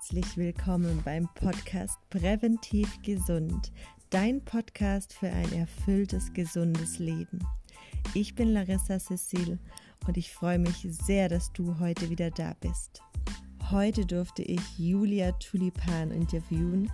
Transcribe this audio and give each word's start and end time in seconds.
herzlich 0.00 0.38
willkommen 0.38 1.02
beim 1.04 1.28
Podcast 1.34 1.98
Präventiv 2.08 2.88
Gesund, 3.02 3.70
dein 4.08 4.42
Podcast 4.42 5.12
für 5.12 5.28
ein 5.28 5.52
erfülltes, 5.52 6.32
gesundes 6.32 6.98
Leben. 6.98 7.46
Ich 8.14 8.34
bin 8.34 8.54
Larissa 8.54 8.98
Cecil 8.98 9.58
und 10.06 10.16
ich 10.16 10.32
freue 10.32 10.58
mich 10.58 10.86
sehr, 10.88 11.28
dass 11.28 11.52
du 11.52 11.78
heute 11.80 12.08
wieder 12.08 12.30
da 12.30 12.54
bist. 12.62 13.02
Heute 13.70 14.06
durfte 14.06 14.42
ich 14.42 14.78
Julia 14.78 15.32
Tulipan 15.32 16.12
interviewen. 16.12 16.90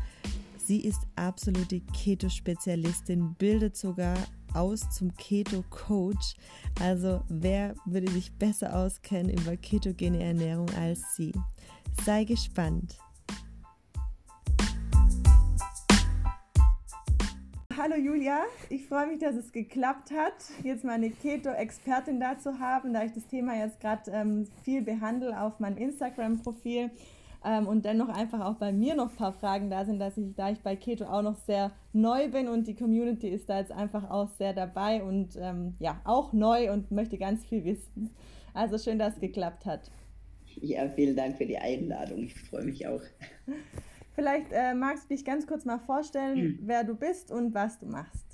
Sie 0.59 0.81
ist 0.81 1.07
absolute 1.15 1.83
Keto-Spezialistin, 1.95 3.37
bildet 3.39 3.77
sogar 3.77 4.17
aus 4.53 4.81
zum 4.91 5.15
Keto-Coach. 5.15 6.35
Also 6.81 7.23
wer 7.29 7.77
würde 7.85 8.11
sich 8.11 8.33
besser 8.33 8.77
auskennen 8.77 9.31
über 9.31 9.57
ketogene 9.57 10.25
Ernährung 10.25 10.69
als 10.71 11.15
sie? 11.15 11.33
Sei 12.05 12.25
gespannt. 12.25 12.97
Hallo 17.89 18.03
Julia, 18.03 18.41
ich 18.69 18.85
freue 18.87 19.07
mich, 19.07 19.21
dass 19.21 19.37
es 19.37 19.53
geklappt 19.53 20.11
hat, 20.11 20.35
jetzt 20.65 20.83
meine 20.83 21.09
Keto-Expertin 21.09 22.19
da 22.19 22.37
zu 22.37 22.59
haben, 22.59 22.93
da 22.93 23.05
ich 23.05 23.13
das 23.13 23.29
Thema 23.29 23.57
jetzt 23.57 23.81
gerade 23.81 24.11
ähm, 24.11 24.49
viel 24.65 24.83
behandle 24.83 25.41
auf 25.41 25.61
meinem 25.61 25.77
Instagram-Profil 25.77 26.91
ähm, 27.45 27.69
und 27.69 27.85
dennoch 27.85 28.09
einfach 28.09 28.45
auch 28.45 28.57
bei 28.57 28.73
mir 28.73 28.97
noch 28.97 29.11
ein 29.11 29.17
paar 29.17 29.33
Fragen 29.33 29.71
da 29.71 29.85
sind, 29.85 30.01
dass 30.01 30.17
ich, 30.17 30.35
da 30.35 30.51
ich 30.51 30.59
bei 30.63 30.75
Keto 30.75 31.05
auch 31.05 31.23
noch 31.23 31.37
sehr 31.37 31.71
neu 31.93 32.29
bin 32.29 32.49
und 32.49 32.67
die 32.67 32.75
Community 32.75 33.29
ist 33.29 33.49
da 33.49 33.61
jetzt 33.61 33.71
einfach 33.71 34.11
auch 34.11 34.31
sehr 34.31 34.53
dabei 34.53 35.05
und 35.05 35.37
ähm, 35.37 35.77
ja, 35.79 36.01
auch 36.03 36.33
neu 36.33 36.73
und 36.73 36.91
möchte 36.91 37.19
ganz 37.19 37.45
viel 37.45 37.65
wissen. 37.65 38.11
Also 38.53 38.79
schön, 38.79 38.99
dass 38.99 39.15
es 39.15 39.21
geklappt 39.21 39.65
hat. 39.65 39.93
Ja, 40.61 40.89
vielen 40.89 41.15
Dank 41.15 41.37
für 41.37 41.47
die 41.47 41.59
Einladung. 41.59 42.25
Ich 42.25 42.35
freue 42.35 42.65
mich 42.65 42.85
auch. 42.89 43.03
Vielleicht 44.17 44.51
äh, 44.51 44.75
magst 44.75 45.05
du 45.05 45.15
dich 45.15 45.25
ganz 45.25 45.47
kurz 45.47 45.65
mal 45.67 45.79
vorstellen, 45.79 46.37
hm. 46.37 46.59
wer 46.63 46.83
du 46.85 46.95
bist 46.95 47.31
und 47.31 47.55
was 47.55 47.79
du 47.79 47.87
machst. 47.87 48.25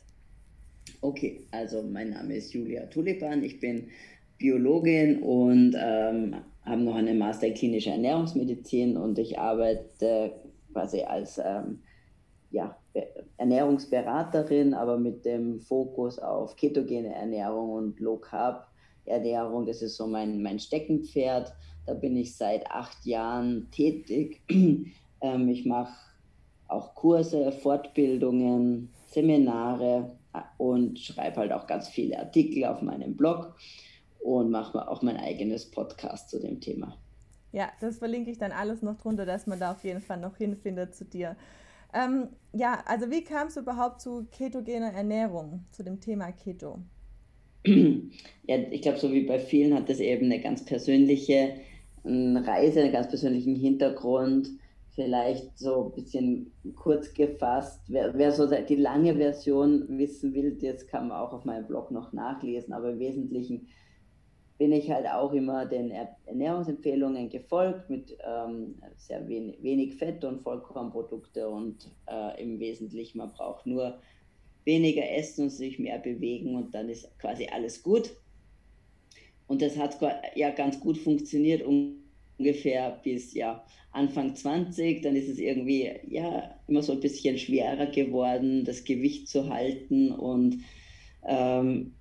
Okay, 1.00 1.46
also 1.50 1.82
mein 1.82 2.10
Name 2.10 2.36
ist 2.36 2.54
Julia 2.54 2.86
Tulipan. 2.86 3.42
Ich 3.42 3.58
bin 3.58 3.88
Biologin 4.38 5.22
und 5.22 5.74
ähm, 5.76 6.36
habe 6.64 6.82
noch 6.82 6.94
eine 6.94 7.14
Master 7.14 7.48
in 7.48 7.54
klinischer 7.54 7.92
Ernährungsmedizin 7.92 8.96
und 8.96 9.18
ich 9.18 9.38
arbeite 9.38 10.32
quasi 10.72 11.02
als 11.02 11.38
ähm, 11.38 11.80
ja, 12.52 12.76
Ernährungsberaterin, 13.38 14.74
aber 14.74 14.98
mit 14.98 15.24
dem 15.24 15.60
Fokus 15.60 16.20
auf 16.20 16.54
ketogene 16.54 17.12
Ernährung 17.12 17.70
und 17.70 17.98
Low 17.98 18.18
Carb 18.18 18.68
Ernährung. 19.04 19.66
Das 19.66 19.82
ist 19.82 19.96
so 19.96 20.06
mein, 20.06 20.42
mein 20.42 20.60
Steckenpferd. 20.60 21.52
Da 21.86 21.94
bin 21.94 22.16
ich 22.16 22.36
seit 22.36 22.70
acht 22.70 23.04
Jahren 23.04 23.68
tätig. 23.72 24.40
Ähm, 25.22 25.48
ich 25.48 25.64
mache 25.64 25.94
auch 26.68 26.94
Kurse, 26.94 27.52
Fortbildungen, 27.52 28.90
Seminare 29.10 30.16
äh, 30.32 30.40
und 30.58 30.98
schreibe 30.98 31.36
halt 31.36 31.52
auch 31.52 31.66
ganz 31.66 31.88
viele 31.88 32.18
Artikel 32.18 32.64
auf 32.64 32.82
meinem 32.82 33.16
Blog 33.16 33.56
und 34.20 34.50
mache 34.50 34.88
auch 34.88 35.02
mein 35.02 35.16
eigenes 35.16 35.70
Podcast 35.70 36.30
zu 36.30 36.40
dem 36.40 36.60
Thema. 36.60 36.96
Ja, 37.52 37.70
das 37.80 37.98
verlinke 37.98 38.30
ich 38.30 38.38
dann 38.38 38.52
alles 38.52 38.82
noch 38.82 38.96
drunter, 38.96 39.26
dass 39.26 39.46
man 39.46 39.60
da 39.60 39.72
auf 39.72 39.84
jeden 39.84 40.00
Fall 40.00 40.18
noch 40.18 40.36
hinfindet 40.36 40.94
zu 40.94 41.04
dir. 41.04 41.36
Ähm, 41.92 42.28
ja, 42.54 42.82
also 42.86 43.10
wie 43.10 43.22
kam 43.22 43.48
es 43.48 43.56
überhaupt 43.56 44.00
zu 44.00 44.26
ketogener 44.32 44.92
Ernährung, 44.92 45.64
zu 45.70 45.82
dem 45.82 46.00
Thema 46.00 46.32
Keto? 46.32 46.78
Ja, 48.44 48.56
ich 48.56 48.82
glaube, 48.82 48.98
so 48.98 49.12
wie 49.12 49.24
bei 49.24 49.38
vielen 49.38 49.72
hat 49.72 49.88
das 49.88 50.00
eben 50.00 50.24
eine 50.24 50.40
ganz 50.40 50.64
persönliche 50.64 51.54
Reise, 52.04 52.80
einen 52.80 52.92
ganz 52.92 53.08
persönlichen 53.08 53.54
Hintergrund. 53.54 54.48
Vielleicht 54.94 55.58
so 55.58 55.86
ein 55.86 55.92
bisschen 55.92 56.52
kurz 56.76 57.14
gefasst. 57.14 57.80
Wer, 57.88 58.12
wer 58.14 58.30
so 58.32 58.46
die 58.46 58.76
lange 58.76 59.16
Version 59.16 59.86
wissen 59.88 60.34
will, 60.34 60.58
das 60.60 60.86
kann 60.86 61.08
man 61.08 61.18
auch 61.18 61.32
auf 61.32 61.44
meinem 61.44 61.66
Blog 61.66 61.90
noch 61.90 62.12
nachlesen. 62.12 62.74
Aber 62.74 62.90
im 62.90 62.98
Wesentlichen 62.98 63.68
bin 64.58 64.70
ich 64.70 64.90
halt 64.90 65.06
auch 65.06 65.32
immer 65.32 65.66
den 65.66 65.90
Ernährungsempfehlungen 66.26 67.30
gefolgt 67.30 67.90
mit 67.90 68.16
ähm, 68.24 68.76
sehr 68.96 69.26
wenig, 69.26 69.62
wenig 69.62 69.94
Fett 69.96 70.24
und 70.24 70.42
Vollkornprodukte 70.42 71.48
und 71.48 71.90
äh, 72.08 72.40
im 72.40 72.60
Wesentlichen, 72.60 73.18
man 73.18 73.32
braucht 73.32 73.66
nur 73.66 73.98
weniger 74.64 75.10
essen 75.10 75.44
und 75.44 75.50
sich 75.50 75.78
mehr 75.78 75.98
bewegen 75.98 76.54
und 76.54 76.74
dann 76.74 76.88
ist 76.88 77.18
quasi 77.18 77.48
alles 77.52 77.82
gut. 77.82 78.14
Und 79.48 79.62
das 79.62 79.76
hat 79.76 79.98
ja 80.34 80.50
ganz 80.50 80.78
gut 80.78 80.98
funktioniert, 80.98 81.62
ungefähr 82.42 83.00
bis 83.04 83.34
ja, 83.34 83.64
Anfang 83.92 84.34
20. 84.34 85.02
Dann 85.02 85.14
ist 85.14 85.28
es 85.28 85.38
irgendwie 85.38 85.90
ja 86.08 86.56
immer 86.66 86.82
so 86.82 86.92
ein 86.92 87.00
bisschen 87.00 87.38
schwerer 87.38 87.86
geworden, 87.86 88.64
das 88.64 88.84
Gewicht 88.84 89.28
zu 89.28 89.48
halten. 89.48 90.10
Und 90.10 90.58
ähm, 91.26 91.92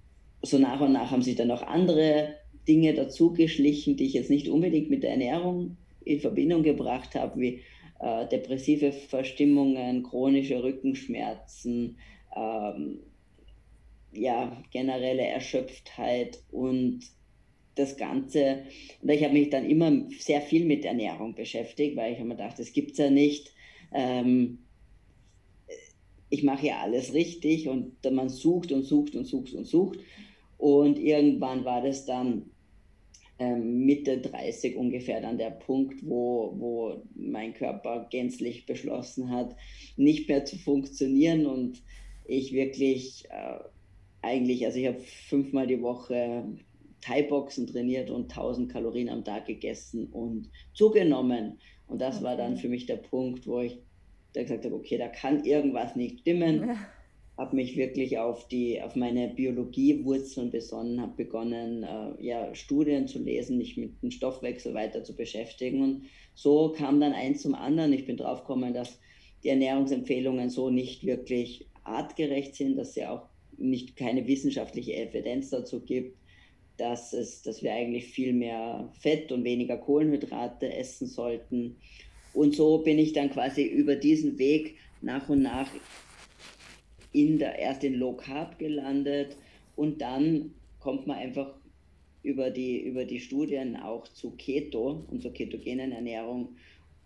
so 0.42 0.58
nach 0.58 0.82
und 0.82 0.94
nach 0.94 1.12
haben 1.12 1.22
sich 1.22 1.36
dann 1.36 1.50
noch 1.50 1.62
andere 1.62 2.36
Dinge 2.68 2.94
dazugeschlichen, 2.94 3.98
die 3.98 4.06
ich 4.06 4.14
jetzt 4.14 4.32
nicht 4.32 4.50
unbedingt 4.50 4.90
mit 4.90 5.04
der 5.04 5.12
Ernährung 5.12 5.78
in 6.04 6.20
Verbindung 6.20 6.64
gebracht 6.64 7.14
habe, 7.14 7.40
wie 7.40 7.62
äh, 8.00 8.28
depressive 8.28 8.92
Verstimmungen, 8.92 10.04
chronische 10.04 10.64
Rückenschmerzen, 10.64 11.98
ähm, 12.36 13.00
ja, 14.14 14.58
generelle 14.72 15.26
Erschöpftheit 15.26 16.40
und 16.52 17.02
das 17.76 17.98
Ganze. 17.98 18.64
Und 19.02 19.10
ich 19.10 19.24
habe 19.24 19.34
mich 19.34 19.50
dann 19.50 19.70
immer 19.70 20.10
sehr 20.18 20.42
viel 20.42 20.66
mit 20.66 20.86
Ernährung 20.86 21.36
beschäftigt, 21.36 21.96
weil 21.96 22.14
ich 22.14 22.20
immer 22.20 22.36
dachte, 22.36 22.62
das 22.62 22.74
gibt 22.74 22.92
es 22.92 22.98
ja 22.98 23.10
nicht. 23.10 23.54
Ähm, 23.94 24.60
ich 26.30 26.44
mache 26.44 26.68
ja 26.68 26.80
alles 26.80 27.14
richtig 27.14 27.68
und 27.68 27.98
man 28.10 28.30
sucht 28.30 28.72
und 28.72 28.84
sucht 28.84 29.16
und 29.16 29.26
sucht 29.26 29.54
und 29.54 29.66
sucht. 29.66 30.00
Und 30.58 31.00
irgendwann 31.00 31.66
war 31.66 31.82
das 31.82 32.06
dann 32.06 32.52
ähm, 33.40 33.86
Mitte 33.86 34.20
30 34.20 34.78
ungefähr 34.78 35.20
dann 35.20 35.38
der 35.38 35.50
Punkt, 35.50 36.08
wo, 36.08 36.54
wo 36.58 37.04
mein 37.16 37.54
Körper 37.54 38.08
gänzlich 38.10 38.66
beschlossen 38.66 39.32
hat, 39.32 39.56
nicht 39.98 40.30
mehr 40.30 40.46
zu 40.46 40.58
funktionieren 40.58 41.48
und 41.48 41.82
ich 42.26 42.54
wirklich 42.54 43.26
äh, 43.30 43.60
eigentlich, 44.22 44.66
also 44.66 44.78
ich 44.78 44.88
habe 44.88 45.00
fünfmal 45.00 45.68
die 45.68 45.82
Woche 45.82 46.44
Thai-Boxen 47.02 47.68
trainiert 47.68 48.10
und 48.10 48.32
1000 48.32 48.72
Kalorien 48.72 49.10
am 49.10 49.24
Tag 49.24 49.46
gegessen 49.46 50.08
und 50.08 50.50
zugenommen. 50.74 51.60
Und 51.88 52.00
das 52.00 52.18
okay. 52.18 52.26
war 52.26 52.38
dann 52.38 52.58
für 52.58 52.70
mich 52.70 52.86
der 52.86 52.98
Punkt, 52.98 53.48
wo 53.48 53.60
ich 53.60 53.80
da 54.34 54.44
gesagt 54.44 54.66
habe, 54.66 54.76
okay, 54.76 54.98
da 54.98 55.08
kann 55.08 55.44
irgendwas 55.44 55.96
nicht 55.96 56.20
stimmen. 56.20 56.68
Ja. 56.68 56.76
Habe 57.38 57.56
mich 57.56 57.76
wirklich 57.76 58.20
auf, 58.20 58.48
die, 58.50 58.82
auf 58.82 58.96
meine 58.96 59.30
Biologiewurzeln 59.30 60.52
besonnen, 60.52 61.02
habe 61.02 61.14
begonnen, 61.16 61.84
äh, 61.84 62.24
ja, 62.24 62.54
Studien 62.54 63.08
zu 63.08 63.20
lesen, 63.20 63.58
mich 63.58 63.78
mit 63.78 64.02
dem 64.04 64.12
Stoffwechsel 64.12 64.74
weiter 64.74 65.04
zu 65.04 65.16
beschäftigen. 65.16 65.82
Und 65.82 66.04
so 66.36 66.72
kam 66.72 67.00
dann 67.00 67.14
eins 67.14 67.42
zum 67.42 67.56
anderen. 67.56 67.94
Ich 67.94 68.06
bin 68.06 68.18
drauf 68.18 68.42
gekommen, 68.42 68.74
dass 68.74 69.00
die 69.44 69.50
Ernährungsempfehlungen 69.50 70.50
so 70.50 70.70
nicht 70.70 71.06
wirklich 71.06 71.68
artgerecht 71.84 72.56
sind, 72.56 72.78
dass 72.78 72.96
es 72.96 73.04
auch 73.06 73.24
nicht 73.58 73.96
keine 73.96 74.28
wissenschaftliche 74.28 74.96
Evidenz 74.96 75.50
dazu 75.50 75.82
gibt, 75.82 76.18
dass, 76.82 77.14
es, 77.14 77.44
dass 77.44 77.62
wir 77.62 77.72
eigentlich 77.74 78.08
viel 78.08 78.34
mehr 78.34 78.90
Fett 79.00 79.32
und 79.32 79.44
weniger 79.44 79.78
Kohlenhydrate 79.78 80.74
essen 80.74 81.06
sollten. 81.06 81.76
Und 82.34 82.56
so 82.56 82.80
bin 82.80 82.98
ich 82.98 83.14
dann 83.14 83.30
quasi 83.30 83.64
über 83.64 83.96
diesen 83.96 84.40
Weg 84.40 84.78
nach 85.02 85.30
und 85.30 85.44
nach 85.44 85.70
in 87.14 87.38
der, 87.38 87.60
erst 87.60 87.84
in 87.84 87.94
Low 87.94 88.14
Carb 88.14 88.58
gelandet 88.58 89.38
und 89.76 90.02
dann 90.02 90.56
kommt 90.80 91.06
man 91.06 91.18
einfach 91.18 91.54
über 92.24 92.50
die, 92.50 92.80
über 92.80 93.06
die 93.06 93.20
Studien 93.20 93.76
auch 93.76 94.08
zu 94.08 94.32
Keto 94.32 95.06
und 95.12 95.22
zur 95.22 95.34
ketogenen 95.34 95.92
Ernährung 95.92 96.56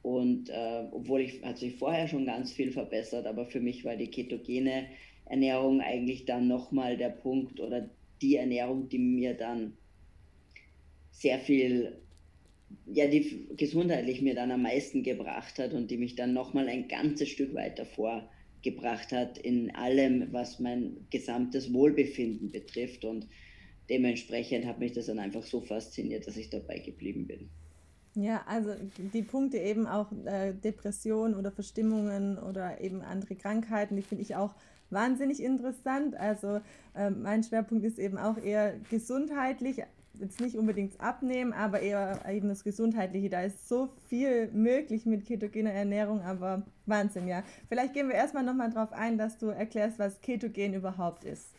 und 0.04 0.50
äh, 0.50 0.84
obwohl 0.92 1.22
ich, 1.22 1.44
hat 1.44 1.58
sich 1.58 1.76
vorher 1.76 2.08
schon 2.08 2.26
ganz 2.26 2.54
viel 2.54 2.72
verbessert, 2.72 3.26
aber 3.26 3.46
für 3.46 3.60
mich 3.60 3.84
war 3.84 3.98
die 3.98 4.08
ketogene 4.08 4.86
Ernährung 5.26 5.82
eigentlich 5.82 6.26
dann 6.26 6.48
nochmal 6.48 6.96
der 6.96 7.10
Punkt 7.10 7.60
oder 7.60 7.90
die 8.26 8.38
Ernährung, 8.38 8.90
die 8.90 8.98
mir 8.98 9.36
dann 9.36 9.74
sehr 11.12 11.40
viel, 11.40 12.02
ja, 12.88 13.08
die 13.08 13.48
gesundheitlich 13.56 14.22
mir 14.22 14.34
dann 14.34 14.52
am 14.52 14.64
meisten 14.64 15.04
gebracht 15.04 15.60
hat 15.60 15.74
und 15.74 15.92
die 15.92 15.98
mich 15.98 16.16
dann 16.16 16.34
nochmal 16.34 16.68
ein 16.68 16.88
ganzes 16.88 17.30
Stück 17.30 17.54
weiter 17.54 17.86
vorgebracht 17.86 19.12
hat 19.12 19.38
in 19.38 19.74
allem, 19.76 20.34
was 20.34 20.60
mein 20.60 21.06
gesamtes 21.12 21.72
Wohlbefinden 21.72 22.52
betrifft. 22.52 23.06
Und 23.06 23.28
dementsprechend 23.90 24.66
hat 24.66 24.80
mich 24.80 24.94
das 24.94 25.06
dann 25.06 25.20
einfach 25.20 25.44
so 25.44 25.62
fasziniert, 25.62 26.26
dass 26.26 26.36
ich 26.36 26.50
dabei 26.50 26.80
geblieben 26.80 27.28
bin. 27.28 27.50
Ja, 28.16 28.44
also 28.48 28.74
die 29.14 29.24
Punkte 29.24 29.58
eben 29.58 29.86
auch 29.86 30.12
äh, 30.26 30.54
Depressionen 30.54 31.36
oder 31.36 31.52
Verstimmungen 31.52 32.40
oder 32.40 32.82
eben 32.82 33.02
andere 33.02 33.36
Krankheiten, 33.36 33.96
die 33.98 34.02
finde 34.02 34.24
ich 34.24 34.36
auch 34.36 34.56
wahnsinnig 34.90 35.42
interessant. 35.42 36.16
Also 36.16 36.62
äh, 36.96 37.10
mein 37.10 37.44
Schwerpunkt 37.44 37.86
ist 37.86 38.00
eben 38.00 38.18
auch 38.18 38.38
eher 38.38 38.76
gesundheitlich, 38.90 39.84
jetzt 40.20 40.40
nicht 40.40 40.56
unbedingt 40.56 41.00
abnehmen, 41.02 41.54
aber 41.54 41.82
eher 41.82 42.22
eben 42.30 42.48
das 42.48 42.64
Gesundheitliche. 42.64 43.30
Da 43.30 43.42
ist 43.42 43.68
so 43.68 43.90
viel 44.08 44.50
möglich 44.52 45.06
mit 45.06 45.26
ketogener 45.26 45.72
Ernährung, 45.72 46.22
aber 46.22 46.64
Wahnsinn, 46.86 47.28
ja. 47.28 47.44
Vielleicht 47.68 47.94
gehen 47.94 48.08
wir 48.08 48.16
erstmal 48.16 48.44
nochmal 48.44 48.72
darauf 48.72 48.94
ein, 48.94 49.18
dass 49.18 49.38
du 49.38 49.48
erklärst, 49.48 50.00
was 50.00 50.22
Ketogen 50.22 50.74
überhaupt 50.74 51.24
ist. 51.24 51.50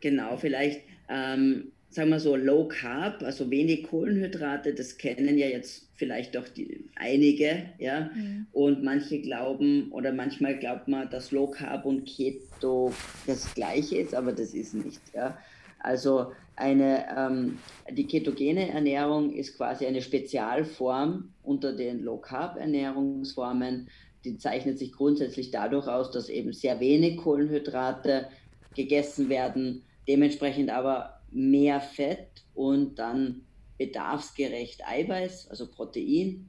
Genau, 0.00 0.36
vielleicht 0.36 0.82
ähm, 1.08 1.72
sagen 1.94 2.10
wir 2.10 2.18
so 2.18 2.34
Low 2.34 2.66
Carb, 2.66 3.22
also 3.22 3.50
wenig 3.50 3.84
Kohlenhydrate, 3.84 4.74
das 4.74 4.98
kennen 4.98 5.38
ja 5.38 5.46
jetzt 5.46 5.86
vielleicht 5.94 6.34
doch 6.34 6.48
die, 6.48 6.84
einige, 6.96 7.66
ja. 7.78 8.10
Mhm. 8.14 8.46
Und 8.52 8.82
manche 8.82 9.20
glauben 9.20 9.92
oder 9.92 10.12
manchmal 10.12 10.58
glaubt 10.58 10.88
man, 10.88 11.08
dass 11.10 11.30
Low 11.30 11.46
Carb 11.46 11.84
und 11.84 12.04
Keto 12.04 12.92
das 13.26 13.54
gleiche 13.54 13.98
ist, 13.98 14.14
aber 14.14 14.32
das 14.32 14.54
ist 14.54 14.74
nicht, 14.74 15.00
ja. 15.14 15.38
Also 15.78 16.32
eine, 16.56 17.04
ähm, 17.16 17.58
die 17.90 18.06
ketogene 18.06 18.70
Ernährung 18.70 19.32
ist 19.32 19.56
quasi 19.56 19.86
eine 19.86 20.02
Spezialform 20.02 21.28
unter 21.42 21.74
den 21.74 22.02
Low 22.02 22.16
Carb 22.16 22.56
Ernährungsformen. 22.56 23.88
Die 24.24 24.38
zeichnet 24.38 24.78
sich 24.78 24.92
grundsätzlich 24.92 25.50
dadurch 25.50 25.86
aus, 25.86 26.10
dass 26.10 26.28
eben 26.28 26.52
sehr 26.52 26.80
wenig 26.80 27.18
Kohlenhydrate 27.18 28.28
gegessen 28.74 29.28
werden, 29.28 29.82
dementsprechend 30.08 30.70
aber 30.70 31.20
mehr 31.34 31.80
Fett 31.80 32.44
und 32.54 32.98
dann 32.98 33.42
bedarfsgerecht 33.78 34.86
Eiweiß, 34.86 35.48
also 35.50 35.66
Protein. 35.70 36.48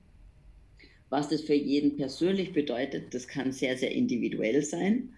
Was 1.10 1.30
das 1.30 1.42
für 1.42 1.54
jeden 1.54 1.98
persönlich 1.98 2.54
bedeutet, 2.54 3.14
das 3.14 3.28
kann 3.28 3.52
sehr, 3.52 3.78
sehr 3.78 3.92
individuell 3.92 4.64
sein. 4.64 5.14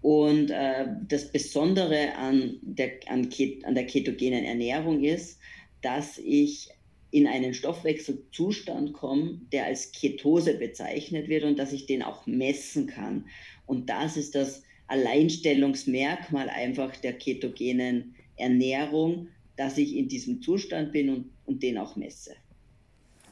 Und 0.00 0.50
äh, 0.50 0.86
das 1.08 1.30
Besondere 1.30 2.14
an 2.16 2.58
der, 2.62 2.92
an, 3.06 3.28
an 3.64 3.74
der 3.74 3.86
ketogenen 3.86 4.44
Ernährung 4.44 5.04
ist, 5.04 5.38
dass 5.80 6.18
ich 6.18 6.68
in 7.12 7.26
einen 7.26 7.54
Stoffwechselzustand 7.54 8.94
komme, 8.94 9.40
der 9.52 9.66
als 9.66 9.92
Ketose 9.92 10.54
bezeichnet 10.54 11.28
wird 11.28 11.44
und 11.44 11.58
dass 11.58 11.72
ich 11.72 11.86
den 11.86 12.02
auch 12.02 12.26
messen 12.26 12.86
kann. 12.86 13.26
Und 13.66 13.90
das 13.90 14.16
ist 14.16 14.34
das 14.34 14.64
Alleinstellungsmerkmal 14.88 16.48
einfach 16.48 16.96
der 16.96 17.12
ketogenen 17.12 18.14
Ernährung, 18.42 19.28
dass 19.56 19.78
ich 19.78 19.96
in 19.96 20.08
diesem 20.08 20.42
Zustand 20.42 20.92
bin 20.92 21.08
und, 21.08 21.30
und 21.46 21.62
den 21.62 21.78
auch 21.78 21.96
messe. 21.96 22.34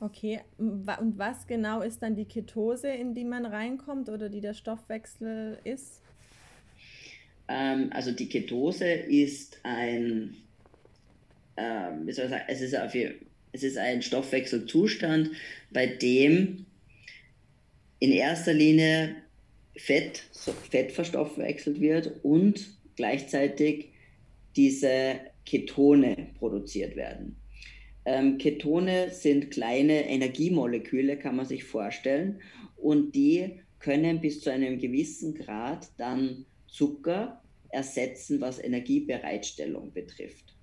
Okay, 0.00 0.40
und 0.56 1.18
was 1.18 1.46
genau 1.46 1.82
ist 1.82 2.00
dann 2.02 2.16
die 2.16 2.24
Ketose, 2.24 2.88
in 2.88 3.14
die 3.14 3.24
man 3.24 3.44
reinkommt 3.44 4.08
oder 4.08 4.30
die 4.30 4.40
der 4.40 4.54
Stoffwechsel 4.54 5.58
ist? 5.64 6.00
Ähm, 7.48 7.90
also 7.92 8.10
die 8.12 8.28
Ketose 8.28 8.86
ist 8.90 9.60
ein, 9.62 10.36
ähm, 11.58 12.06
wie 12.06 12.12
soll 12.12 12.26
ich 12.26 12.30
sagen, 12.30 12.44
es 12.48 12.60
ist, 12.62 12.74
auf, 12.74 12.94
es 12.94 13.62
ist 13.62 13.76
ein 13.76 14.00
Stoffwechselzustand, 14.00 15.32
bei 15.70 15.86
dem 15.86 16.64
in 17.98 18.12
erster 18.12 18.54
Linie 18.54 19.16
Fett, 19.76 20.24
Fett 20.70 20.92
verstoffwechselt 20.92 21.78
wird 21.80 22.24
und 22.24 22.70
gleichzeitig 22.96 23.90
diese 24.56 25.20
Ketone 25.44 26.28
produziert 26.38 26.96
werden. 26.96 27.36
Ähm, 28.04 28.38
Ketone 28.38 29.10
sind 29.10 29.50
kleine 29.50 30.08
Energiemoleküle, 30.08 31.18
kann 31.18 31.36
man 31.36 31.46
sich 31.46 31.64
vorstellen, 31.64 32.40
und 32.76 33.14
die 33.14 33.60
können 33.78 34.20
bis 34.20 34.40
zu 34.40 34.50
einem 34.50 34.78
gewissen 34.78 35.34
Grad 35.34 35.88
dann 35.98 36.46
Zucker 36.66 37.42
ersetzen, 37.70 38.40
was 38.40 38.62
Energiebereitstellung 38.62 39.92
betrifft. 39.92 40.56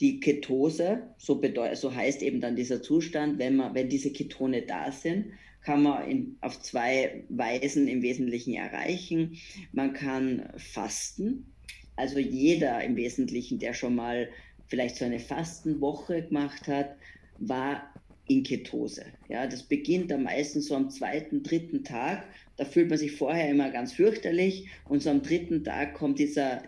Die 0.00 0.20
Ketose, 0.20 1.14
so, 1.18 1.40
so 1.74 1.94
heißt 1.94 2.22
eben 2.22 2.40
dann 2.40 2.56
dieser 2.56 2.82
Zustand, 2.82 3.38
wenn, 3.38 3.56
man, 3.56 3.74
wenn 3.74 3.88
diese 3.88 4.12
Ketone 4.12 4.62
da 4.62 4.90
sind, 4.90 5.26
kann 5.62 5.82
man 5.82 6.10
in, 6.10 6.36
auf 6.40 6.60
zwei 6.60 7.24
Weisen 7.28 7.88
im 7.88 8.02
Wesentlichen 8.02 8.54
erreichen. 8.54 9.38
Man 9.72 9.92
kann 9.92 10.52
fasten, 10.56 11.53
also 11.96 12.18
jeder 12.18 12.82
im 12.82 12.96
Wesentlichen, 12.96 13.58
der 13.58 13.74
schon 13.74 13.94
mal 13.94 14.28
vielleicht 14.66 14.96
so 14.96 15.04
eine 15.04 15.20
Fastenwoche 15.20 16.22
gemacht 16.22 16.66
hat, 16.68 16.96
war 17.38 17.92
in 18.26 18.42
Ketose. 18.42 19.04
Ja, 19.28 19.46
das 19.46 19.62
beginnt 19.62 20.12
am 20.12 20.22
meisten 20.22 20.60
so 20.60 20.74
am 20.74 20.90
zweiten, 20.90 21.42
dritten 21.42 21.84
Tag. 21.84 22.24
Da 22.56 22.64
fühlt 22.64 22.88
man 22.88 22.98
sich 22.98 23.12
vorher 23.12 23.50
immer 23.50 23.70
ganz 23.70 23.92
fürchterlich 23.92 24.68
und 24.88 25.02
so 25.02 25.10
am 25.10 25.22
dritten 25.22 25.62
Tag 25.62 25.94
kommt 25.94 26.18
dieser 26.18 26.62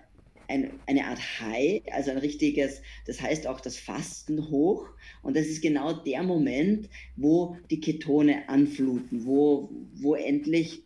ein, 0.48 0.78
eine 0.86 1.04
Art 1.04 1.18
High, 1.40 1.82
also 1.90 2.10
ein 2.10 2.18
richtiges, 2.18 2.82
das 3.06 3.20
heißt 3.20 3.46
auch 3.46 3.60
das 3.60 3.76
Fasten 3.76 4.50
hoch. 4.50 4.88
Und 5.22 5.36
das 5.36 5.46
ist 5.46 5.62
genau 5.62 5.92
der 5.92 6.22
Moment, 6.22 6.88
wo 7.16 7.56
die 7.70 7.80
Ketone 7.80 8.48
anfluten, 8.48 9.26
wo, 9.26 9.70
wo 9.94 10.14
endlich 10.14 10.82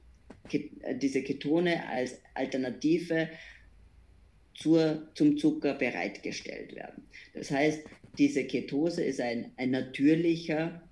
diese 1.00 1.22
Ketone 1.22 1.87
als 1.88 2.20
Alternative 2.34 3.28
zur, 4.61 5.09
zum 5.15 5.37
Zucker 5.39 5.75
bereitgestellt 5.75 6.77
werden. 6.77 7.03
Das 7.35 7.51
heißt, 7.51 7.83
diese 8.19 8.45
Ketose 8.45 9.03
ist 9.03 9.21
ein, 9.21 9.51
ein 9.57 9.71
natürlicher 9.71 10.83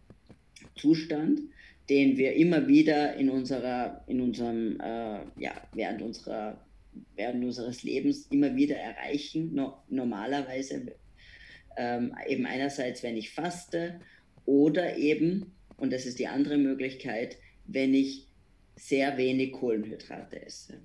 Zustand, 0.74 1.40
den 1.88 2.16
wir 2.16 2.34
immer 2.34 2.66
wieder 2.66 3.14
in 3.16 3.30
unserer, 3.30 4.02
in 4.06 4.20
unserem, 4.20 4.80
äh, 4.80 5.20
ja, 5.38 5.52
während 5.72 6.02
unserer, 6.02 6.58
während 7.16 7.44
unseres 7.44 7.82
Lebens 7.82 8.26
immer 8.30 8.56
wieder 8.56 8.76
erreichen. 8.76 9.54
No, 9.54 9.78
normalerweise 9.88 10.94
ähm, 11.76 12.14
eben 12.26 12.46
einerseits, 12.46 13.02
wenn 13.02 13.16
ich 13.16 13.30
faste 13.30 14.00
oder 14.46 14.96
eben, 14.96 15.52
und 15.76 15.92
das 15.92 16.06
ist 16.06 16.18
die 16.18 16.26
andere 16.26 16.58
Möglichkeit, 16.58 17.36
wenn 17.66 17.94
ich 17.94 18.26
sehr 18.76 19.16
wenig 19.18 19.52
Kohlenhydrate 19.52 20.44
esse. 20.44 20.80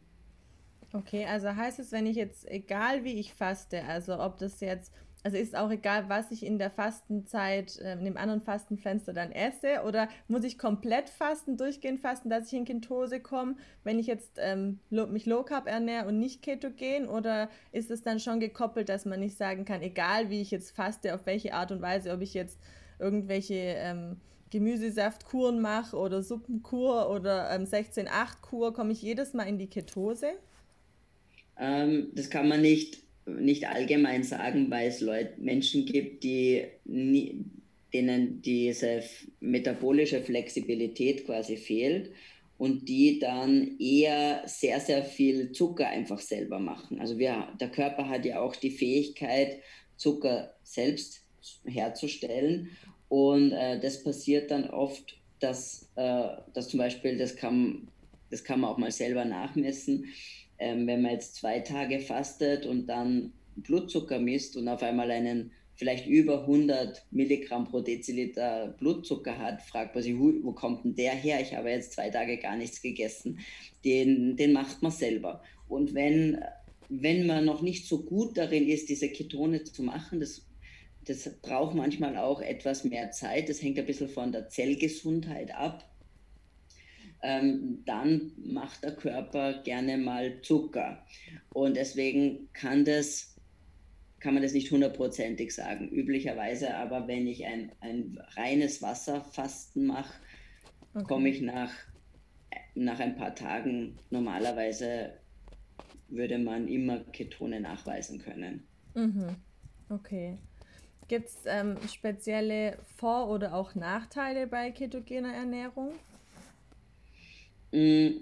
Okay, 0.95 1.25
also 1.25 1.55
heißt 1.55 1.79
es, 1.79 1.91
wenn 1.91 2.05
ich 2.05 2.15
jetzt, 2.15 2.47
egal 2.47 3.03
wie 3.03 3.19
ich 3.19 3.33
faste, 3.33 3.83
also 3.85 4.19
ob 4.19 4.37
das 4.37 4.59
jetzt, 4.59 4.93
also 5.23 5.37
ist 5.37 5.55
auch 5.55 5.71
egal, 5.71 6.07
was 6.07 6.29
ich 6.29 6.45
in 6.45 6.59
der 6.59 6.69
Fastenzeit, 6.69 7.79
äh, 7.79 7.93
in 7.93 8.05
dem 8.05 8.15
anderen 8.15 8.41
Fastenfenster 8.41 9.11
dann 9.11 9.31
esse, 9.31 9.81
oder 9.87 10.07
muss 10.27 10.43
ich 10.43 10.59
komplett 10.59 11.09
fasten, 11.09 11.57
durchgehend 11.57 11.99
fasten, 11.99 12.29
dass 12.29 12.45
ich 12.45 12.53
in 12.53 12.65
Ketose 12.65 13.21
komme, 13.21 13.55
wenn 13.83 13.97
ich 13.97 14.05
jetzt 14.05 14.37
ähm, 14.37 14.81
mich 14.91 15.25
Low 15.25 15.41
Carb 15.41 15.65
ernähre 15.67 16.07
und 16.07 16.19
nicht 16.19 16.43
ketogen, 16.43 17.07
oder 17.09 17.49
ist 17.71 17.89
es 17.89 18.03
dann 18.03 18.19
schon 18.19 18.39
gekoppelt, 18.39 18.87
dass 18.87 19.05
man 19.05 19.19
nicht 19.19 19.35
sagen 19.35 19.65
kann, 19.65 19.81
egal 19.81 20.29
wie 20.29 20.41
ich 20.41 20.51
jetzt 20.51 20.75
faste, 20.75 21.15
auf 21.15 21.25
welche 21.25 21.55
Art 21.55 21.71
und 21.71 21.81
Weise, 21.81 22.13
ob 22.13 22.21
ich 22.21 22.35
jetzt 22.35 22.59
irgendwelche 22.99 23.55
ähm, 23.55 24.17
Gemüsesaftkuren 24.51 25.59
mache 25.59 25.97
oder 25.97 26.21
Suppenkur 26.21 27.09
oder 27.09 27.49
ähm, 27.49 27.63
16-8-Kur, 27.63 28.75
komme 28.75 28.91
ich 28.91 29.01
jedes 29.01 29.33
Mal 29.33 29.47
in 29.47 29.57
die 29.57 29.71
Ketose? 29.71 30.33
Ähm, 31.59 32.11
das 32.13 32.29
kann 32.29 32.47
man 32.47 32.61
nicht, 32.61 32.99
nicht 33.25 33.67
allgemein 33.67 34.23
sagen, 34.23 34.69
weil 34.69 34.89
es 34.89 35.01
Leute, 35.01 35.33
Menschen 35.37 35.85
gibt, 35.85 36.23
die 36.23 36.65
nie, 36.85 37.45
denen 37.93 38.41
diese 38.41 39.03
metabolische 39.39 40.21
Flexibilität 40.21 41.25
quasi 41.25 41.57
fehlt 41.57 42.11
und 42.57 42.87
die 42.87 43.19
dann 43.19 43.77
eher 43.79 44.43
sehr, 44.45 44.79
sehr 44.79 45.03
viel 45.03 45.51
Zucker 45.51 45.87
einfach 45.87 46.19
selber 46.19 46.59
machen. 46.59 46.99
Also 46.99 47.17
wir, 47.17 47.49
der 47.59 47.69
Körper 47.69 48.09
hat 48.09 48.25
ja 48.25 48.39
auch 48.41 48.55
die 48.55 48.71
Fähigkeit, 48.71 49.59
Zucker 49.97 50.55
selbst 50.63 51.21
herzustellen 51.65 52.69
und 53.09 53.51
äh, 53.51 53.79
das 53.79 54.03
passiert 54.03 54.49
dann 54.49 54.69
oft, 54.69 55.17
dass, 55.39 55.89
äh, 55.95 56.29
dass 56.53 56.69
zum 56.69 56.79
Beispiel, 56.79 57.17
das 57.17 57.35
kann, 57.35 57.87
das 58.31 58.43
kann 58.43 58.61
man 58.61 58.71
auch 58.71 58.77
mal 58.77 58.91
selber 58.91 59.25
nachmessen, 59.25 60.05
ähm, 60.63 60.87
wenn 60.87 61.01
man 61.01 61.11
jetzt 61.11 61.35
zwei 61.35 61.59
Tage 61.59 61.99
fastet 61.99 62.65
und 62.65 62.87
dann 62.87 63.33
Blutzucker 63.57 64.17
misst 64.17 64.55
und 64.55 64.69
auf 64.69 64.81
einmal 64.81 65.11
einen 65.11 65.51
vielleicht 65.75 66.07
über 66.07 66.41
100 66.41 67.05
Milligramm 67.11 67.65
pro 67.65 67.81
Deziliter 67.81 68.73
Blutzucker 68.79 69.37
hat, 69.37 69.61
fragt 69.61 69.93
man 69.93 70.03
sich, 70.03 70.17
wo 70.17 70.53
kommt 70.53 70.85
denn 70.85 70.95
der 70.95 71.11
her? 71.11 71.41
Ich 71.41 71.53
habe 71.53 71.69
jetzt 71.69 71.93
zwei 71.93 72.09
Tage 72.09 72.37
gar 72.37 72.55
nichts 72.55 72.81
gegessen. 72.81 73.39
Den, 73.83 74.37
den 74.37 74.53
macht 74.53 74.81
man 74.81 74.91
selber. 74.91 75.43
Und 75.67 75.93
wenn, 75.93 76.39
wenn 76.87 77.27
man 77.27 77.43
noch 77.43 77.61
nicht 77.61 77.87
so 77.87 78.03
gut 78.03 78.37
darin 78.37 78.67
ist, 78.69 78.87
diese 78.87 79.09
Ketone 79.09 79.63
zu 79.63 79.83
machen, 79.83 80.21
das, 80.21 80.45
das 81.05 81.29
braucht 81.41 81.75
manchmal 81.75 82.15
auch 82.15 82.41
etwas 82.41 82.85
mehr 82.85 83.11
Zeit. 83.11 83.49
Das 83.49 83.61
hängt 83.61 83.77
ein 83.77 83.85
bisschen 83.85 84.09
von 84.09 84.31
der 84.31 84.47
Zellgesundheit 84.47 85.53
ab 85.53 85.92
ähm, 87.23 87.83
dann 87.85 88.33
macht 88.37 88.83
der 88.83 88.95
Körper 88.95 89.63
gerne 89.63 89.97
mal 89.97 90.41
Zucker. 90.41 91.05
Und 91.53 91.77
deswegen 91.77 92.49
kann 92.51 92.83
das, 92.83 93.35
kann 94.19 94.33
man 94.33 94.43
das 94.43 94.53
nicht 94.53 94.71
hundertprozentig 94.71 95.55
sagen. 95.55 95.89
Üblicherweise 95.89 96.75
aber, 96.75 97.07
wenn 97.07 97.25
ich 97.25 97.45
ein, 97.45 97.71
ein 97.79 98.19
reines 98.35 98.81
Wasserfasten 98.81 99.87
mache, 99.87 100.13
okay. 100.93 101.05
komme 101.05 101.29
ich 101.29 101.41
nach, 101.41 101.71
nach 102.75 102.99
ein 102.99 103.15
paar 103.15 103.33
Tagen 103.33 103.97
normalerweise 104.09 105.13
würde 106.09 106.37
man 106.37 106.67
immer 106.67 106.99
Ketone 106.99 107.61
nachweisen 107.61 108.19
können. 108.19 108.67
Mhm. 108.93 109.35
Okay. 109.89 110.37
Gibt 111.07 111.29
es 111.29 111.37
ähm, 111.45 111.77
spezielle 111.87 112.77
Vor- 112.97 113.29
oder 113.29 113.53
auch 113.53 113.75
Nachteile 113.75 114.47
bei 114.47 114.71
ketogener 114.71 115.33
Ernährung? 115.33 115.93
Mm, 117.73 118.21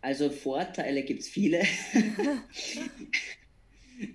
also 0.00 0.30
Vorteile 0.30 1.04
gibt 1.04 1.20
es 1.20 1.28
viele. 1.28 1.62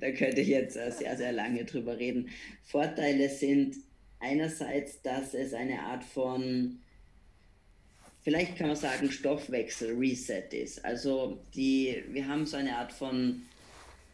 da 0.02 0.12
könnte 0.12 0.42
ich 0.42 0.50
jetzt 0.50 0.76
äh, 0.76 0.92
sehr, 0.92 1.16
sehr 1.16 1.32
lange 1.32 1.64
drüber 1.64 1.98
reden. 1.98 2.30
Vorteile 2.66 3.30
sind 3.30 3.78
einerseits, 4.20 5.02
dass 5.02 5.34
es 5.34 5.54
eine 5.54 5.80
Art 5.80 6.04
von, 6.04 6.80
vielleicht 8.22 8.58
kann 8.58 8.68
man 8.68 8.76
sagen, 8.76 9.10
Stoffwechsel-Reset 9.10 10.50
ist. 10.52 10.84
Also 10.84 11.42
die, 11.56 12.04
wir 12.10 12.28
haben 12.28 12.46
so 12.46 12.58
eine 12.58 12.76
Art 12.76 12.92
von, 12.92 13.44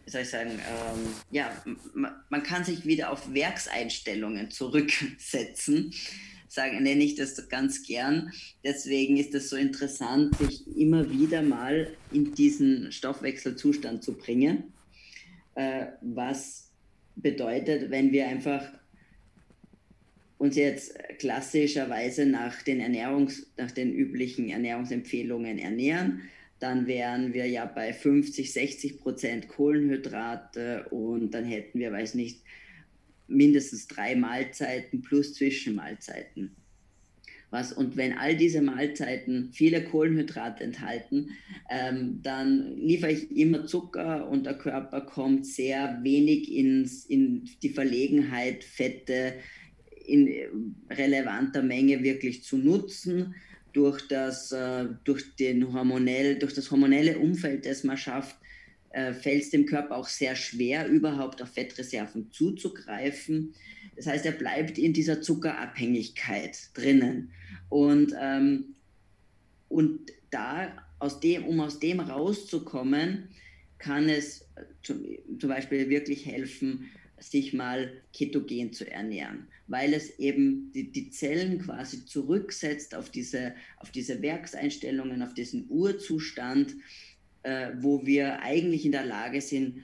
wie 0.06 0.12
soll 0.12 0.22
ich 0.22 0.30
sagen, 0.30 0.52
ähm, 0.52 1.16
ja, 1.32 1.52
man 2.30 2.44
kann 2.44 2.64
sich 2.64 2.86
wieder 2.86 3.12
auf 3.12 3.34
Werkseinstellungen 3.34 4.52
zurücksetzen 4.52 5.92
sagen, 6.54 6.84
nenne 6.84 7.04
ich 7.04 7.16
das 7.16 7.50
ganz 7.50 7.84
gern. 7.84 8.32
Deswegen 8.64 9.18
ist 9.18 9.34
es 9.34 9.50
so 9.50 9.56
interessant, 9.56 10.38
sich 10.38 10.78
immer 10.78 11.10
wieder 11.10 11.42
mal 11.42 11.88
in 12.12 12.34
diesen 12.34 12.92
Stoffwechselzustand 12.92 14.04
zu 14.04 14.14
bringen. 14.14 14.74
Äh, 15.56 15.88
was 16.02 16.70
bedeutet, 17.16 17.90
wenn 17.92 18.12
wir 18.12 18.28
einfach 18.28 18.68
uns 20.38 20.56
jetzt 20.56 20.98
klassischerweise 21.20 22.26
nach 22.26 22.62
den 22.64 22.82
Ernährungs, 22.82 23.48
nach 23.58 23.72
den 23.72 23.94
üblichen 23.94 24.50
Ernährungsempfehlungen 24.50 25.58
ernähren, 25.58 26.22
dann 26.60 26.88
wären 26.88 27.34
wir 27.34 27.48
ja 27.48 27.66
bei 27.66 27.94
50, 27.94 28.52
60 28.52 29.00
Prozent 29.00 29.48
Kohlenhydrate 29.48 30.88
und 30.92 31.32
dann 31.32 31.46
hätten 31.46 31.80
wir, 31.80 31.92
weiß 31.92 32.16
nicht, 32.16 32.42
mindestens 33.34 33.88
drei 33.88 34.16
Mahlzeiten 34.16 35.02
plus 35.02 35.34
Zwischenmahlzeiten. 35.34 36.56
Was, 37.54 37.72
und 37.72 37.98
wenn 37.98 38.18
all 38.18 38.36
diese 38.36 38.64
Mahlzeiten 38.64 39.52
viele 39.54 39.84
Kohlenhydrate 39.84 40.64
enthalten, 40.64 41.30
ähm, 41.70 42.20
dann 42.24 42.78
liefere 42.78 43.12
ich 43.12 43.30
immer 43.30 43.68
Zucker 43.68 44.28
und 44.28 44.48
der 44.48 44.58
Körper 44.58 45.02
kommt 45.02 45.46
sehr 45.46 46.00
wenig 46.02 46.52
ins, 46.52 47.06
in 47.06 47.48
die 47.62 47.70
Verlegenheit, 47.70 48.64
Fette 48.64 49.36
in 50.08 50.28
relevanter 50.90 51.62
Menge 51.62 52.02
wirklich 52.02 52.44
zu 52.44 52.58
nutzen 52.58 53.36
durch 53.72 54.08
das, 54.08 54.52
äh, 54.52 54.88
durch, 55.04 55.36
den 55.36 55.74
hormonell, 55.74 56.40
durch 56.40 56.56
das 56.56 56.72
hormonelle 56.72 57.20
Umfeld, 57.20 57.68
das 57.68 57.84
man 57.84 57.98
schafft, 57.98 58.36
äh, 58.94 59.14
fällt 59.14 59.44
es 59.44 59.50
dem 59.50 59.66
Körper 59.66 59.98
auch 59.98 60.08
sehr 60.08 60.36
schwer, 60.36 60.88
überhaupt 60.88 61.42
auf 61.42 61.50
Fettreserven 61.50 62.32
zuzugreifen. 62.32 63.54
Das 63.96 64.08
heißt, 64.08 64.26
er 64.26 64.34
bleibt 64.34 64.78
in 64.78 64.94
dieser 64.94 65.22
Zuckerabhängigkeit 65.22 66.58
drinnen. 66.74 67.32
Und, 67.70 68.14
ähm, 68.20 68.76
und 69.68 70.12
da, 70.30 70.72
aus 71.00 71.20
dem, 71.20 71.46
um 71.46 71.60
aus 71.60 71.80
dem 71.80 72.00
rauszukommen, 72.00 73.30
kann 73.80 74.10
es 74.10 74.48
zum, 74.84 75.04
zum 75.40 75.50
Beispiel 75.50 75.90
wirklich 75.90 76.26
helfen, 76.26 76.90
sich 77.20 77.54
mal 77.54 77.92
ketogen 78.14 78.74
zu 78.74 78.90
ernähren, 78.90 79.48
weil 79.68 79.94
es 79.94 80.20
eben 80.20 80.72
die, 80.74 80.92
die 80.92 81.10
Zellen 81.10 81.60
quasi 81.60 82.06
zurücksetzt 82.06 82.96
auf 82.96 83.10
diese, 83.10 83.56
auf 83.78 83.92
diese 83.92 84.22
Werkseinstellungen, 84.22 85.22
auf 85.22 85.34
diesen 85.34 85.66
Urzustand, 85.70 86.76
äh, 87.44 87.72
wo 87.80 88.06
wir 88.06 88.42
eigentlich 88.42 88.86
in 88.86 88.92
der 88.92 89.06
Lage 89.06 89.42
sind, 89.42 89.84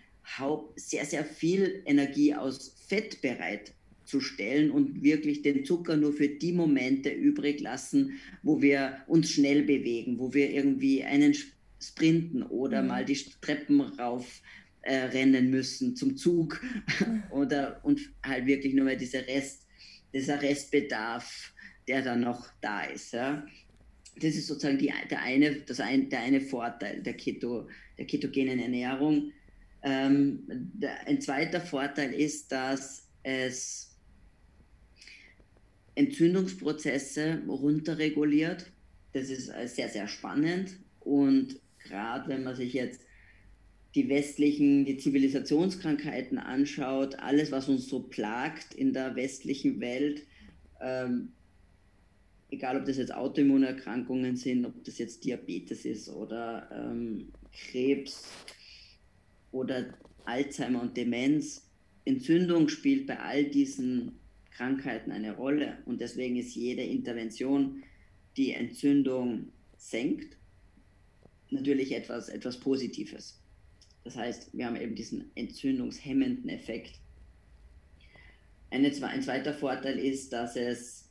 sehr, 0.75 1.05
sehr 1.05 1.25
viel 1.25 1.81
Energie 1.85 2.35
aus 2.35 2.75
Fett 2.87 3.21
bereitzustellen 3.21 4.71
und 4.71 5.03
wirklich 5.03 5.41
den 5.41 5.65
Zucker 5.65 5.97
nur 5.97 6.13
für 6.13 6.27
die 6.27 6.53
Momente 6.53 7.09
übrig 7.09 7.59
lassen, 7.59 8.19
wo 8.43 8.61
wir 8.61 8.99
uns 9.07 9.31
schnell 9.31 9.63
bewegen, 9.63 10.19
wo 10.19 10.33
wir 10.33 10.51
irgendwie 10.51 11.03
einen 11.03 11.35
sprinten 11.79 12.43
oder 12.43 12.81
mhm. 12.81 12.87
mal 12.87 13.05
die 13.05 13.17
Treppen 13.41 13.81
rauf 13.81 14.41
äh, 14.81 14.95
rennen 14.95 15.49
müssen 15.49 15.95
zum 15.95 16.15
Zug 16.15 16.61
oder 17.31 17.79
und 17.83 17.99
halt 18.23 18.45
wirklich 18.45 18.73
nur 18.73 18.85
mal 18.85 18.97
diese 18.97 19.25
Rest, 19.27 19.67
dieser 20.13 20.41
Restbedarf, 20.41 21.53
der 21.87 22.03
dann 22.03 22.21
noch 22.21 22.47
da 22.61 22.83
ist. 22.83 23.13
Ja 23.13 23.45
das 24.19 24.35
ist 24.35 24.47
sozusagen 24.47 24.77
die, 24.77 24.91
der, 25.09 25.21
eine, 25.21 25.55
das 25.61 25.79
ein, 25.79 26.09
der 26.09 26.21
eine 26.21 26.41
Vorteil 26.41 27.01
der, 27.01 27.13
Keto, 27.13 27.67
der 27.97 28.05
ketogenen 28.05 28.59
Ernährung. 28.59 29.31
Ähm, 29.81 30.43
der, 30.47 31.07
ein 31.07 31.21
zweiter 31.21 31.61
Vorteil 31.61 32.13
ist, 32.13 32.51
dass 32.51 33.07
es 33.23 33.97
Entzündungsprozesse 35.95 37.41
runterreguliert. 37.47 38.71
Das 39.13 39.29
ist 39.29 39.49
äh, 39.49 39.67
sehr, 39.67 39.89
sehr 39.89 40.07
spannend. 40.07 40.77
Und 40.99 41.59
gerade 41.79 42.29
wenn 42.29 42.43
man 42.43 42.55
sich 42.55 42.73
jetzt 42.73 43.01
die 43.95 44.07
westlichen, 44.07 44.85
die 44.85 44.97
Zivilisationskrankheiten 44.97 46.37
anschaut, 46.37 47.15
alles, 47.19 47.51
was 47.51 47.67
uns 47.69 47.87
so 47.87 48.01
plagt 48.01 48.73
in 48.73 48.93
der 48.93 49.15
westlichen 49.15 49.79
Welt, 49.79 50.23
ähm, 50.79 51.33
egal 52.51 52.77
ob 52.77 52.85
das 52.85 52.97
jetzt 52.97 53.13
Autoimmunerkrankungen 53.13 54.35
sind, 54.35 54.65
ob 54.65 54.83
das 54.83 54.97
jetzt 54.97 55.23
Diabetes 55.23 55.85
ist 55.85 56.09
oder 56.09 56.69
ähm, 56.71 57.31
Krebs 57.51 58.27
oder 59.51 59.93
Alzheimer 60.25 60.81
und 60.81 60.97
Demenz, 60.97 61.67
Entzündung 62.05 62.69
spielt 62.69 63.07
bei 63.07 63.19
all 63.19 63.45
diesen 63.45 64.19
Krankheiten 64.51 65.11
eine 65.11 65.35
Rolle 65.35 65.77
und 65.85 66.01
deswegen 66.01 66.35
ist 66.37 66.55
jede 66.55 66.83
Intervention, 66.83 67.83
die 68.35 68.51
Entzündung 68.51 69.49
senkt, 69.77 70.37
natürlich 71.49 71.91
etwas, 71.93 72.29
etwas 72.29 72.59
Positives. 72.59 73.41
Das 74.03 74.15
heißt, 74.15 74.49
wir 74.53 74.65
haben 74.65 74.75
eben 74.75 74.95
diesen 74.95 75.31
entzündungshemmenden 75.35 76.49
Effekt. 76.49 76.99
Ein 78.71 78.91
zweiter 78.91 79.53
Vorteil 79.53 79.97
ist, 79.97 80.31
dass 80.31 80.55
es 80.55 81.08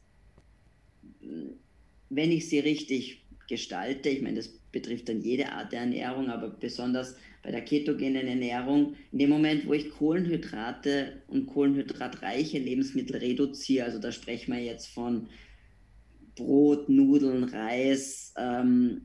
wenn 2.10 2.32
ich 2.32 2.48
sie 2.48 2.60
richtig 2.60 3.24
gestalte, 3.48 4.08
ich 4.08 4.22
meine, 4.22 4.36
das 4.36 4.48
betrifft 4.72 5.08
dann 5.08 5.22
jede 5.22 5.52
Art 5.52 5.72
der 5.72 5.80
Ernährung, 5.80 6.28
aber 6.28 6.48
besonders 6.48 7.16
bei 7.42 7.50
der 7.50 7.62
ketogenen 7.62 8.26
Ernährung, 8.26 8.94
in 9.12 9.18
dem 9.18 9.30
Moment, 9.30 9.66
wo 9.66 9.72
ich 9.72 9.90
Kohlenhydrate 9.90 11.22
und 11.28 11.46
kohlenhydratreiche 11.46 12.58
Lebensmittel 12.58 13.16
reduziere, 13.16 13.86
also 13.86 13.98
da 13.98 14.12
sprechen 14.12 14.52
wir 14.52 14.62
jetzt 14.62 14.88
von 14.88 15.28
Brot, 16.36 16.88
Nudeln, 16.88 17.44
Reis, 17.44 18.34
ähm, 18.36 19.02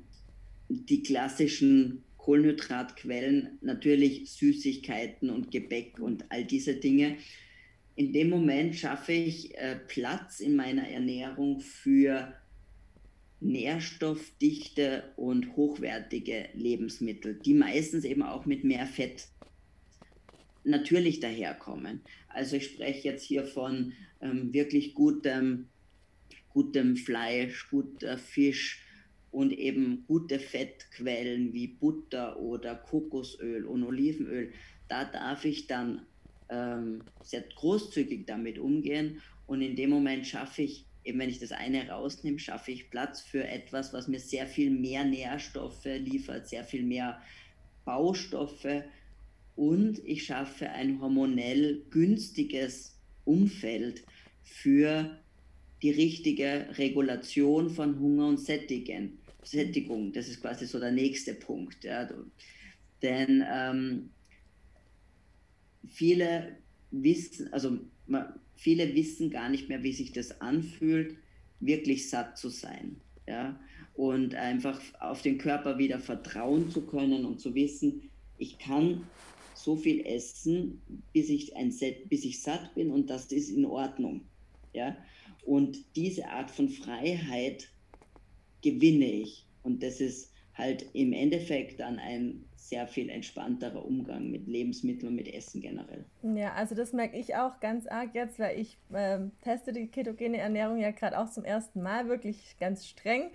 die 0.69 1.03
klassischen 1.03 2.03
Kohlenhydratquellen, 2.17 3.59
natürlich 3.61 4.31
Süßigkeiten 4.31 5.29
und 5.29 5.51
Gebäck 5.51 5.99
und 5.99 6.25
all 6.29 6.45
diese 6.45 6.75
Dinge, 6.75 7.17
in 7.95 8.11
dem 8.11 8.29
Moment 8.29 8.75
schaffe 8.75 9.13
ich 9.13 9.55
äh, 9.57 9.77
Platz 9.87 10.39
in 10.39 10.55
meiner 10.55 10.87
Ernährung 10.87 11.59
für 11.59 12.33
nährstoffdichte 13.39 15.03
und 15.15 15.55
hochwertige 15.55 16.49
Lebensmittel, 16.53 17.35
die 17.35 17.53
meistens 17.53 18.05
eben 18.05 18.23
auch 18.23 18.45
mit 18.45 18.63
mehr 18.63 18.87
Fett 18.87 19.27
natürlich 20.63 21.19
daherkommen. 21.19 22.01
Also 22.29 22.55
ich 22.55 22.65
spreche 22.65 23.09
jetzt 23.09 23.23
hier 23.23 23.43
von 23.43 23.93
ähm, 24.21 24.53
wirklich 24.53 24.93
gutem, 24.95 25.67
gutem 26.49 26.95
Fleisch, 26.95 27.69
guter 27.69 28.17
Fisch 28.17 28.81
und 29.29 29.51
eben 29.51 30.05
gute 30.07 30.39
Fettquellen 30.39 31.53
wie 31.53 31.67
Butter 31.67 32.39
oder 32.39 32.75
Kokosöl 32.75 33.65
und 33.65 33.83
Olivenöl. 33.83 34.53
Da 34.87 35.05
darf 35.05 35.43
ich 35.43 35.67
dann 35.67 36.05
ähm, 36.49 37.03
sehr 37.21 37.41
großzügig 37.55 38.25
damit 38.25 38.59
umgehen 38.59 39.21
und 39.47 39.61
in 39.61 39.75
dem 39.75 39.89
Moment 39.89 40.25
schaffe 40.25 40.63
ich, 40.63 40.85
eben 41.03 41.19
wenn 41.19 41.29
ich 41.29 41.39
das 41.39 41.51
eine 41.51 41.89
rausnehme, 41.89 42.39
schaffe 42.39 42.71
ich 42.71 42.89
Platz 42.89 43.21
für 43.21 43.47
etwas, 43.47 43.93
was 43.93 44.07
mir 44.07 44.19
sehr 44.19 44.47
viel 44.47 44.71
mehr 44.71 45.03
Nährstoffe 45.03 45.85
liefert, 45.85 46.47
sehr 46.47 46.63
viel 46.63 46.83
mehr 46.83 47.21
Baustoffe 47.85 48.83
und 49.55 49.99
ich 50.05 50.25
schaffe 50.25 50.69
ein 50.69 50.99
hormonell 50.99 51.83
günstiges 51.89 52.97
Umfeld 53.25 54.03
für 54.43 55.17
die 55.81 55.91
richtige 55.91 56.67
Regulation 56.77 57.69
von 57.69 57.99
Hunger 57.99 58.27
und 58.27 58.39
Sättigen. 58.39 59.19
Sättigung, 59.43 60.13
das 60.13 60.29
ist 60.29 60.41
quasi 60.41 60.65
so 60.65 60.79
der 60.79 60.91
nächste 60.91 61.33
Punkt. 61.33 61.83
Ja. 61.83 62.09
Denn 63.01 63.43
ähm, 63.51 64.09
viele 65.89 66.57
wissen, 66.91 67.51
also 67.53 67.77
viele 68.55 68.93
wissen 68.95 69.29
gar 69.29 69.49
nicht 69.49 69.69
mehr, 69.69 69.83
wie 69.83 69.93
sich 69.93 70.11
das 70.11 70.41
anfühlt, 70.41 71.15
wirklich 71.59 72.09
satt 72.09 72.37
zu 72.37 72.49
sein. 72.49 72.97
Ja? 73.27 73.59
Und 73.95 74.35
einfach 74.35 74.81
auf 74.99 75.21
den 75.21 75.37
Körper 75.37 75.77
wieder 75.77 75.99
vertrauen 75.99 76.69
zu 76.69 76.81
können 76.81 77.25
und 77.25 77.39
zu 77.39 77.55
wissen, 77.55 78.09
ich 78.37 78.57
kann 78.57 79.07
so 79.53 79.75
viel 79.75 80.05
essen, 80.05 80.81
bis 81.13 81.29
ich, 81.29 81.55
ein 81.55 81.71
Set, 81.71 82.09
bis 82.09 82.25
ich 82.25 82.41
satt 82.41 82.73
bin 82.75 82.91
und 82.91 83.09
das 83.09 83.31
ist 83.31 83.49
in 83.49 83.65
Ordnung. 83.65 84.21
Ja? 84.73 84.97
Und 85.45 85.77
diese 85.95 86.27
Art 86.29 86.51
von 86.51 86.69
Freiheit 86.69 87.69
gewinne 88.61 89.11
ich. 89.11 89.45
Und 89.63 89.83
das 89.83 90.01
ist 90.01 90.31
halt 90.53 90.85
im 90.93 91.13
Endeffekt 91.13 91.79
dann 91.79 91.99
ein 91.99 92.43
sehr 92.69 92.87
viel 92.87 93.09
entspannterer 93.09 93.85
Umgang 93.85 94.31
mit 94.31 94.47
Lebensmitteln 94.47 95.09
und 95.09 95.15
mit 95.15 95.33
Essen 95.33 95.61
generell. 95.61 96.05
Ja, 96.21 96.53
also 96.53 96.75
das 96.75 96.93
merke 96.93 97.17
ich 97.17 97.35
auch 97.35 97.59
ganz 97.59 97.87
arg 97.87 98.15
jetzt, 98.15 98.39
weil 98.39 98.59
ich 98.59 98.77
äh, 98.93 99.19
teste 99.41 99.73
die 99.73 99.87
ketogene 99.87 100.37
Ernährung 100.37 100.79
ja 100.79 100.91
gerade 100.91 101.19
auch 101.19 101.29
zum 101.29 101.43
ersten 101.43 101.81
Mal 101.81 102.07
wirklich 102.07 102.55
ganz 102.59 102.87
streng. 102.87 103.31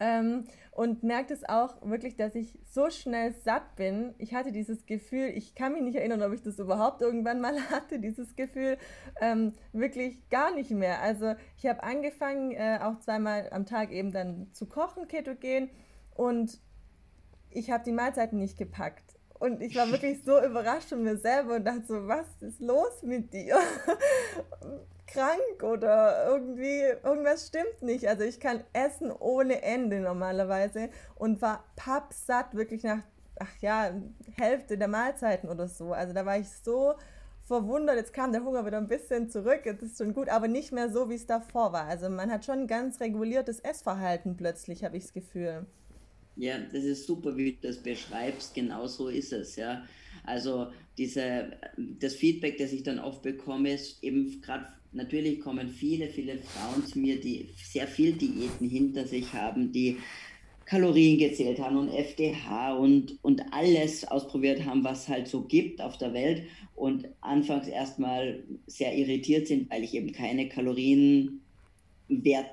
Ähm, 0.00 0.44
und 0.70 1.02
merkt 1.02 1.32
es 1.32 1.42
auch 1.48 1.74
wirklich, 1.82 2.14
dass 2.14 2.36
ich 2.36 2.56
so 2.70 2.88
schnell 2.88 3.32
satt 3.32 3.74
bin. 3.74 4.14
Ich 4.18 4.32
hatte 4.32 4.52
dieses 4.52 4.86
Gefühl, 4.86 5.32
ich 5.34 5.56
kann 5.56 5.72
mich 5.72 5.82
nicht 5.82 5.96
erinnern, 5.96 6.22
ob 6.22 6.32
ich 6.32 6.40
das 6.40 6.60
überhaupt 6.60 7.02
irgendwann 7.02 7.40
mal 7.40 7.58
hatte, 7.70 7.98
dieses 7.98 8.36
Gefühl, 8.36 8.78
ähm, 9.20 9.54
wirklich 9.72 10.28
gar 10.30 10.54
nicht 10.54 10.70
mehr. 10.70 11.02
Also 11.02 11.34
ich 11.56 11.66
habe 11.66 11.82
angefangen, 11.82 12.52
äh, 12.52 12.78
auch 12.80 13.00
zweimal 13.00 13.48
am 13.50 13.66
Tag 13.66 13.90
eben 13.90 14.12
dann 14.12 14.46
zu 14.52 14.66
kochen, 14.66 15.08
ketogen, 15.08 15.68
und 16.14 16.58
ich 17.50 17.70
habe 17.70 17.84
die 17.84 17.92
Mahlzeiten 17.92 18.38
nicht 18.38 18.58
gepackt. 18.58 19.16
Und 19.38 19.60
ich 19.62 19.76
war 19.76 19.88
wirklich 19.92 20.24
so 20.24 20.42
überrascht 20.42 20.88
von 20.88 21.02
mir 21.02 21.16
selber 21.16 21.56
und 21.56 21.64
dachte 21.64 21.86
so, 21.86 22.08
was 22.08 22.26
ist 22.40 22.60
los 22.60 23.02
mit 23.02 23.32
dir? 23.32 23.58
Krank 25.06 25.62
oder 25.62 26.26
irgendwie, 26.26 26.82
irgendwas 27.02 27.46
stimmt 27.46 27.82
nicht. 27.82 28.06
Also 28.06 28.24
ich 28.24 28.40
kann 28.40 28.62
essen 28.72 29.10
ohne 29.10 29.62
Ende 29.62 30.00
normalerweise 30.00 30.90
und 31.14 31.40
war 31.40 31.64
pappsatt 31.76 32.54
wirklich 32.54 32.82
nach, 32.82 33.02
ach 33.38 33.56
ja, 33.60 33.90
Hälfte 34.36 34.76
der 34.76 34.88
Mahlzeiten 34.88 35.48
oder 35.48 35.66
so. 35.66 35.92
Also 35.92 36.12
da 36.12 36.26
war 36.26 36.36
ich 36.38 36.50
so 36.50 36.94
verwundert. 37.48 37.96
Jetzt 37.96 38.12
kam 38.12 38.32
der 38.32 38.44
Hunger 38.44 38.66
wieder 38.66 38.76
ein 38.76 38.86
bisschen 38.86 39.30
zurück, 39.30 39.62
das 39.64 39.82
ist 39.82 39.98
schon 39.98 40.12
gut, 40.12 40.28
aber 40.28 40.46
nicht 40.46 40.72
mehr 40.72 40.90
so, 40.90 41.08
wie 41.08 41.14
es 41.14 41.26
davor 41.26 41.72
war. 41.72 41.86
Also 41.86 42.10
man 42.10 42.30
hat 42.30 42.44
schon 42.44 42.60
ein 42.60 42.66
ganz 42.66 43.00
reguliertes 43.00 43.60
Essverhalten 43.60 44.36
plötzlich, 44.36 44.84
habe 44.84 44.98
ich 44.98 45.04
das 45.04 45.12
Gefühl. 45.14 45.66
Ja, 46.38 46.56
das 46.72 46.84
ist 46.84 47.04
super, 47.04 47.36
wie 47.36 47.52
du 47.52 47.58
das 47.62 47.78
beschreibst. 47.78 48.54
Genau 48.54 48.86
so 48.86 49.08
ist 49.08 49.32
es, 49.32 49.56
ja. 49.56 49.84
Also 50.24 50.68
diese, 50.96 51.50
das 51.76 52.14
Feedback, 52.14 52.58
das 52.58 52.72
ich 52.72 52.84
dann 52.84 53.00
oft 53.00 53.22
bekomme, 53.22 53.72
ist 53.72 54.02
eben 54.04 54.40
gerade, 54.40 54.68
natürlich 54.92 55.40
kommen 55.40 55.68
viele, 55.68 56.08
viele 56.08 56.38
Frauen 56.38 56.86
zu 56.86 57.00
mir, 57.00 57.20
die 57.20 57.48
sehr 57.60 57.88
viel 57.88 58.12
Diäten 58.12 58.68
hinter 58.68 59.04
sich 59.04 59.32
haben, 59.32 59.72
die 59.72 59.96
Kalorien 60.64 61.18
gezählt 61.18 61.58
haben 61.58 61.76
und 61.76 61.88
FDH 61.88 62.74
und, 62.74 63.18
und 63.22 63.42
alles 63.52 64.04
ausprobiert 64.06 64.64
haben, 64.64 64.84
was 64.84 65.08
halt 65.08 65.26
so 65.26 65.42
gibt 65.42 65.80
auf 65.80 65.98
der 65.98 66.12
Welt 66.12 66.44
und 66.76 67.08
anfangs 67.20 67.66
erstmal 67.66 68.44
sehr 68.68 68.96
irritiert 68.96 69.48
sind, 69.48 69.68
weil 69.70 69.82
ich 69.82 69.94
eben 69.94 70.12
keine 70.12 70.48
Kalorienwerte 70.48 71.40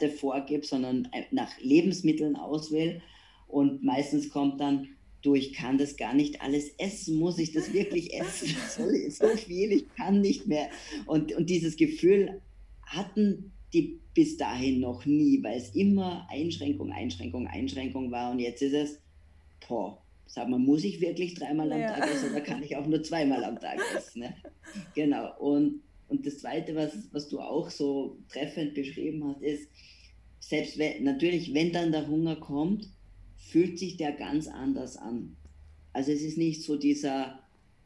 vorgebe, 0.09 0.65
sondern 0.65 1.07
nach 1.29 1.51
Lebensmitteln 1.59 2.35
auswähle 2.35 3.01
und 3.47 3.83
meistens 3.83 4.29
kommt 4.29 4.59
dann, 4.59 4.87
du, 5.21 5.35
ich 5.35 5.53
kann 5.53 5.77
das 5.77 5.97
gar 5.97 6.13
nicht 6.13 6.41
alles 6.41 6.69
essen, 6.77 7.17
muss 7.17 7.39
ich 7.39 7.51
das 7.51 7.73
wirklich 7.73 8.13
essen? 8.19 8.55
so 9.09 9.27
viel, 9.37 9.71
ich 9.71 9.89
kann 9.95 10.21
nicht 10.21 10.47
mehr. 10.47 10.69
Und, 11.05 11.33
und 11.33 11.49
dieses 11.49 11.75
Gefühl 11.75 12.41
hatten 12.85 13.51
die 13.73 13.99
bis 14.13 14.37
dahin 14.37 14.79
noch 14.79 15.05
nie, 15.05 15.43
weil 15.43 15.57
es 15.57 15.75
immer 15.75 16.27
Einschränkung, 16.29 16.91
Einschränkung, 16.91 17.47
Einschränkung 17.47 18.11
war. 18.11 18.31
Und 18.31 18.39
jetzt 18.39 18.61
ist 18.61 18.73
es, 18.73 19.01
boah, 19.67 20.01
sag 20.27 20.47
mal, 20.47 20.59
muss 20.59 20.83
ich 20.83 21.01
wirklich 21.01 21.35
dreimal 21.35 21.71
am 21.71 21.81
ja. 21.81 21.87
Tag 21.93 22.09
essen 22.09 22.31
oder 22.31 22.41
kann 22.41 22.63
ich 22.63 22.75
auch 22.77 22.87
nur 22.87 23.03
zweimal 23.03 23.43
am 23.43 23.59
Tag 23.59 23.79
essen? 23.95 24.21
Ne? 24.21 24.35
Genau. 24.93 25.37
Und, 25.39 25.81
und 26.07 26.25
das 26.25 26.39
Zweite, 26.39 26.75
was, 26.75 26.93
was 27.11 27.27
du 27.27 27.39
auch 27.39 27.69
so 27.69 28.17
treffend 28.29 28.73
beschrieben 28.73 29.25
hast, 29.27 29.41
ist, 29.41 29.69
selbst 30.39 30.77
wenn, 30.77 31.03
natürlich, 31.03 31.53
wenn 31.53 31.73
dann 31.73 31.91
der 31.91 32.07
Hunger 32.07 32.35
kommt, 32.35 32.87
fühlt 33.45 33.77
sich 33.77 33.97
der 33.97 34.11
ganz 34.11 34.47
anders 34.47 34.97
an. 34.97 35.35
Also 35.93 36.11
es 36.11 36.21
ist 36.21 36.37
nicht 36.37 36.63
so 36.63 36.75
dieser, 36.75 37.39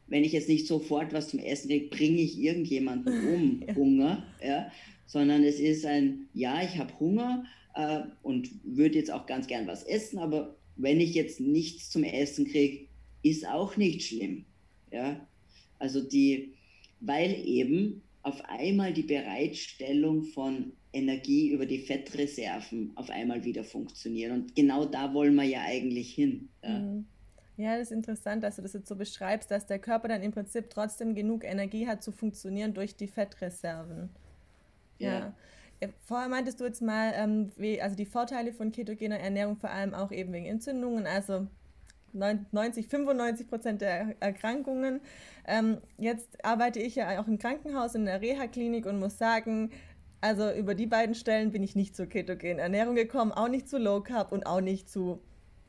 wenn 0.06 0.24
ich 0.24 0.32
jetzt 0.32 0.48
nicht 0.48 0.66
sofort 0.66 1.12
was 1.12 1.28
zum 1.28 1.38
Essen 1.38 1.68
kriege, 1.68 1.88
bringe 1.88 2.20
ich 2.20 2.38
irgendjemanden 2.38 3.28
um, 3.34 3.62
ja. 3.66 3.74
Hunger, 3.74 4.26
ja, 4.44 4.72
sondern 5.06 5.44
es 5.44 5.60
ist 5.60 5.84
ein, 5.84 6.28
ja, 6.34 6.62
ich 6.62 6.78
habe 6.78 6.98
Hunger 6.98 7.44
äh, 7.74 8.00
und 8.22 8.50
würde 8.64 8.98
jetzt 8.98 9.12
auch 9.12 9.26
ganz 9.26 9.46
gern 9.46 9.66
was 9.66 9.82
essen, 9.84 10.18
aber 10.18 10.56
wenn 10.76 11.00
ich 11.00 11.14
jetzt 11.14 11.40
nichts 11.40 11.90
zum 11.90 12.04
Essen 12.04 12.46
kriege, 12.46 12.86
ist 13.22 13.46
auch 13.46 13.76
nicht 13.76 14.02
schlimm, 14.02 14.46
ja. 14.90 15.26
Also 15.78 16.00
die, 16.00 16.54
weil 17.00 17.46
eben 17.46 18.02
auf 18.22 18.42
einmal 18.46 18.92
die 18.92 19.02
Bereitstellung 19.02 20.24
von 20.24 20.72
Energie 20.92 21.50
über 21.50 21.66
die 21.66 21.78
Fettreserven 21.78 22.92
auf 22.96 23.10
einmal 23.10 23.44
wieder 23.44 23.64
funktionieren. 23.64 24.32
Und 24.32 24.56
genau 24.56 24.84
da 24.84 25.14
wollen 25.14 25.34
wir 25.34 25.44
ja 25.44 25.62
eigentlich 25.62 26.14
hin. 26.14 26.48
Ja. 26.62 26.78
Mhm. 26.78 27.06
Ja, 27.56 27.76
das 27.76 27.90
ist 27.90 27.92
interessant, 27.92 28.42
dass 28.42 28.56
du 28.56 28.62
das 28.62 28.72
jetzt 28.72 28.88
so 28.88 28.96
beschreibst, 28.96 29.50
dass 29.50 29.66
der 29.66 29.78
Körper 29.78 30.08
dann 30.08 30.22
im 30.22 30.32
Prinzip 30.32 30.70
trotzdem 30.70 31.14
genug 31.14 31.44
Energie 31.44 31.86
hat 31.86 32.02
zu 32.02 32.10
funktionieren 32.10 32.72
durch 32.72 32.96
die 32.96 33.06
Fettreserven. 33.06 34.08
Ja. 34.98 35.34
ja. 35.80 35.88
Vorher 36.06 36.28
meintest 36.30 36.60
du 36.60 36.64
jetzt 36.64 36.80
mal, 36.80 37.12
ähm, 37.14 37.52
wie, 37.56 37.80
also 37.82 37.96
die 37.96 38.06
Vorteile 38.06 38.54
von 38.54 38.72
ketogener 38.72 39.20
Ernährung 39.20 39.56
vor 39.56 39.70
allem 39.70 39.92
auch 39.92 40.10
eben 40.10 40.32
wegen 40.32 40.46
Entzündungen, 40.46 41.06
also 41.06 41.48
90, 42.12 42.88
95 42.88 43.48
Prozent 43.48 43.82
der 43.82 44.16
Erkrankungen. 44.20 45.00
Ähm, 45.46 45.78
jetzt 45.98 46.42
arbeite 46.44 46.80
ich 46.80 46.96
ja 46.96 47.20
auch 47.20 47.28
im 47.28 47.38
Krankenhaus 47.38 47.94
in 47.94 48.06
der 48.06 48.20
Reha-Klinik 48.20 48.86
und 48.86 48.98
muss 48.98 49.18
sagen, 49.18 49.70
also 50.20 50.50
über 50.52 50.74
die 50.74 50.86
beiden 50.86 51.14
Stellen 51.14 51.52
bin 51.52 51.62
ich 51.62 51.74
nicht 51.76 51.96
zur 51.96 52.06
ketogenen 52.06 52.58
Ernährung 52.58 52.94
gekommen, 52.94 53.32
auch 53.32 53.48
nicht 53.48 53.68
zu 53.68 53.78
Low 53.78 54.00
Carb 54.00 54.32
und 54.32 54.46
auch 54.46 54.60
nicht 54.60 54.88
zu 54.88 55.20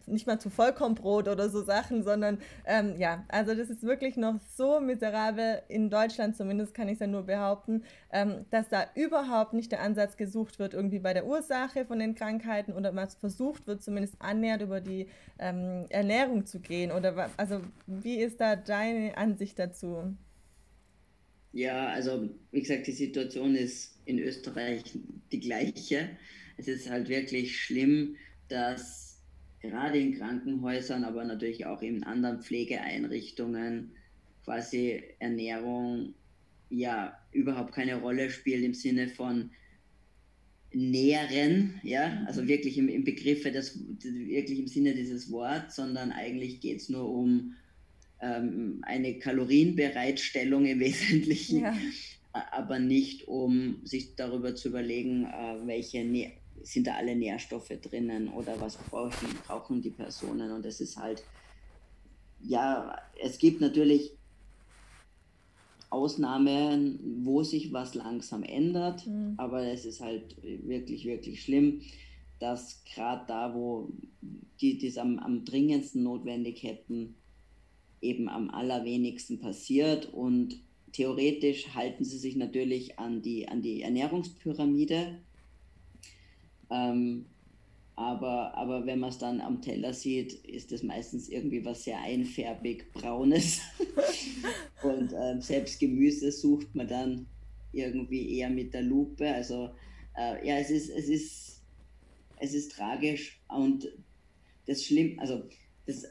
nicht 0.08 0.28
mal 0.28 0.40
zu 0.40 0.50
Vollkornbrot 0.50 1.28
oder 1.28 1.50
so 1.50 1.64
Sachen, 1.64 2.04
sondern 2.04 2.40
ähm, 2.66 2.96
ja, 2.98 3.26
also 3.30 3.54
das 3.56 3.70
ist 3.70 3.84
wirklich 3.84 4.18
noch 4.18 4.40
so 4.56 4.80
miserabel, 4.80 5.62
in 5.68 5.90
Deutschland 5.90 6.36
zumindest 6.36 6.74
kann 6.74 6.88
ich 6.88 6.96
es 6.96 7.00
ja 7.00 7.08
nur 7.08 7.24
behaupten, 7.24 7.84
ähm, 8.12 8.46
dass 8.50 8.68
da 8.70 8.86
überhaupt 8.96 9.54
nicht 9.54 9.72
der 9.72 9.82
Ansatz 9.82 10.18
gesucht 10.18 10.60
wird, 10.60 10.74
irgendwie 10.74 11.00
bei 11.00 11.14
der 11.14 11.26
Ursache 11.26 11.86
von 11.86 12.00
den 12.00 12.16
Krankheiten 12.16 12.74
oder 12.74 12.96
was 12.96 13.16
versucht 13.16 13.68
wird, 13.68 13.84
zumindest 13.84 14.16
annähernd 14.20 14.64
über 14.64 14.82
die 14.82 15.08
ähm, 15.40 15.86
Ernährung 15.90 16.46
zu 16.46 16.60
gehen. 16.60 16.92
Oder 16.92 17.30
also 17.38 17.62
wie 17.88 18.18
ist 18.18 18.42
da 18.42 18.56
deine 18.56 19.18
Ansicht 19.18 19.60
dazu? 19.60 20.16
Ja, 21.54 21.90
also 21.90 22.30
wie 22.52 22.62
gesagt, 22.62 22.88
die 22.88 22.94
Situation 22.94 23.56
ist 23.56 23.91
in 24.06 24.20
Österreich 24.20 24.84
die 25.32 25.40
gleiche. 25.40 26.10
Es 26.58 26.68
ist 26.68 26.90
halt 26.90 27.10
wirklich 27.10 27.60
schlimm, 27.60 28.16
dass 28.48 29.22
gerade 29.62 30.00
in 30.00 30.18
Krankenhäusern, 30.18 31.04
aber 31.04 31.24
natürlich 31.24 31.66
auch 31.66 31.82
in 31.82 32.04
anderen 32.04 32.42
Pflegeeinrichtungen 32.42 33.92
quasi 34.44 35.04
Ernährung 35.20 36.14
ja 36.70 37.18
überhaupt 37.32 37.74
keine 37.74 38.00
Rolle 38.00 38.30
spielt 38.30 38.64
im 38.64 38.74
Sinne 38.74 39.10
von 39.10 39.52
nähren, 40.74 41.80
ja, 41.84 42.24
also 42.28 42.48
wirklich 42.48 42.78
im, 42.78 42.88
im 42.88 43.04
Begriffe 43.04 43.52
des, 43.52 43.78
wirklich 44.02 44.60
im 44.60 44.68
Sinne 44.68 44.96
dieses 44.96 45.30
Wortes, 45.30 45.76
sondern 45.76 46.12
eigentlich 46.12 46.62
geht 46.62 46.78
es 46.78 46.90
nur 46.90 47.10
um 47.10 47.56
ähm, 48.22 48.80
eine 48.84 49.20
Kalorienbereitstellung 49.20 50.66
im 50.66 50.80
Wesentlichen, 50.80 51.62
ja. 51.62 51.78
Aber 52.34 52.80
nicht 52.80 53.28
um 53.28 53.82
sich 53.84 54.16
darüber 54.16 54.56
zu 54.56 54.70
überlegen, 54.70 55.26
äh, 55.26 55.58
welche 55.66 56.04
sind 56.64 56.88
da 56.88 56.96
alle 56.96 57.16
Nährstoffe 57.16 57.72
drinnen 57.82 58.30
oder 58.30 58.60
was 58.62 58.78
brauchen, 58.78 59.28
brauchen 59.46 59.82
die 59.82 59.90
Personen. 59.90 60.52
Und 60.52 60.66
es 60.66 60.80
ist 60.80 60.98
halt, 60.98 61.24
ja, 62.44 62.98
es 63.22 63.38
gibt 63.38 63.62
natürlich 63.62 64.12
Ausnahmen, 65.90 67.00
wo 67.24 67.44
sich 67.44 67.74
was 67.74 67.96
langsam 67.96 68.44
ändert, 68.44 69.06
mhm. 69.06 69.34
aber 69.38 69.66
es 69.66 69.86
ist 69.86 70.00
halt 70.00 70.38
wirklich, 70.42 71.06
wirklich 71.06 71.44
schlimm, 71.44 71.82
dass 72.40 72.84
gerade 72.86 73.26
da, 73.28 73.54
wo 73.54 73.90
die 74.62 74.86
es 74.86 74.98
am, 74.98 75.20
am 75.20 75.44
dringendsten 75.44 76.04
notwendig 76.04 76.64
hätten, 76.64 77.16
eben 78.02 78.30
am 78.30 78.50
allerwenigsten 78.50 79.40
passiert 79.40 80.12
und 80.14 80.60
theoretisch 80.92 81.74
halten 81.74 82.04
sie 82.04 82.18
sich 82.18 82.36
natürlich 82.36 83.00
an 83.00 83.22
die, 83.22 83.48
an 83.48 83.62
die 83.62 83.82
Ernährungspyramide, 83.82 85.20
ähm, 86.70 87.26
aber, 87.96 88.56
aber 88.56 88.86
wenn 88.86 89.00
man 89.00 89.10
es 89.10 89.18
dann 89.18 89.42
am 89.42 89.62
Teller 89.62 89.94
sieht, 89.94 90.34
ist 90.46 90.72
es 90.72 90.82
meistens 90.82 91.30
irgendwie 91.30 91.64
was 91.64 91.84
sehr 91.84 92.00
einfärbig 92.00 92.92
Braunes. 92.94 93.62
und 94.84 95.14
ähm, 95.14 95.42
selbst 95.42 95.80
Gemüse 95.80 96.32
sucht 96.32 96.74
man 96.74 96.88
dann 96.88 97.28
irgendwie 97.74 98.38
eher 98.38 98.50
mit 98.50 98.74
der 98.74 98.82
Lupe. 98.82 99.32
Also 99.32 99.70
äh, 100.18 100.48
ja, 100.48 100.58
es 100.58 100.72
ist, 100.72 100.90
es 100.90 101.10
ist, 101.10 101.62
es 102.40 102.54
ist 102.54 102.72
tragisch 102.72 103.40
und 103.50 103.88
das 104.66 104.84
Schlimm, 104.84 105.20
also 105.20 105.44
das, 105.86 106.06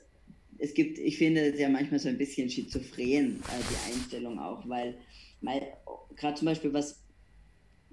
es 0.61 0.75
gibt, 0.75 0.99
ich 0.99 1.16
finde 1.18 1.53
es 1.53 1.59
ja 1.59 1.68
manchmal 1.68 1.99
so 1.99 2.09
ein 2.09 2.18
bisschen 2.18 2.51
schizophren, 2.51 3.37
äh, 3.37 3.62
die 3.70 3.92
Einstellung 3.92 4.38
auch, 4.38 4.68
weil, 4.68 4.94
weil 5.40 5.62
gerade 6.16 6.35
zum 6.37 6.46
Beispiel 6.46 6.73
was 6.73 7.03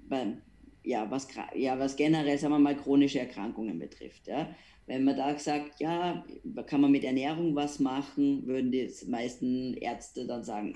beim 0.08 0.42
ja, 0.88 1.10
was, 1.10 1.28
ja, 1.54 1.78
was 1.78 1.96
generell, 1.96 2.38
sagen 2.38 2.54
wir 2.54 2.58
mal, 2.58 2.76
chronische 2.76 3.20
Erkrankungen 3.20 3.78
betrifft. 3.78 4.26
Ja. 4.26 4.54
Wenn 4.86 5.04
man 5.04 5.16
da 5.18 5.38
sagt, 5.38 5.80
ja, 5.80 6.24
kann 6.66 6.80
man 6.80 6.90
mit 6.90 7.04
Ernährung 7.04 7.54
was 7.54 7.78
machen, 7.78 8.46
würden 8.46 8.72
die 8.72 8.90
meisten 9.06 9.74
Ärzte 9.74 10.26
dann 10.26 10.44
sagen, 10.44 10.74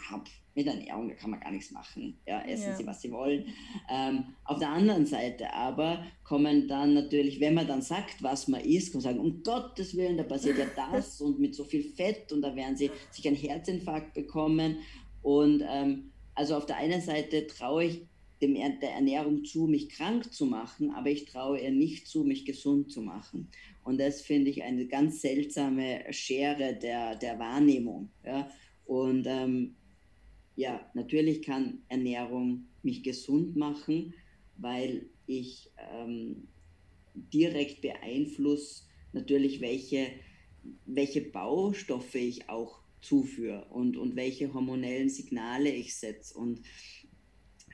mit 0.54 0.66
Ernährung 0.66 1.08
da 1.08 1.14
kann 1.14 1.30
man 1.30 1.40
gar 1.40 1.50
nichts 1.50 1.70
machen. 1.70 2.18
Ja, 2.26 2.42
essen 2.42 2.70
ja. 2.70 2.76
sie, 2.76 2.86
was 2.86 3.00
sie 3.00 3.10
wollen. 3.10 3.46
Ähm, 3.90 4.24
auf 4.44 4.58
der 4.58 4.70
anderen 4.70 5.06
Seite 5.06 5.52
aber 5.52 6.04
kommen 6.24 6.68
dann 6.68 6.94
natürlich, 6.94 7.40
wenn 7.40 7.54
man 7.54 7.66
dann 7.66 7.82
sagt, 7.82 8.22
was 8.22 8.48
man 8.48 8.60
isst, 8.60 8.94
man 8.94 9.02
sagen, 9.02 9.20
um 9.20 9.42
Gottes 9.42 9.96
Willen, 9.96 10.16
da 10.16 10.24
passiert 10.24 10.58
ja 10.58 10.66
das 10.74 11.20
und 11.22 11.38
mit 11.38 11.54
so 11.54 11.64
viel 11.64 11.82
Fett 11.82 12.32
und 12.32 12.42
da 12.42 12.54
werden 12.54 12.76
sie 12.76 12.90
sich 13.10 13.26
einen 13.26 13.36
Herzinfarkt 13.36 14.14
bekommen. 14.14 14.78
Und 15.22 15.62
ähm, 15.66 16.12
also 16.34 16.56
auf 16.56 16.66
der 16.66 16.76
einen 16.76 17.00
Seite 17.00 17.46
traue 17.46 17.84
ich 17.84 18.02
dem, 18.42 18.54
der 18.54 18.90
Ernährung 18.90 19.44
zu, 19.44 19.66
mich 19.66 19.88
krank 19.88 20.32
zu 20.32 20.46
machen, 20.46 20.90
aber 20.90 21.10
ich 21.10 21.26
traue 21.26 21.60
ihr 21.60 21.70
nicht 21.70 22.08
zu, 22.08 22.24
mich 22.24 22.44
gesund 22.44 22.90
zu 22.90 23.00
machen. 23.00 23.48
Und 23.84 24.00
das 24.00 24.20
finde 24.20 24.50
ich 24.50 24.62
eine 24.62 24.86
ganz 24.86 25.20
seltsame 25.20 26.04
Schere 26.10 26.74
der, 26.74 27.16
der 27.16 27.38
Wahrnehmung. 27.38 28.10
Ja? 28.24 28.48
Und 28.84 29.26
ähm, 29.26 29.76
ja, 30.56 30.90
natürlich 30.94 31.42
kann 31.42 31.82
Ernährung 31.88 32.66
mich 32.82 33.02
gesund 33.02 33.56
machen, 33.56 34.14
weil 34.56 35.06
ich 35.26 35.70
ähm, 35.94 36.48
direkt 37.14 37.80
beeinflusse 37.80 38.84
natürlich, 39.12 39.60
welche, 39.60 40.08
welche 40.86 41.20
Baustoffe 41.20 42.14
ich 42.14 42.48
auch 42.48 42.80
zuführe 43.00 43.66
und, 43.70 43.96
und 43.96 44.16
welche 44.16 44.52
hormonellen 44.52 45.08
Signale 45.08 45.74
ich 45.74 45.96
setze. 45.96 46.38
Und 46.38 46.60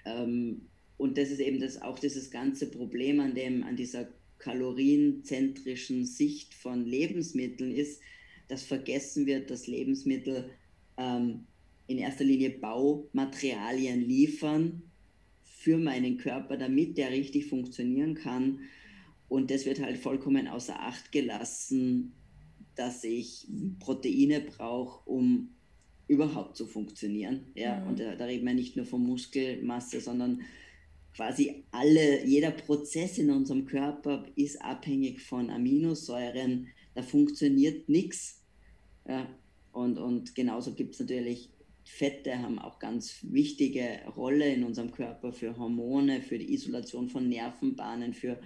ähm, 0.05 0.69
und 0.99 1.17
das 1.17 1.31
ist 1.31 1.41
eben 1.41 1.61
das, 1.61 1.81
auch 1.81 1.99
dieses 1.99 2.31
ganze 2.31 2.71
Problem 2.71 3.21
an, 3.21 3.35
dem, 3.35 3.63
an 3.63 3.77
dieser 3.77 4.09
kalorienzentrischen 4.39 6.05
Sicht 6.05 6.55
von 6.55 6.85
Lebensmitteln 6.85 7.73
ist, 7.73 8.03
dass 8.49 8.65
vergessen 8.65 9.27
wird, 9.27 9.51
dass 9.51 9.67
Lebensmittel 9.67 10.51
ähm, 10.97 11.47
in 11.89 11.99
erster 11.99 12.25
Linie 12.25 12.51
Baumaterialien 12.51 14.07
liefern 14.07 14.83
für 15.43 15.79
meinen 15.79 16.19
Körper, 16.19 16.57
damit 16.57 16.97
der 16.99 17.11
richtig 17.11 17.47
funktionieren 17.47 18.15
kann. 18.15 18.61
Und 19.29 19.51
das 19.51 19.67
wird 19.67 19.81
halt 19.81 19.99
vollkommen 19.99 20.47
außer 20.47 20.81
Acht 20.81 21.11
gelassen, 21.11 22.13
dass 22.77 23.03
ich 23.05 23.49
Proteine 23.81 24.41
brauche, 24.41 25.09
um 25.09 25.49
überhaupt 26.07 26.57
zu 26.57 26.67
funktionieren. 26.67 27.47
Ja? 27.55 27.81
Mhm. 27.81 27.89
Und 27.89 28.01
da, 28.01 28.15
da 28.15 28.27
reden 28.27 28.47
wir 28.47 28.55
nicht 28.55 28.77
nur 28.77 28.87
von 28.87 29.03
Muskelmasse, 29.03 30.01
sondern 30.01 30.43
quasi 31.15 31.65
alle, 31.71 32.25
jeder 32.27 32.51
Prozess 32.51 33.19
in 33.19 33.31
unserem 33.31 33.65
Körper 33.65 34.27
ist 34.37 34.61
abhängig 34.63 35.23
von 35.23 35.51
Aminosäuren. 35.51 36.69
Da 36.95 37.03
funktioniert 37.03 37.89
nichts. 37.89 38.43
Ja? 39.07 39.27
Und, 39.73 39.99
und 39.99 40.35
genauso 40.35 40.75
gibt 40.75 40.95
es 40.95 41.01
natürlich 41.01 41.51
Fette, 41.89 42.39
haben 42.39 42.59
auch 42.59 42.79
ganz 42.79 43.19
wichtige 43.23 44.01
Rolle 44.17 44.53
in 44.53 44.63
unserem 44.63 44.93
Körper 44.93 45.33
für 45.33 45.57
Hormone, 45.57 46.21
für 46.21 46.39
die 46.39 46.53
Isolation 46.53 47.09
von 47.09 47.29
Nervenbahnen, 47.29 48.13
für 48.13 48.39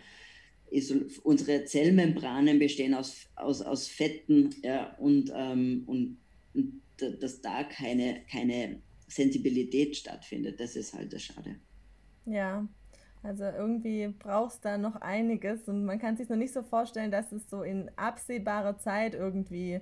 unsere 1.24 1.64
Zellmembranen 1.64 2.58
bestehen 2.58 2.94
aus, 2.94 3.26
aus, 3.34 3.60
aus 3.60 3.88
Fetten 3.88 4.54
ja, 4.62 4.94
und, 4.96 5.30
ähm, 5.34 5.82
und, 5.86 6.16
und 6.54 6.80
dass 7.20 7.42
da 7.42 7.64
keine, 7.64 8.22
keine 8.30 8.80
Sensibilität 9.08 9.96
stattfindet. 9.96 10.58
Das 10.60 10.76
ist 10.76 10.94
halt 10.94 11.12
das 11.12 11.24
Schade. 11.24 11.56
Ja, 12.24 12.66
also 13.22 13.44
irgendwie 13.44 14.08
brauchst 14.18 14.64
da 14.64 14.78
noch 14.78 14.96
einiges 14.96 15.68
und 15.68 15.84
man 15.84 15.98
kann 15.98 16.16
sich 16.16 16.28
noch 16.28 16.36
nicht 16.36 16.54
so 16.54 16.62
vorstellen, 16.62 17.10
dass 17.10 17.32
es 17.32 17.50
so 17.50 17.62
in 17.62 17.90
absehbarer 17.96 18.78
Zeit 18.78 19.14
irgendwie 19.14 19.80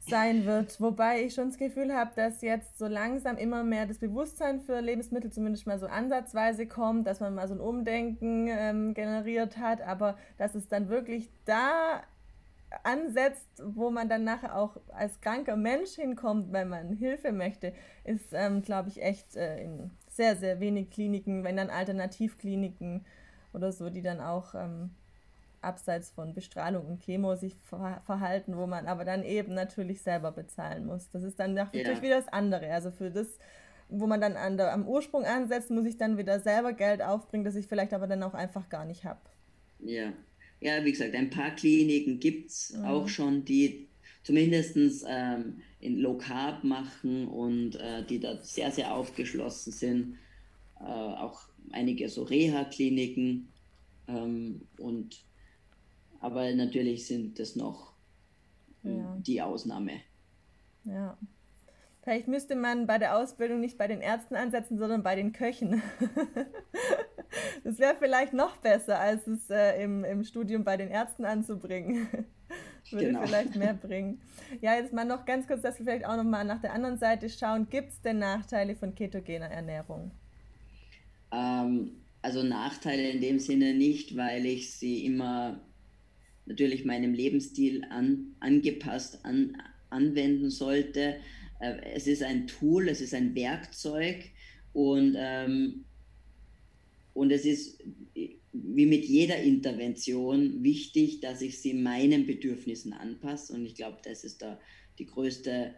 sein 0.00 0.46
wird. 0.46 0.80
Wobei 0.80 1.22
ich 1.22 1.34
schon 1.34 1.48
das 1.48 1.58
Gefühl 1.58 1.94
habe, 1.94 2.10
dass 2.16 2.40
jetzt 2.40 2.78
so 2.78 2.86
langsam 2.86 3.36
immer 3.36 3.62
mehr 3.62 3.86
das 3.86 3.98
Bewusstsein 3.98 4.60
für 4.60 4.80
Lebensmittel 4.80 5.30
zumindest 5.30 5.66
mal 5.66 5.78
so 5.78 5.86
ansatzweise 5.86 6.66
kommt, 6.66 7.06
dass 7.06 7.20
man 7.20 7.34
mal 7.34 7.48
so 7.48 7.54
ein 7.54 7.60
Umdenken 7.60 8.48
ähm, 8.48 8.94
generiert 8.94 9.58
hat, 9.58 9.82
aber 9.82 10.16
dass 10.38 10.54
es 10.54 10.68
dann 10.68 10.88
wirklich 10.88 11.30
da 11.44 12.02
ansetzt, 12.84 13.48
wo 13.62 13.90
man 13.90 14.08
dann 14.08 14.24
nachher 14.24 14.56
auch 14.56 14.76
als 14.88 15.20
kranker 15.20 15.56
Mensch 15.56 15.90
hinkommt, 15.96 16.52
wenn 16.52 16.68
man 16.68 16.96
Hilfe 16.96 17.32
möchte, 17.32 17.72
ist, 18.04 18.32
ähm, 18.32 18.62
glaube 18.62 18.88
ich, 18.88 19.02
echt 19.02 19.36
äh, 19.36 19.62
in 19.62 19.90
sehr, 20.08 20.36
sehr 20.36 20.60
wenig 20.60 20.90
Kliniken, 20.90 21.44
wenn 21.44 21.56
dann 21.56 21.70
Alternativkliniken 21.70 23.04
oder 23.52 23.72
so, 23.72 23.90
die 23.90 24.02
dann 24.02 24.20
auch 24.20 24.54
ähm, 24.54 24.90
abseits 25.62 26.10
von 26.10 26.34
Bestrahlung 26.34 26.86
und 26.86 27.02
Chemo 27.02 27.36
sich 27.36 27.54
ver 27.56 28.02
verhalten, 28.06 28.56
wo 28.56 28.66
man 28.66 28.86
aber 28.86 29.04
dann 29.04 29.24
eben 29.24 29.54
natürlich 29.54 30.02
selber 30.02 30.32
bezahlen 30.32 30.86
muss. 30.86 31.10
Das 31.10 31.22
ist 31.22 31.38
dann 31.38 31.54
natürlich 31.54 31.98
ja. 31.98 32.02
wieder 32.02 32.16
das 32.16 32.28
andere. 32.28 32.72
Also 32.72 32.90
für 32.90 33.10
das, 33.10 33.38
wo 33.88 34.06
man 34.06 34.20
dann 34.20 34.36
an 34.36 34.56
der, 34.56 34.72
am 34.72 34.86
Ursprung 34.86 35.24
ansetzt, 35.24 35.70
muss 35.70 35.86
ich 35.86 35.98
dann 35.98 36.18
wieder 36.18 36.40
selber 36.40 36.72
Geld 36.72 37.02
aufbringen, 37.02 37.44
das 37.44 37.56
ich 37.56 37.66
vielleicht 37.66 37.92
aber 37.92 38.06
dann 38.06 38.22
auch 38.22 38.34
einfach 38.34 38.68
gar 38.68 38.84
nicht 38.84 39.04
habe. 39.04 39.20
Ja, 39.80 40.12
ja, 40.60 40.84
wie 40.84 40.92
gesagt, 40.92 41.14
ein 41.14 41.30
paar 41.30 41.54
Kliniken 41.54 42.20
gibt 42.20 42.50
es 42.50 42.74
mhm. 42.74 42.84
auch 42.84 43.08
schon, 43.08 43.44
die 43.44 43.88
zumindest 44.22 44.76
ähm, 45.08 45.62
in 45.80 45.98
Low 45.98 46.18
Carb 46.18 46.64
machen 46.64 47.26
und 47.28 47.76
äh, 47.76 48.04
die 48.04 48.20
da 48.20 48.36
sehr, 48.42 48.70
sehr 48.70 48.94
aufgeschlossen 48.94 49.72
sind. 49.72 50.18
Äh, 50.78 50.84
auch 50.84 51.42
einige 51.72 52.08
so 52.08 52.22
Reha-Kliniken. 52.22 53.48
Ähm, 54.08 54.62
und 54.78 55.24
aber 56.20 56.52
natürlich 56.54 57.06
sind 57.06 57.38
das 57.38 57.56
noch 57.56 57.92
ja. 58.82 59.16
die 59.20 59.42
Ausnahme. 59.42 60.00
Ja. 60.84 61.16
Vielleicht 62.02 62.28
müsste 62.28 62.56
man 62.56 62.86
bei 62.86 62.98
der 62.98 63.16
Ausbildung 63.16 63.60
nicht 63.60 63.76
bei 63.76 63.86
den 63.86 64.00
Ärzten 64.00 64.34
ansetzen, 64.34 64.78
sondern 64.78 65.02
bei 65.02 65.16
den 65.16 65.32
Köchen. 65.32 65.82
das 67.64 67.78
wäre 67.78 67.94
vielleicht 67.98 68.32
noch 68.32 68.56
besser, 68.56 68.98
als 68.98 69.26
es 69.26 69.50
äh, 69.50 69.82
im, 69.82 70.04
im 70.04 70.24
Studium 70.24 70.64
bei 70.64 70.76
den 70.76 70.88
Ärzten 70.88 71.24
anzubringen. 71.24 72.08
Würde 72.90 73.06
genau. 73.06 73.26
vielleicht 73.26 73.54
mehr 73.54 73.74
bringen. 73.74 74.20
Ja, 74.60 74.74
jetzt 74.74 74.92
mal 74.92 75.04
noch 75.04 75.26
ganz 75.26 75.46
kurz, 75.46 75.60
dass 75.60 75.78
wir 75.78 75.84
vielleicht 75.84 76.06
auch 76.06 76.16
noch 76.16 76.24
mal 76.24 76.44
nach 76.44 76.60
der 76.60 76.72
anderen 76.72 76.98
Seite 76.98 77.28
schauen. 77.28 77.68
Gibt 77.68 77.90
es 77.90 78.00
denn 78.00 78.18
Nachteile 78.18 78.74
von 78.74 78.94
ketogener 78.94 79.50
Ernährung? 79.50 80.10
Ähm, 81.30 81.92
also 82.22 82.42
Nachteile 82.42 83.10
in 83.10 83.20
dem 83.20 83.38
Sinne 83.38 83.74
nicht, 83.74 84.16
weil 84.16 84.46
ich 84.46 84.72
sie 84.72 85.04
immer 85.04 85.60
natürlich 86.46 86.84
meinem 86.84 87.14
Lebensstil 87.14 87.84
an, 87.90 88.34
angepasst 88.40 89.24
an, 89.24 89.56
anwenden 89.90 90.50
sollte. 90.50 91.16
Äh, 91.60 91.76
es 91.94 92.06
ist 92.06 92.22
ein 92.22 92.46
Tool, 92.46 92.88
es 92.88 93.00
ist 93.00 93.14
ein 93.14 93.34
Werkzeug 93.34 94.24
und, 94.72 95.16
ähm, 95.18 95.84
und 97.14 97.30
es 97.30 97.44
ist 97.44 97.82
wie 98.52 98.86
mit 98.86 99.04
jeder 99.04 99.40
Intervention 99.40 100.62
wichtig, 100.62 101.20
dass 101.20 101.40
ich 101.40 101.60
sie 101.60 101.74
meinen 101.74 102.26
Bedürfnissen 102.26 102.92
anpasse. 102.92 103.52
Und 103.52 103.64
ich 103.64 103.74
glaube, 103.74 103.98
das 104.02 104.24
ist 104.24 104.42
da 104.42 104.58
die 104.98 105.06
größte, 105.06 105.74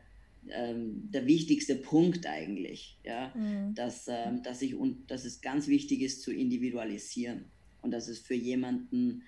ähm, 0.48 1.09
der 1.12 1.27
wichtigste 1.27 1.77
Punkt 1.77 2.27
eigentlich, 2.27 2.96
ja, 3.05 3.33
mhm. 3.35 3.75
dass, 3.75 4.09
ähm, 4.09 4.42
dass, 4.42 4.62
ich, 4.62 4.75
und, 4.75 5.11
dass 5.11 5.25
es 5.25 5.40
ganz 5.40 5.68
wichtig 5.68 6.01
ist 6.01 6.22
zu 6.22 6.33
individualisieren 6.33 7.44
und 7.83 7.90
dass 7.90 8.09
es 8.09 8.18
für 8.18 8.35
jemanden, 8.35 9.22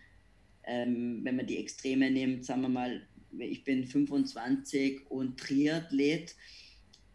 ähm, 0.67 1.21
wenn 1.23 1.37
man 1.37 1.47
die 1.47 1.59
Extreme 1.59 2.11
nimmt, 2.11 2.45
sagen 2.45 2.63
wir 2.63 2.69
mal, 2.69 3.07
ich 3.39 3.65
bin 3.65 3.85
25 3.85 5.11
und 5.11 5.39
Triathlet 5.39 6.35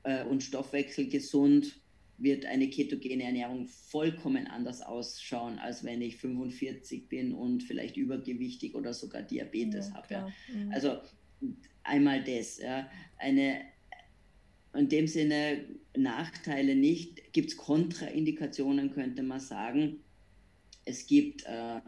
äh, 0.03 0.23
und 0.25 0.43
Stoffwechsel 0.43 1.07
gesund, 1.07 1.79
wird 2.17 2.45
eine 2.45 2.69
ketogene 2.69 3.23
Ernährung 3.23 3.67
vollkommen 3.67 4.47
anders 4.47 4.81
ausschauen, 4.81 5.57
als 5.59 5.83
wenn 5.83 6.01
ich 6.01 6.17
45 6.17 7.07
bin 7.07 7.33
und 7.33 7.63
vielleicht 7.63 7.95
übergewichtig 7.95 8.75
oder 8.75 8.93
sogar 8.93 9.21
Diabetes 9.21 9.89
ja, 9.89 9.95
habe. 9.95 10.13
Ja. 10.13 10.33
Mhm. 10.53 10.71
Also 10.71 10.97
einmal 11.83 12.23
das. 12.23 12.57
Ja. 12.57 12.89
Eine, 13.17 13.61
in 14.75 14.89
dem 14.89 15.07
Sinne 15.07 15.65
Nachteile 15.97 16.75
nicht. 16.75 17.33
Gibt 17.33 17.51
es 17.51 17.57
Kontraindikationen, 17.57 18.91
könnte 18.91 19.23
man 19.23 19.39
sagen. 19.39 20.01
Es 20.85 21.07
gibt 21.07 21.45
äh, 21.45 21.79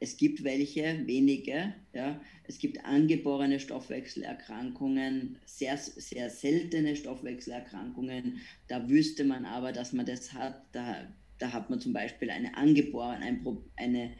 es 0.00 0.16
gibt 0.16 0.42
welche, 0.44 1.06
wenige. 1.06 1.74
Ja. 1.92 2.20
Es 2.44 2.58
gibt 2.58 2.82
angeborene 2.84 3.58
Stoffwechselerkrankungen, 3.60 5.36
sehr, 5.44 5.76
sehr 5.76 6.30
seltene 6.30 6.96
Stoffwechselerkrankungen. 6.96 8.40
Da 8.68 8.88
wüsste 8.88 9.24
man 9.24 9.44
aber, 9.44 9.72
dass 9.72 9.92
man 9.92 10.06
das 10.06 10.32
hat. 10.32 10.62
Da, 10.72 11.06
da 11.38 11.52
hat 11.52 11.68
man 11.70 11.80
zum 11.80 11.92
Beispiel 11.92 12.30
eine 12.30 12.56
angeborene, 12.56 13.24
ein, 13.24 13.44
eine, 13.76 14.12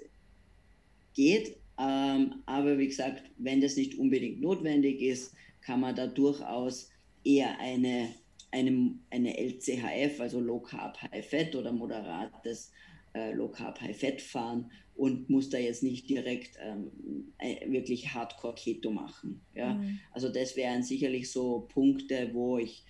geht, 1.14 1.58
ähm, 1.78 2.42
aber 2.48 2.80
wie 2.80 2.88
gesagt, 2.88 3.24
wenn 3.38 3.62
das 3.62 3.76
nicht 3.76 4.00
unbedingt 4.00 4.42
notwendig 4.42 5.00
ist, 5.00 5.36
kann 5.62 5.82
man 5.82 5.96
da 5.96 6.08
durchaus 6.08 6.90
eher 7.24 7.60
eine, 7.60 8.10
eine, 8.50 8.96
eine 9.12 9.38
LCHF, 9.38 10.20
also 10.20 10.40
Low 10.40 10.60
Carb 10.60 11.00
High 11.04 11.24
Fat 11.24 11.56
oder 11.56 11.72
moderates 11.72 12.72
äh, 13.16 13.32
Low 13.32 13.50
Carb 13.50 13.82
High 13.82 13.98
Fat 13.98 14.22
fahren 14.22 14.72
und 14.96 15.30
muss 15.30 15.50
da 15.50 15.58
jetzt 15.58 15.84
nicht 15.84 16.10
direkt 16.10 16.58
ähm, 16.62 16.92
äh, 17.38 17.70
wirklich 17.70 18.14
Hardcore 18.14 18.56
Keto 18.56 18.92
machen. 18.92 19.42
Ja? 19.54 19.74
Mhm. 19.74 20.00
Also 20.12 20.30
das 20.30 20.56
wären 20.56 20.84
sicherlich 20.84 21.32
so 21.32 21.68
Punkte, 21.74 22.30
wo 22.34 22.58
ich 22.58 22.84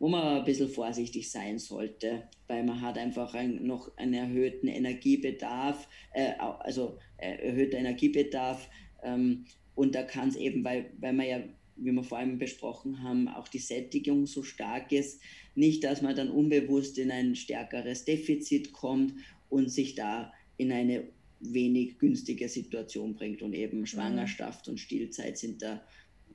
wo 0.00 0.08
man 0.08 0.38
ein 0.38 0.44
bisschen 0.44 0.68
vorsichtig 0.68 1.28
sein 1.28 1.58
sollte, 1.58 2.28
weil 2.46 2.62
man 2.62 2.80
hat 2.80 2.96
einfach 2.98 3.34
ein, 3.34 3.66
noch 3.66 3.96
einen 3.96 4.14
erhöhten 4.14 4.68
Energiebedarf, 4.68 5.88
äh, 6.12 6.34
also 6.38 6.98
äh, 7.16 7.48
erhöhter 7.48 7.78
Energiebedarf 7.78 8.68
ähm, 9.02 9.44
und 9.74 9.94
da 9.94 10.02
kann 10.02 10.28
es 10.28 10.36
eben, 10.36 10.64
weil, 10.64 10.90
weil 10.98 11.12
man 11.12 11.26
ja, 11.26 11.40
wie 11.76 11.92
wir 11.92 12.02
vor 12.02 12.18
allem 12.18 12.38
besprochen 12.38 13.02
haben, 13.02 13.28
auch 13.28 13.48
die 13.48 13.58
Sättigung 13.58 14.26
so 14.26 14.42
stark 14.42 14.92
ist, 14.92 15.20
nicht, 15.54 15.84
dass 15.84 16.02
man 16.02 16.16
dann 16.16 16.30
unbewusst 16.30 16.98
in 16.98 17.10
ein 17.10 17.34
stärkeres 17.34 18.04
Defizit 18.04 18.72
kommt 18.72 19.14
und 19.48 19.70
sich 19.70 19.94
da 19.94 20.32
in 20.56 20.72
eine 20.72 21.04
wenig 21.40 21.98
günstige 21.98 22.48
Situation 22.48 23.14
bringt 23.14 23.42
und 23.42 23.52
eben 23.52 23.80
mhm. 23.80 23.86
Schwangerschaft 23.86 24.68
und 24.68 24.78
Stillzeit 24.78 25.38
sind 25.38 25.62
da 25.62 25.82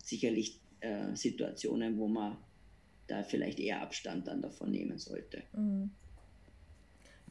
sicherlich 0.04 0.60
äh, 0.80 1.16
Situationen, 1.16 1.98
wo 1.98 2.08
man 2.08 2.38
da 3.08 3.24
vielleicht 3.24 3.60
eher 3.60 3.82
Abstand 3.82 4.28
dann 4.28 4.42
davon 4.42 4.72
nehmen 4.72 4.98
sollte. 4.98 5.44
Mhm. 5.54 5.92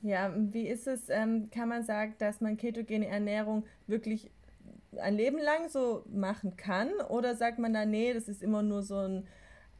Ja, 0.03 0.35
wie 0.37 0.67
ist 0.67 0.89
es, 0.89 1.09
ähm, 1.09 1.49
kann 1.51 1.69
man 1.69 1.85
sagen, 1.85 2.15
dass 2.19 2.41
man 2.41 2.57
ketogene 2.57 3.07
Ernährung 3.07 3.65
wirklich 3.87 4.31
ein 5.01 5.17
Leben 5.17 5.39
lang 5.39 5.69
so 5.69 6.05
machen 6.13 6.57
kann? 6.57 6.91
Oder 7.09 7.37
sagt 7.37 7.61
man 7.61 7.73
da, 7.73 7.87
nee, 7.87 8.13
das 8.13 8.29
ist 8.29 8.43
immer 8.43 8.63
nur 8.63 8.83
so 8.83 8.97
ein, 8.97 9.27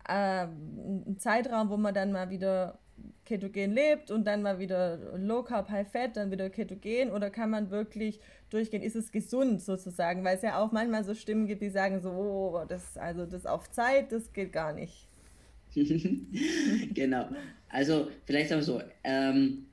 äh, 0.09 0.45
ein 0.45 1.17
Zeitraum, 1.19 1.71
wo 1.71 1.77
man 1.77 1.93
dann 1.93 2.13
mal 2.13 2.31
wieder 2.31 2.79
ketogen 3.25 3.73
lebt 3.73 4.11
und 4.11 4.27
dann 4.27 4.43
mal 4.43 4.59
wieder 4.59 4.99
Low 5.17 5.43
Carb, 5.43 5.71
High 5.71 5.91
Fat, 5.91 6.17
dann 6.17 6.31
wieder 6.31 6.51
ketogen? 6.51 7.11
Oder 7.11 7.31
kann 7.31 7.51
man 7.51 7.71
wirklich 7.71 8.21
durchgehen? 8.51 8.83
Ist 8.83 8.97
es 8.97 9.13
gesund 9.13 9.63
sozusagen? 9.63 10.25
Weil 10.25 10.37
es 10.37 10.43
ja 10.43 10.59
auch 10.59 10.73
manchmal 10.73 11.05
so 11.05 11.15
Stimmen 11.15 11.47
gibt, 11.47 11.63
die 11.63 11.71
sagen 11.71 12.01
so, 12.01 12.11
oh, 12.11 12.65
das, 12.69 12.97
also 12.97 13.27
das 13.27 13.47
auf 13.47 13.71
Zeit, 13.71 14.13
das 14.13 14.33
geht 14.33 14.53
gar 14.53 14.73
nicht. 14.73 15.09
genau. 16.95 17.29
Also 17.69 18.09
vielleicht 18.27 18.53
auch 18.53 18.63
so. 18.63 18.83
Ähm, 19.05 19.67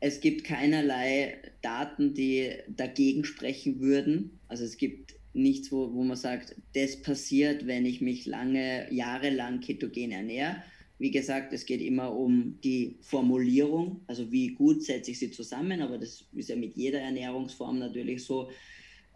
es 0.00 0.20
gibt 0.20 0.44
keinerlei 0.44 1.38
Daten, 1.62 2.14
die 2.14 2.52
dagegen 2.68 3.24
sprechen 3.24 3.80
würden. 3.80 4.38
Also 4.48 4.64
es 4.64 4.76
gibt 4.76 5.14
nichts, 5.32 5.72
wo, 5.72 5.92
wo 5.92 6.02
man 6.02 6.16
sagt, 6.16 6.54
das 6.74 7.00
passiert, 7.02 7.66
wenn 7.66 7.86
ich 7.86 8.00
mich 8.00 8.26
lange, 8.26 8.92
jahrelang 8.92 9.60
ketogen 9.60 10.12
ernähre. 10.12 10.62
Wie 11.04 11.10
gesagt, 11.10 11.52
es 11.52 11.66
geht 11.66 11.82
immer 11.82 12.16
um 12.16 12.58
die 12.64 12.96
Formulierung, 13.02 14.00
also 14.06 14.32
wie 14.32 14.54
gut 14.54 14.82
setze 14.82 15.10
ich 15.10 15.18
sie 15.18 15.30
zusammen, 15.30 15.82
aber 15.82 15.98
das 15.98 16.24
ist 16.32 16.48
ja 16.48 16.56
mit 16.56 16.78
jeder 16.78 16.98
Ernährungsform 16.98 17.78
natürlich 17.78 18.24
so. 18.24 18.48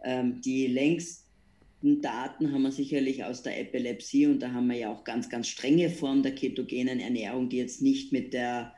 Ähm, 0.03 0.39
die 0.39 0.67
längst 0.67 1.25
Daten 1.81 2.51
haben 2.51 2.61
wir 2.61 2.71
sicherlich 2.71 3.23
aus 3.23 3.41
der 3.41 3.59
Epilepsie 3.59 4.27
und 4.27 4.39
da 4.39 4.51
haben 4.51 4.67
wir 4.67 4.77
ja 4.77 4.93
auch 4.93 5.03
ganz, 5.03 5.31
ganz 5.31 5.47
strenge 5.47 5.89
Formen 5.89 6.21
der 6.21 6.35
ketogenen 6.35 6.99
Ernährung, 6.99 7.49
die 7.49 7.57
jetzt 7.57 7.81
nicht 7.81 8.11
mit 8.11 8.35
der 8.35 8.71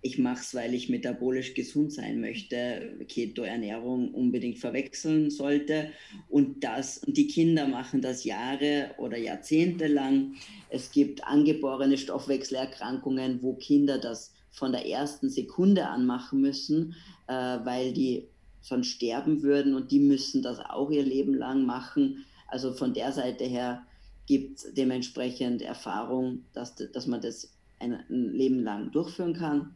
ich 0.00 0.18
mache 0.18 0.40
es, 0.40 0.54
weil 0.54 0.74
ich 0.74 0.88
metabolisch 0.88 1.54
gesund 1.54 1.92
sein 1.92 2.20
möchte, 2.20 2.94
Keto-Ernährung 3.08 4.14
unbedingt 4.14 4.58
verwechseln 4.58 5.30
sollte. 5.30 5.90
Und 6.28 6.62
das, 6.62 7.00
die 7.06 7.26
Kinder 7.26 7.66
machen 7.66 8.00
das 8.00 8.22
Jahre 8.24 8.90
oder 8.98 9.18
Jahrzehnte 9.18 9.88
lang. 9.88 10.34
Es 10.70 10.92
gibt 10.92 11.24
angeborene 11.24 11.98
Stoffwechselerkrankungen, 11.98 13.42
wo 13.42 13.54
Kinder 13.54 13.98
das 13.98 14.32
von 14.50 14.70
der 14.72 14.86
ersten 14.86 15.30
Sekunde 15.30 15.86
an 15.86 16.06
machen 16.06 16.40
müssen, 16.40 16.94
äh, 17.26 17.32
weil 17.32 17.92
die 17.92 18.28
sonst 18.60 18.88
sterben 18.88 19.42
würden 19.42 19.74
und 19.74 19.90
die 19.90 20.00
müssen 20.00 20.42
das 20.42 20.60
auch 20.60 20.90
ihr 20.90 21.04
Leben 21.04 21.34
lang 21.34 21.64
machen. 21.64 22.24
Also 22.46 22.72
von 22.72 22.94
der 22.94 23.12
Seite 23.12 23.44
her 23.44 23.82
gibt 24.26 24.58
es 24.58 24.74
dementsprechend 24.74 25.62
Erfahrung, 25.62 26.44
dass, 26.52 26.74
dass 26.76 27.06
man 27.06 27.20
das 27.20 27.52
ein 27.80 28.04
Leben 28.08 28.60
lang 28.60 28.90
durchführen 28.90 29.34
kann. 29.34 29.74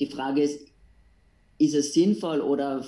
Die 0.00 0.06
Frage 0.06 0.42
ist, 0.42 0.68
ist 1.58 1.74
es 1.74 1.94
sinnvoll 1.94 2.40
oder 2.40 2.84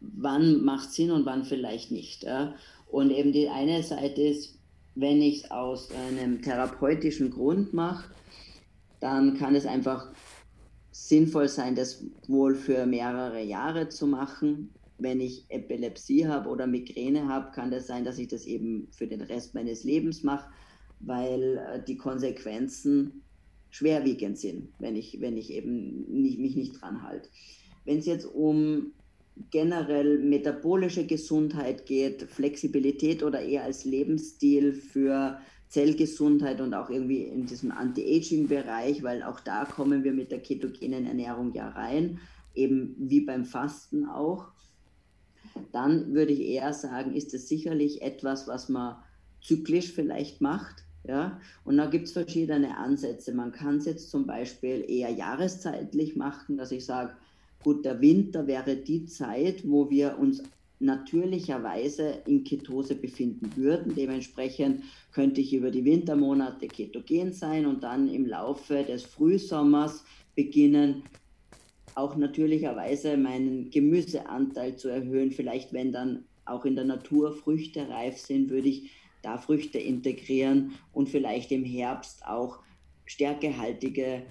wann 0.00 0.64
macht 0.64 0.90
es 0.90 0.94
Sinn 0.94 1.10
und 1.10 1.26
wann 1.26 1.44
vielleicht 1.44 1.90
nicht. 1.90 2.22
Ja? 2.22 2.54
Und 2.86 3.10
eben 3.10 3.32
die 3.32 3.48
eine 3.48 3.82
Seite 3.82 4.22
ist, 4.22 4.58
wenn 4.94 5.22
ich 5.22 5.44
es 5.44 5.50
aus 5.50 5.90
einem 5.92 6.42
therapeutischen 6.42 7.30
Grund 7.30 7.72
mache, 7.72 8.10
dann 9.00 9.36
kann 9.36 9.54
es 9.54 9.66
einfach 9.66 10.12
sinnvoll 10.90 11.48
sein, 11.48 11.74
das 11.74 12.04
wohl 12.26 12.54
für 12.54 12.86
mehrere 12.86 13.42
Jahre 13.42 13.88
zu 13.88 14.06
machen 14.06 14.70
wenn 15.00 15.20
ich 15.20 15.46
Epilepsie 15.48 16.26
habe 16.26 16.48
oder 16.48 16.66
Migräne 16.66 17.28
habe, 17.28 17.50
kann 17.52 17.70
das 17.70 17.86
sein, 17.86 18.04
dass 18.04 18.18
ich 18.18 18.28
das 18.28 18.44
eben 18.44 18.88
für 18.92 19.06
den 19.06 19.22
Rest 19.22 19.54
meines 19.54 19.84
Lebens 19.84 20.22
mache, 20.22 20.50
weil 21.00 21.58
äh, 21.58 21.82
die 21.82 21.96
Konsequenzen 21.96 23.22
schwerwiegend 23.70 24.38
sind, 24.38 24.68
wenn 24.78 24.96
ich, 24.96 25.20
wenn 25.20 25.36
ich 25.36 25.52
eben 25.52 26.04
nicht, 26.08 26.38
mich 26.38 26.56
nicht 26.56 26.80
dran 26.80 27.02
halte. 27.02 27.28
Wenn 27.84 27.98
es 27.98 28.06
jetzt 28.06 28.26
um 28.26 28.92
generell 29.50 30.18
metabolische 30.18 31.06
Gesundheit 31.06 31.86
geht, 31.86 32.22
Flexibilität 32.24 33.22
oder 33.22 33.40
eher 33.40 33.64
als 33.64 33.84
Lebensstil 33.84 34.72
für 34.72 35.40
Zellgesundheit 35.68 36.60
und 36.60 36.74
auch 36.74 36.90
irgendwie 36.90 37.22
in 37.22 37.46
diesem 37.46 37.70
Anti-Aging-Bereich, 37.70 39.02
weil 39.02 39.22
auch 39.22 39.40
da 39.40 39.64
kommen 39.64 40.04
wir 40.04 40.12
mit 40.12 40.30
der 40.30 40.40
ketogenen 40.40 41.06
Ernährung 41.06 41.54
ja 41.54 41.68
rein, 41.68 42.18
eben 42.54 42.96
wie 42.98 43.20
beim 43.20 43.44
Fasten 43.44 44.04
auch 44.04 44.48
dann 45.72 46.14
würde 46.14 46.32
ich 46.32 46.40
eher 46.40 46.72
sagen, 46.72 47.14
ist 47.14 47.34
es 47.34 47.48
sicherlich 47.48 48.02
etwas, 48.02 48.48
was 48.48 48.68
man 48.68 48.96
zyklisch 49.42 49.92
vielleicht 49.92 50.40
macht. 50.40 50.84
Ja? 51.04 51.40
Und 51.64 51.76
da 51.76 51.86
gibt 51.86 52.06
es 52.06 52.12
verschiedene 52.12 52.76
Ansätze. 52.76 53.32
Man 53.32 53.52
kann 53.52 53.76
es 53.76 53.86
jetzt 53.86 54.10
zum 54.10 54.26
Beispiel 54.26 54.84
eher 54.88 55.10
jahreszeitlich 55.10 56.16
machen, 56.16 56.56
dass 56.56 56.72
ich 56.72 56.84
sage, 56.84 57.14
gut, 57.62 57.84
der 57.84 58.00
Winter 58.00 58.46
wäre 58.46 58.76
die 58.76 59.06
Zeit, 59.06 59.68
wo 59.68 59.90
wir 59.90 60.18
uns 60.18 60.42
natürlicherweise 60.80 62.22
in 62.26 62.42
Ketose 62.42 62.94
befinden 62.94 63.54
würden. 63.54 63.94
Dementsprechend 63.94 64.84
könnte 65.12 65.42
ich 65.42 65.52
über 65.52 65.70
die 65.70 65.84
Wintermonate 65.84 66.68
ketogen 66.68 67.32
sein 67.32 67.66
und 67.66 67.82
dann 67.82 68.08
im 68.08 68.26
Laufe 68.26 68.82
des 68.82 69.04
Frühsommers 69.04 70.04
beginnen, 70.34 71.02
auch 71.94 72.16
natürlicherweise 72.16 73.16
meinen 73.18 73.70
Gemüseanteil 73.70 74.76
zu 74.76 74.88
erhöhen. 74.88 75.32
Vielleicht, 75.32 75.72
wenn 75.74 75.92
dann 75.92 76.24
auch 76.46 76.64
in 76.64 76.76
der 76.76 76.84
Natur 76.84 77.32
Früchte 77.32 77.88
reif 77.88 78.16
sind, 78.16 78.48
würde 78.48 78.68
ich 78.68 78.90
da 79.22 79.38
Früchte 79.38 79.78
integrieren 79.78 80.72
und 80.92 81.08
vielleicht 81.08 81.52
im 81.52 81.64
Herbst 81.64 82.24
auch 82.26 82.60
stärkehaltige 83.04 84.22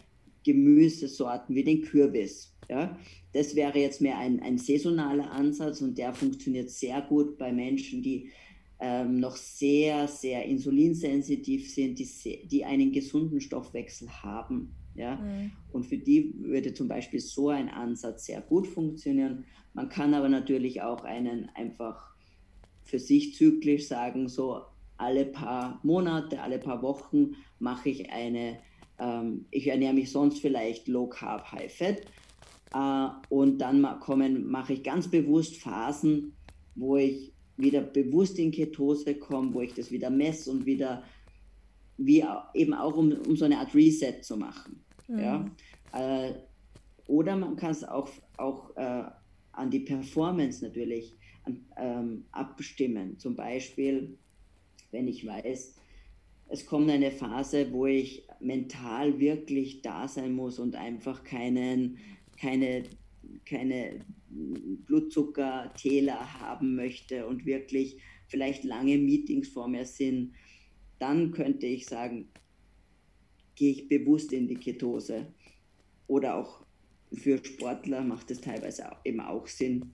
Gemüsesorten 0.43 1.55
wie 1.55 1.63
den 1.63 1.81
Kürbis. 1.81 2.55
Ja? 2.69 2.97
Das 3.33 3.55
wäre 3.55 3.77
jetzt 3.79 4.01
mehr 4.01 4.17
ein, 4.17 4.41
ein 4.41 4.57
saisonaler 4.57 5.31
Ansatz 5.31 5.81
und 5.81 5.97
der 5.97 6.13
funktioniert 6.13 6.69
sehr 6.69 7.01
gut 7.01 7.37
bei 7.37 7.51
Menschen, 7.51 8.01
die 8.01 8.31
ähm, 8.79 9.19
noch 9.19 9.35
sehr, 9.35 10.07
sehr 10.07 10.45
insulinsensitiv 10.45 11.71
sind, 11.71 11.99
die, 11.99 12.47
die 12.47 12.65
einen 12.65 12.91
gesunden 12.91 13.41
Stoffwechsel 13.41 14.09
haben. 14.23 14.73
Ja? 14.95 15.17
Mhm. 15.17 15.51
Und 15.71 15.85
für 15.85 15.97
die 15.97 16.33
würde 16.39 16.73
zum 16.73 16.87
Beispiel 16.87 17.19
so 17.19 17.49
ein 17.49 17.69
Ansatz 17.69 18.25
sehr 18.25 18.41
gut 18.41 18.67
funktionieren. 18.67 19.45
Man 19.73 19.89
kann 19.89 20.13
aber 20.13 20.29
natürlich 20.29 20.81
auch 20.81 21.03
einen 21.03 21.49
einfach 21.55 22.15
für 22.83 22.99
sich 22.99 23.35
zyklisch 23.35 23.87
sagen, 23.87 24.29
so 24.29 24.61
alle 24.99 25.25
paar 25.25 25.79
Monate, 25.83 26.41
alle 26.41 26.59
paar 26.59 26.81
Wochen 26.81 27.35
mache 27.59 27.89
ich 27.89 28.11
eine, 28.11 28.59
ähm, 28.99 29.45
ich 29.49 29.67
ernähre 29.67 29.93
mich 29.93 30.11
sonst 30.11 30.39
vielleicht 30.39 30.87
Low 30.87 31.07
Carb, 31.07 31.51
High 31.51 31.73
Fat. 31.73 32.01
Äh, 32.73 33.33
und 33.33 33.59
dann 33.59 33.81
kommen, 34.01 34.49
mache 34.49 34.73
ich 34.73 34.83
ganz 34.83 35.09
bewusst 35.09 35.57
Phasen, 35.57 36.33
wo 36.75 36.97
ich 36.97 37.33
wieder 37.57 37.81
bewusst 37.81 38.39
in 38.39 38.51
Ketose 38.51 39.15
komme, 39.15 39.53
wo 39.53 39.61
ich 39.61 39.73
das 39.73 39.89
wieder 39.89 40.09
messe 40.09 40.51
und 40.51 40.65
wieder, 40.65 41.03
wie 41.97 42.23
eben 42.53 42.73
auch 42.73 42.95
um, 42.95 43.13
um 43.27 43.35
so 43.35 43.45
eine 43.45 43.57
Art 43.57 43.73
Reset 43.73 44.21
zu 44.21 44.37
machen. 44.37 44.83
Mhm. 45.07 45.19
Ja? 45.19 45.45
Äh, 45.93 46.33
oder 47.07 47.35
man 47.35 47.55
kann 47.55 47.71
es 47.71 47.83
auch, 47.83 48.09
auch 48.37 48.75
äh, 48.75 49.03
an 49.53 49.71
die 49.71 49.79
Performance 49.79 50.63
natürlich 50.63 51.17
an, 51.45 51.65
ähm, 51.77 52.25
abstimmen. 52.31 53.17
Zum 53.17 53.35
Beispiel, 53.35 54.17
wenn 54.91 55.07
ich 55.07 55.25
weiß, 55.25 55.75
es 56.49 56.65
kommt 56.65 56.89
eine 56.89 57.11
Phase, 57.11 57.71
wo 57.71 57.85
ich 57.85 58.23
mental 58.39 59.19
wirklich 59.19 59.81
da 59.81 60.07
sein 60.07 60.33
muss 60.33 60.57
und 60.57 60.75
einfach 60.75 61.23
keinen, 61.23 61.99
keine, 62.39 62.83
keine 63.45 64.03
Blutzuckertäler 64.29 66.39
haben 66.39 66.75
möchte 66.75 67.27
und 67.27 67.45
wirklich 67.45 67.97
vielleicht 68.27 68.63
lange 68.63 68.97
Meetings 68.97 69.49
vor 69.49 69.67
mir 69.67 69.85
sind, 69.85 70.33
dann 70.97 71.31
könnte 71.31 71.67
ich 71.67 71.85
sagen, 71.85 72.29
gehe 73.55 73.71
ich 73.71 73.87
bewusst 73.87 74.33
in 74.33 74.47
die 74.47 74.55
Ketose. 74.55 75.27
Oder 76.07 76.35
auch 76.35 76.65
für 77.13 77.43
Sportler 77.43 78.01
macht 78.01 78.31
es 78.31 78.41
teilweise 78.41 78.89
eben 79.03 79.19
auch 79.19 79.47
Sinn, 79.47 79.91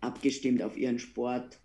abgestimmt 0.00 0.62
auf 0.62 0.76
ihren 0.76 0.98
Sport 0.98 1.60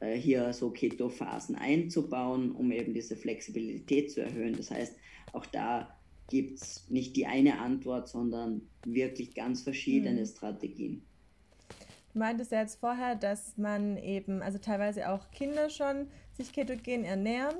äh, 0.00 0.16
hier 0.16 0.52
so 0.52 0.70
Keto-Phasen 0.70 1.56
einzubauen, 1.56 2.52
um 2.52 2.72
eben 2.72 2.94
diese 2.94 3.16
Flexibilität 3.16 4.10
zu 4.10 4.22
erhöhen. 4.22 4.56
Das 4.56 4.70
heißt, 4.70 4.96
auch 5.32 5.46
da 5.46 5.94
gibt 6.28 6.60
es 6.60 6.88
nicht 6.88 7.16
die 7.16 7.26
eine 7.26 7.58
Antwort, 7.58 8.08
sondern 8.08 8.62
wirklich 8.84 9.34
ganz 9.34 9.62
verschiedene 9.62 10.20
mhm. 10.20 10.26
Strategien. 10.26 11.02
Du 12.12 12.18
meintest 12.18 12.50
ja 12.50 12.60
jetzt 12.60 12.80
vorher, 12.80 13.14
dass 13.14 13.56
man 13.56 13.96
eben, 13.96 14.42
also 14.42 14.58
teilweise 14.58 15.10
auch 15.10 15.30
Kinder 15.30 15.70
schon 15.70 16.08
sich 16.32 16.52
ketogen 16.52 17.04
ernähren. 17.04 17.54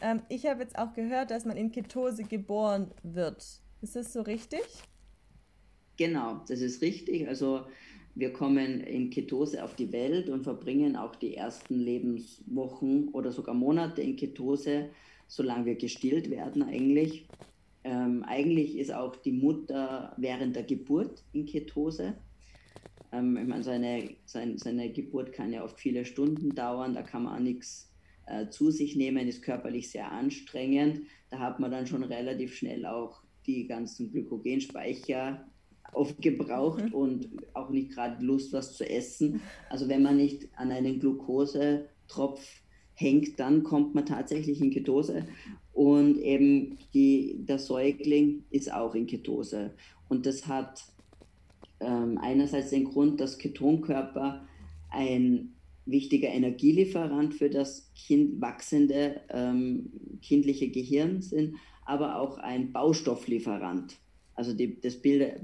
Ähm, 0.00 0.22
ich 0.28 0.46
habe 0.46 0.62
jetzt 0.62 0.78
auch 0.78 0.94
gehört, 0.94 1.30
dass 1.30 1.44
man 1.44 1.56
in 1.56 1.72
Ketose 1.72 2.22
geboren 2.24 2.90
wird. 3.02 3.44
Ist 3.80 3.96
das 3.96 4.12
so 4.12 4.20
richtig? 4.22 4.62
Genau, 5.96 6.42
das 6.46 6.60
ist 6.60 6.80
richtig. 6.80 7.26
Also 7.26 7.66
wir 8.18 8.32
kommen 8.32 8.80
in 8.80 9.10
Ketose 9.10 9.62
auf 9.62 9.76
die 9.76 9.92
Welt 9.92 10.28
und 10.28 10.42
verbringen 10.42 10.96
auch 10.96 11.14
die 11.14 11.36
ersten 11.36 11.78
Lebenswochen 11.78 13.10
oder 13.10 13.30
sogar 13.30 13.54
Monate 13.54 14.02
in 14.02 14.16
Ketose, 14.16 14.90
solange 15.28 15.66
wir 15.66 15.76
gestillt 15.76 16.28
werden 16.28 16.64
eigentlich. 16.64 17.28
Ähm, 17.84 18.24
eigentlich 18.26 18.76
ist 18.76 18.92
auch 18.92 19.14
die 19.14 19.30
Mutter 19.30 20.14
während 20.16 20.56
der 20.56 20.64
Geburt 20.64 21.22
in 21.32 21.46
Ketose. 21.46 22.14
Ähm, 23.12 23.36
ich 23.36 23.46
meine, 23.46 23.62
seine, 23.62 24.10
seine, 24.24 24.58
seine 24.58 24.90
Geburt 24.90 25.32
kann 25.32 25.52
ja 25.52 25.62
oft 25.62 25.78
viele 25.78 26.04
Stunden 26.04 26.56
dauern, 26.56 26.94
da 26.94 27.02
kann 27.02 27.22
man 27.22 27.36
auch 27.36 27.44
nichts 27.44 27.88
äh, 28.26 28.48
zu 28.48 28.72
sich 28.72 28.96
nehmen, 28.96 29.28
ist 29.28 29.42
körperlich 29.42 29.90
sehr 29.90 30.10
anstrengend. 30.10 31.02
Da 31.30 31.38
hat 31.38 31.60
man 31.60 31.70
dann 31.70 31.86
schon 31.86 32.02
relativ 32.02 32.56
schnell 32.56 32.84
auch 32.84 33.22
die 33.46 33.68
ganzen 33.68 34.10
Glykogenspeicher 34.10 35.46
aufgebraucht 35.92 36.84
mhm. 36.84 36.94
und 36.94 37.28
auch 37.54 37.70
nicht 37.70 37.92
gerade 37.92 38.24
Lust, 38.24 38.52
was 38.52 38.76
zu 38.76 38.88
essen. 38.88 39.40
Also 39.70 39.88
wenn 39.88 40.02
man 40.02 40.16
nicht 40.16 40.48
an 40.56 40.70
einen 40.70 41.00
Glukosetropf 41.00 42.40
hängt, 42.94 43.38
dann 43.38 43.62
kommt 43.62 43.94
man 43.94 44.06
tatsächlich 44.06 44.60
in 44.60 44.70
Ketose. 44.70 45.26
Und 45.72 46.18
eben 46.18 46.78
die, 46.94 47.36
der 47.38 47.58
Säugling 47.58 48.44
ist 48.50 48.72
auch 48.72 48.94
in 48.94 49.06
Ketose. 49.06 49.74
Und 50.08 50.26
das 50.26 50.46
hat 50.46 50.84
ähm, 51.80 52.18
einerseits 52.20 52.70
den 52.70 52.84
Grund, 52.84 53.20
dass 53.20 53.38
Ketonkörper 53.38 54.46
ein 54.90 55.54
wichtiger 55.86 56.28
Energielieferant 56.28 57.34
für 57.34 57.48
das 57.48 57.90
kind, 57.94 58.40
wachsende 58.40 59.20
ähm, 59.30 59.90
kindliche 60.20 60.68
Gehirn 60.68 61.22
sind, 61.22 61.56
aber 61.86 62.20
auch 62.20 62.38
ein 62.38 62.72
Baustofflieferant. 62.72 63.96
Also 64.34 64.52
die, 64.52 64.80
das 64.80 64.96
Bild 64.96 65.40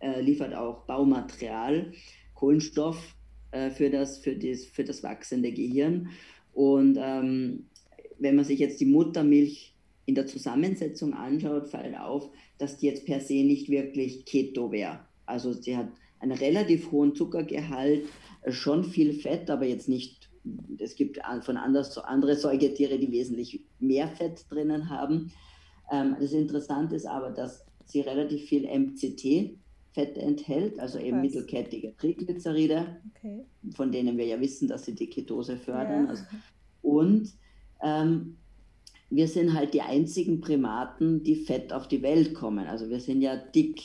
äh, 0.00 0.20
liefert 0.20 0.54
auch 0.54 0.84
Baumaterial, 0.86 1.92
Kohlenstoff 2.34 3.14
äh, 3.52 3.70
für, 3.70 3.90
das, 3.90 4.18
für, 4.18 4.36
das, 4.36 4.64
für 4.64 4.84
das 4.84 5.02
wachsende 5.02 5.52
Gehirn. 5.52 6.08
Und 6.52 6.98
ähm, 7.00 7.66
wenn 8.18 8.36
man 8.36 8.44
sich 8.44 8.58
jetzt 8.58 8.80
die 8.80 8.86
Muttermilch 8.86 9.74
in 10.06 10.14
der 10.14 10.26
Zusammensetzung 10.26 11.14
anschaut, 11.14 11.68
fällt 11.68 11.96
auf, 11.98 12.30
dass 12.58 12.78
die 12.78 12.86
jetzt 12.86 13.06
per 13.06 13.20
se 13.20 13.44
nicht 13.44 13.68
wirklich 13.68 14.24
Keto 14.24 14.72
wäre. 14.72 15.00
Also 15.26 15.52
sie 15.52 15.76
hat 15.76 15.88
einen 16.18 16.32
relativ 16.32 16.90
hohen 16.90 17.14
Zuckergehalt, 17.14 18.04
schon 18.48 18.84
viel 18.84 19.12
Fett, 19.12 19.50
aber 19.50 19.66
jetzt 19.66 19.88
nicht, 19.88 20.30
es 20.78 20.96
gibt 20.96 21.20
von 21.42 21.56
anders, 21.56 21.96
andere 21.98 22.36
Säugetiere, 22.36 22.98
die 22.98 23.12
wesentlich 23.12 23.64
mehr 23.78 24.08
Fett 24.08 24.44
drinnen 24.50 24.90
haben. 24.90 25.32
Ähm, 25.90 26.16
das 26.20 26.32
Interessante 26.32 26.96
ist 26.96 27.06
aber, 27.06 27.30
dass 27.30 27.64
sie 27.92 28.00
relativ 28.00 28.44
viel 28.44 28.66
MCT 28.66 29.58
Fett 29.92 30.16
enthält, 30.16 30.80
also 30.80 30.98
eben 30.98 31.18
Was? 31.18 31.26
mittelkettige 31.26 31.94
Triglyceride, 31.98 32.96
okay. 33.14 33.44
von 33.74 33.92
denen 33.92 34.16
wir 34.16 34.24
ja 34.24 34.40
wissen, 34.40 34.66
dass 34.66 34.86
sie 34.86 34.94
die 34.94 35.08
Ketose 35.08 35.58
fördern. 35.58 36.04
Ja. 36.04 36.10
Also, 36.10 36.24
und 36.80 37.30
ähm, 37.82 38.36
wir 39.10 39.28
sind 39.28 39.52
halt 39.52 39.74
die 39.74 39.82
einzigen 39.82 40.40
Primaten, 40.40 41.22
die 41.22 41.36
fett 41.36 41.72
auf 41.72 41.88
die 41.88 42.00
Welt 42.00 42.34
kommen. 42.34 42.66
Also 42.66 42.88
wir 42.88 43.00
sind 43.00 43.20
ja 43.20 43.36
dick. 43.36 43.82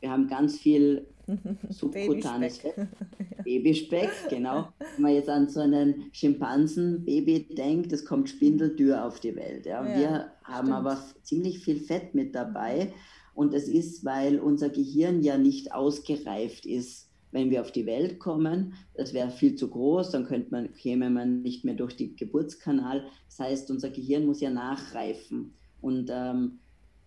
Wir 0.00 0.10
haben 0.10 0.26
ganz 0.26 0.58
viel 0.58 1.06
subkutanes 1.68 2.58
Fett. 2.58 2.74
Babyspeck, 3.44 4.10
genau. 4.30 4.68
Wenn 4.94 5.02
man 5.02 5.14
jetzt 5.14 5.28
an 5.28 5.48
so 5.50 5.60
einen 5.60 6.04
Schimpansen-Baby 6.12 7.54
denkt, 7.54 7.92
das 7.92 8.06
kommt 8.06 8.30
spindeldür 8.30 9.04
auf 9.04 9.20
die 9.20 9.36
Welt. 9.36 9.66
Ja. 9.66 9.86
ja 9.86 9.98
wir 9.98 10.32
haben 10.44 10.68
stimmt. 10.68 10.78
aber 10.78 10.98
ziemlich 11.22 11.58
viel 11.58 11.80
Fett 11.80 12.14
mit 12.14 12.34
dabei. 12.34 12.94
Und 13.34 13.52
es 13.52 13.68
ist, 13.68 14.04
weil 14.04 14.38
unser 14.38 14.70
Gehirn 14.70 15.22
ja 15.22 15.36
nicht 15.36 15.72
ausgereift 15.72 16.66
ist, 16.66 17.10
wenn 17.32 17.50
wir 17.50 17.62
auf 17.62 17.72
die 17.72 17.84
Welt 17.84 18.20
kommen. 18.20 18.74
Das 18.94 19.12
wäre 19.12 19.30
viel 19.30 19.56
zu 19.56 19.68
groß, 19.68 20.12
dann 20.12 20.24
könnte 20.24 20.52
man, 20.52 20.72
käme 20.72 21.10
man 21.10 21.42
nicht 21.42 21.64
mehr 21.64 21.74
durch 21.74 21.96
den 21.96 22.14
Geburtskanal. 22.14 23.06
Das 23.26 23.40
heißt, 23.40 23.70
unser 23.72 23.90
Gehirn 23.90 24.24
muss 24.24 24.40
ja 24.40 24.50
nachreifen. 24.50 25.52
Und 25.80 26.10
ähm, 26.12 26.60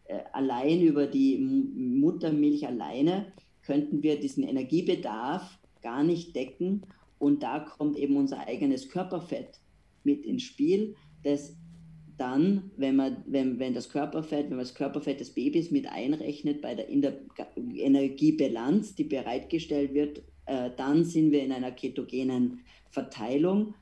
äh, 0.03 0.19
allein 0.33 0.81
über 0.81 1.07
die 1.07 1.37
Muttermilch 1.39 2.67
alleine 2.67 3.31
könnten 3.61 4.03
wir 4.03 4.19
diesen 4.19 4.43
Energiebedarf 4.43 5.59
gar 5.81 6.03
nicht 6.03 6.35
decken. 6.35 6.81
Und 7.19 7.41
da 7.41 7.59
kommt 7.61 7.97
eben 7.97 8.17
unser 8.17 8.39
eigenes 8.47 8.89
Körperfett 8.89 9.59
mit 10.03 10.25
ins 10.25 10.43
Spiel, 10.43 10.95
das 11.23 11.55
dann, 12.17 12.71
wenn 12.77 12.95
man, 12.95 13.23
wenn, 13.27 13.59
wenn 13.59 13.73
das 13.73 13.89
Körperfett, 13.89 14.45
wenn 14.45 14.57
man 14.57 14.65
das 14.65 14.73
Körperfett 14.73 15.19
des 15.19 15.33
Babys 15.33 15.71
mit 15.71 15.87
einrechnet 15.87 16.61
bei 16.61 16.73
der, 16.75 16.87
in 16.89 17.01
der 17.01 17.19
Energiebilanz, 17.55 18.95
die 18.95 19.03
bereitgestellt 19.03 19.93
wird, 19.93 20.23
äh, 20.47 20.71
dann 20.75 21.03
sind 21.03 21.31
wir 21.31 21.43
in 21.43 21.51
einer 21.51 21.71
ketogenen 21.71 22.61
Verteilung. 22.89 23.75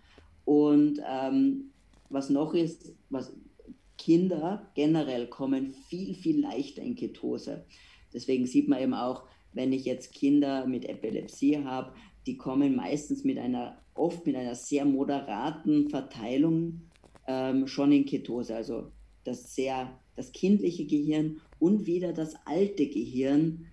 Und 0.44 1.02
ähm, 1.10 1.72
was 2.10 2.30
noch 2.30 2.54
ist, 2.54 2.94
was 3.10 3.34
Kinder 3.98 4.70
generell 4.76 5.28
kommen 5.28 5.74
viel, 5.88 6.14
viel 6.14 6.42
leichter 6.42 6.82
in 6.82 6.96
Ketose. 6.96 7.66
Deswegen 8.14 8.46
sieht 8.46 8.68
man 8.68 8.82
eben 8.82 8.94
auch, 8.94 9.24
wenn 9.54 9.72
ich 9.72 9.86
jetzt 9.86 10.14
Kinder 10.14 10.68
mit 10.68 10.88
Epilepsie 10.88 11.64
habe, 11.64 11.94
die 12.28 12.38
kommen 12.38 12.76
meistens 12.76 13.24
mit 13.24 13.38
einer, 13.38 13.78
oft 13.94 14.26
mit 14.26 14.36
einer 14.36 14.56
sehr 14.56 14.86
moderaten 14.86 15.90
Verteilung 15.90 16.82
ähm, 17.28 17.68
schon 17.68 17.92
in 17.92 18.06
Ketose. 18.06 18.56
Also 18.56 18.92
das 19.24 19.56
sehr, 19.56 20.00
das 20.16 20.32
kindliche 20.32 20.86
Gehirn 20.86 21.42
und 21.60 21.86
wieder 21.86 22.14
das 22.14 22.36
alte 22.46 22.88
Gehirn 22.88 23.68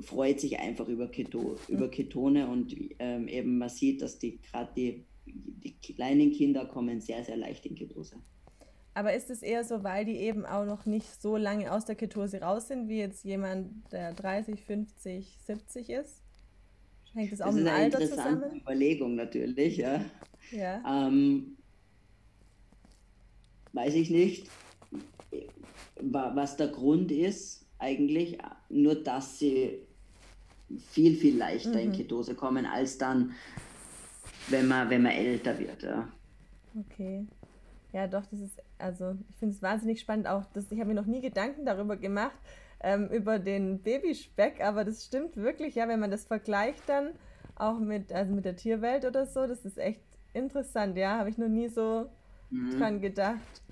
freut 0.00 0.40
sich 0.40 0.58
einfach 0.58 0.88
über, 0.88 1.08
Keto, 1.08 1.56
über 1.68 1.88
Ketone 1.88 2.48
und 2.48 2.74
ähm, 2.98 3.28
eben 3.28 3.58
man 3.58 3.68
sieht, 3.68 4.00
dass 4.02 4.18
die 4.18 4.40
gerade 4.40 4.70
die, 4.74 5.04
die 5.26 5.72
kleinen 5.94 6.32
Kinder 6.32 6.64
kommen 6.64 7.00
sehr, 7.00 7.22
sehr 7.24 7.36
leicht 7.36 7.66
in 7.66 7.74
Ketose. 7.74 8.16
Aber 8.94 9.14
ist 9.14 9.30
es 9.30 9.42
eher 9.42 9.62
so, 9.64 9.84
weil 9.84 10.04
die 10.04 10.16
eben 10.16 10.44
auch 10.44 10.64
noch 10.64 10.84
nicht 10.84 11.22
so 11.22 11.36
lange 11.36 11.72
aus 11.72 11.84
der 11.84 11.94
Ketose 11.94 12.40
raus 12.40 12.68
sind, 12.68 12.88
wie 12.88 12.98
jetzt 12.98 13.24
jemand, 13.24 13.70
der 13.92 14.14
30, 14.14 14.64
50, 14.64 15.38
70 15.46 15.90
ist? 15.90 16.22
Hängt 17.14 17.32
das 17.32 17.40
auch 17.40 17.46
das 17.46 17.54
mit 17.54 17.66
dem 17.66 17.72
Alter 17.72 18.00
zusammen? 18.00 18.00
Das 18.00 18.10
ist 18.10 18.18
eine 18.18 18.34
interessante 18.34 18.56
Überlegung 18.56 19.14
natürlich, 19.14 19.76
ja. 19.76 20.04
Ja. 20.52 21.08
Ähm, 21.08 21.56
weiß 23.72 23.94
ich 23.94 24.10
nicht, 24.10 24.48
was 26.00 26.56
der 26.56 26.68
Grund 26.68 27.10
ist 27.12 27.66
eigentlich, 27.78 28.38
nur 28.68 28.94
dass 28.94 29.38
sie 29.38 29.78
viel, 30.90 31.16
viel 31.16 31.36
leichter 31.36 31.74
mhm. 31.74 31.78
in 31.78 31.92
Ketose 31.92 32.34
kommen 32.34 32.66
als 32.66 32.98
dann, 32.98 33.32
wenn 34.48 34.68
man, 34.68 34.90
wenn 34.90 35.02
man 35.02 35.12
älter 35.12 35.58
wird. 35.58 35.82
Ja. 35.82 36.08
Okay. 36.78 37.26
Ja, 37.92 38.06
doch, 38.06 38.24
das 38.30 38.40
ist, 38.40 38.62
also 38.78 39.16
ich 39.28 39.36
finde 39.36 39.54
es 39.54 39.62
wahnsinnig 39.62 40.00
spannend. 40.00 40.28
Auch 40.28 40.44
das, 40.54 40.70
ich 40.70 40.78
habe 40.78 40.88
mir 40.88 40.94
noch 40.94 41.06
nie 41.06 41.20
Gedanken 41.20 41.64
darüber 41.64 41.96
gemacht, 41.96 42.38
ähm, 42.82 43.08
über 43.08 43.38
den 43.38 43.80
Babyspeck, 43.80 44.60
aber 44.60 44.84
das 44.84 45.04
stimmt 45.04 45.36
wirklich, 45.36 45.74
ja, 45.74 45.88
wenn 45.88 46.00
man 46.00 46.10
das 46.10 46.24
vergleicht 46.24 46.82
dann 46.86 47.10
auch 47.56 47.78
mit, 47.78 48.12
also 48.12 48.32
mit 48.32 48.44
der 48.44 48.56
Tierwelt 48.56 49.04
oder 49.04 49.26
so, 49.26 49.46
das 49.46 49.64
ist 49.64 49.78
echt 49.78 50.00
interessant, 50.32 50.96
ja, 50.96 51.18
habe 51.18 51.30
ich 51.30 51.36
noch 51.36 51.48
nie 51.48 51.68
so 51.68 52.06
mhm. 52.50 52.78
dran 52.78 53.00
gedacht. 53.00 53.62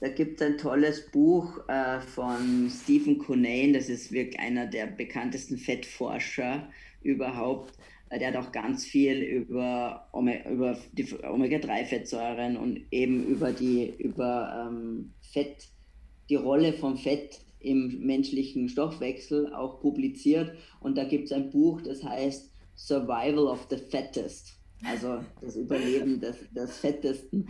Da 0.00 0.08
gibt 0.08 0.40
es 0.40 0.46
ein 0.46 0.58
tolles 0.58 1.10
Buch 1.10 1.68
äh, 1.68 2.00
von 2.00 2.70
Stephen 2.70 3.18
Cunane, 3.18 3.72
das 3.72 3.88
ist 3.88 4.12
wirklich 4.12 4.38
einer 4.38 4.66
der 4.66 4.86
bekanntesten 4.86 5.58
Fettforscher 5.58 6.68
überhaupt. 7.02 7.74
Äh, 8.10 8.20
der 8.20 8.28
hat 8.28 8.36
auch 8.36 8.52
ganz 8.52 8.84
viel 8.84 9.20
über, 9.22 10.08
über 10.12 10.78
die 10.92 11.12
Omega-3-Fettsäuren 11.24 12.56
und 12.56 12.80
eben 12.92 13.26
über 13.26 13.52
die 13.52 13.92
über 13.98 14.68
ähm, 14.70 15.12
Fett, 15.20 15.68
die 16.28 16.36
Rolle 16.36 16.74
von 16.74 16.96
Fett 16.96 17.40
im 17.60 18.06
menschlichen 18.06 18.68
Stoffwechsel 18.68 19.52
auch 19.52 19.80
publiziert. 19.80 20.52
Und 20.80 20.96
da 20.96 21.04
gibt 21.04 21.26
es 21.26 21.32
ein 21.32 21.50
Buch, 21.50 21.80
das 21.80 22.04
heißt 22.04 22.52
Survival 22.76 23.48
of 23.48 23.66
the 23.70 23.76
Fattest. 23.76 24.54
Also 24.84 25.24
das 25.40 25.56
Überleben 25.56 26.20
des, 26.20 26.36
des 26.52 26.78
Fettesten. 26.78 27.48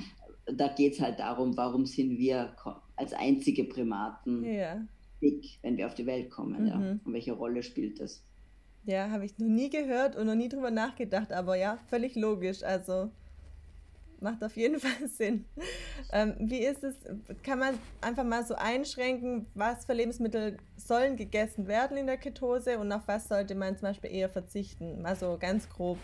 Da 0.57 0.69
geht 0.69 0.95
es 0.95 1.01
halt 1.01 1.19
darum, 1.19 1.57
warum 1.57 1.87
sind 1.87 2.19
wir 2.19 2.55
als 2.97 3.13
einzige 3.13 3.65
Primaten 3.65 4.45
ja. 4.45 4.81
dick, 5.21 5.59
wenn 5.63 5.77
wir 5.77 5.87
auf 5.87 5.95
die 5.95 6.07
Welt 6.07 6.31
kommen. 6.31 6.63
Mhm. 6.63 6.69
Ja? 6.69 6.77
Und 7.05 7.13
welche 7.13 7.33
Rolle 7.33 7.63
spielt 7.63 8.01
das? 8.01 8.23
Ja, 8.85 9.11
habe 9.11 9.27
ich 9.27 9.39
noch 9.39 9.49
nie 9.49 9.69
gehört 9.69 10.17
und 10.17 10.27
noch 10.27 10.35
nie 10.35 10.49
drüber 10.49 10.71
nachgedacht, 10.71 11.33
aber 11.33 11.57
ja, 11.57 11.79
völlig 11.89 12.15
logisch. 12.15 12.63
Also 12.63 13.11
macht 14.21 14.43
auf 14.43 14.57
jeden 14.57 14.81
Fall 14.81 15.09
Sinn. 15.09 15.45
Ähm, 16.13 16.35
wie 16.41 16.61
ist 16.61 16.83
es, 16.83 16.97
kann 17.43 17.59
man 17.59 17.79
einfach 18.01 18.25
mal 18.25 18.45
so 18.45 18.55
einschränken, 18.55 19.47
was 19.55 19.85
für 19.85 19.93
Lebensmittel 19.93 20.57
sollen 20.77 21.17
gegessen 21.17 21.67
werden 21.67 21.97
in 21.97 22.07
der 22.07 22.17
Ketose 22.17 22.79
und 22.79 22.91
auf 22.93 23.07
was 23.07 23.29
sollte 23.29 23.55
man 23.55 23.77
zum 23.77 23.89
Beispiel 23.89 24.13
eher 24.13 24.29
verzichten? 24.29 25.03
Mal 25.03 25.17
so 25.17 25.37
ganz 25.39 25.69
grob. 25.69 25.99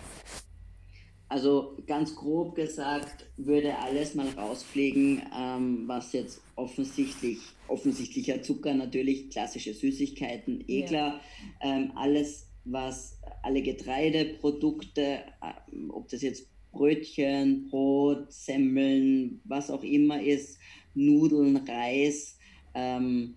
Also 1.34 1.76
ganz 1.88 2.14
grob 2.14 2.54
gesagt 2.54 3.26
würde 3.36 3.76
alles 3.76 4.14
mal 4.14 4.28
rausfliegen, 4.28 5.20
ähm, 5.36 5.82
was 5.88 6.12
jetzt 6.12 6.40
offensichtlich, 6.54 7.38
offensichtlicher 7.66 8.40
Zucker 8.40 8.72
natürlich, 8.72 9.30
klassische 9.30 9.74
Süßigkeiten, 9.74 10.62
eh 10.68 10.86
ja. 10.86 11.20
ähm, 11.60 11.90
alles 11.96 12.46
was 12.64 13.18
alle 13.42 13.62
Getreideprodukte, 13.62 15.02
äh, 15.02 15.88
ob 15.88 16.08
das 16.08 16.22
jetzt 16.22 16.46
Brötchen, 16.70 17.68
Brot, 17.68 18.32
Semmeln, 18.32 19.40
was 19.42 19.72
auch 19.72 19.82
immer 19.82 20.22
ist, 20.22 20.60
Nudeln, 20.94 21.56
Reis, 21.56 22.38
ähm, 22.74 23.34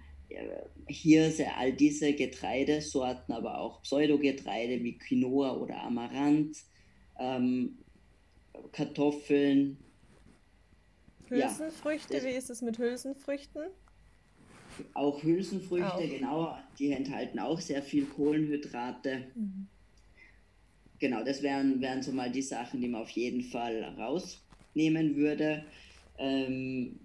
Hirse, 0.87 1.47
all 1.55 1.73
diese 1.73 2.13
Getreidesorten, 2.13 3.33
aber 3.33 3.57
auch 3.57 3.81
Pseudogetreide 3.81 4.83
wie 4.83 4.99
Quinoa 4.99 5.57
oder 5.57 5.81
Amaranth, 5.81 6.57
ähm, 7.19 7.79
Kartoffeln. 8.71 9.77
Hülsenfrüchte, 11.29 12.17
ja, 12.17 12.23
wie 12.23 12.29
ist 12.29 12.49
es 12.49 12.61
mit 12.61 12.77
Hülsenfrüchten? 12.77 13.63
Auch 14.93 15.21
Hülsenfrüchte, 15.23 15.85
auch. 15.85 15.99
genau, 15.99 16.57
die 16.79 16.91
enthalten 16.91 17.39
auch 17.39 17.59
sehr 17.59 17.81
viel 17.81 18.05
Kohlenhydrate. 18.05 19.27
Mhm. 19.35 19.67
Genau, 20.99 21.23
das 21.23 21.43
wären, 21.43 21.81
wären 21.81 22.01
so 22.01 22.11
mal 22.11 22.31
die 22.31 22.41
Sachen, 22.41 22.81
die 22.81 22.87
man 22.87 23.01
auf 23.01 23.09
jeden 23.11 23.43
Fall 23.43 23.83
rausnehmen 23.97 25.15
würde. 25.15 25.63
Ähm, 26.17 26.99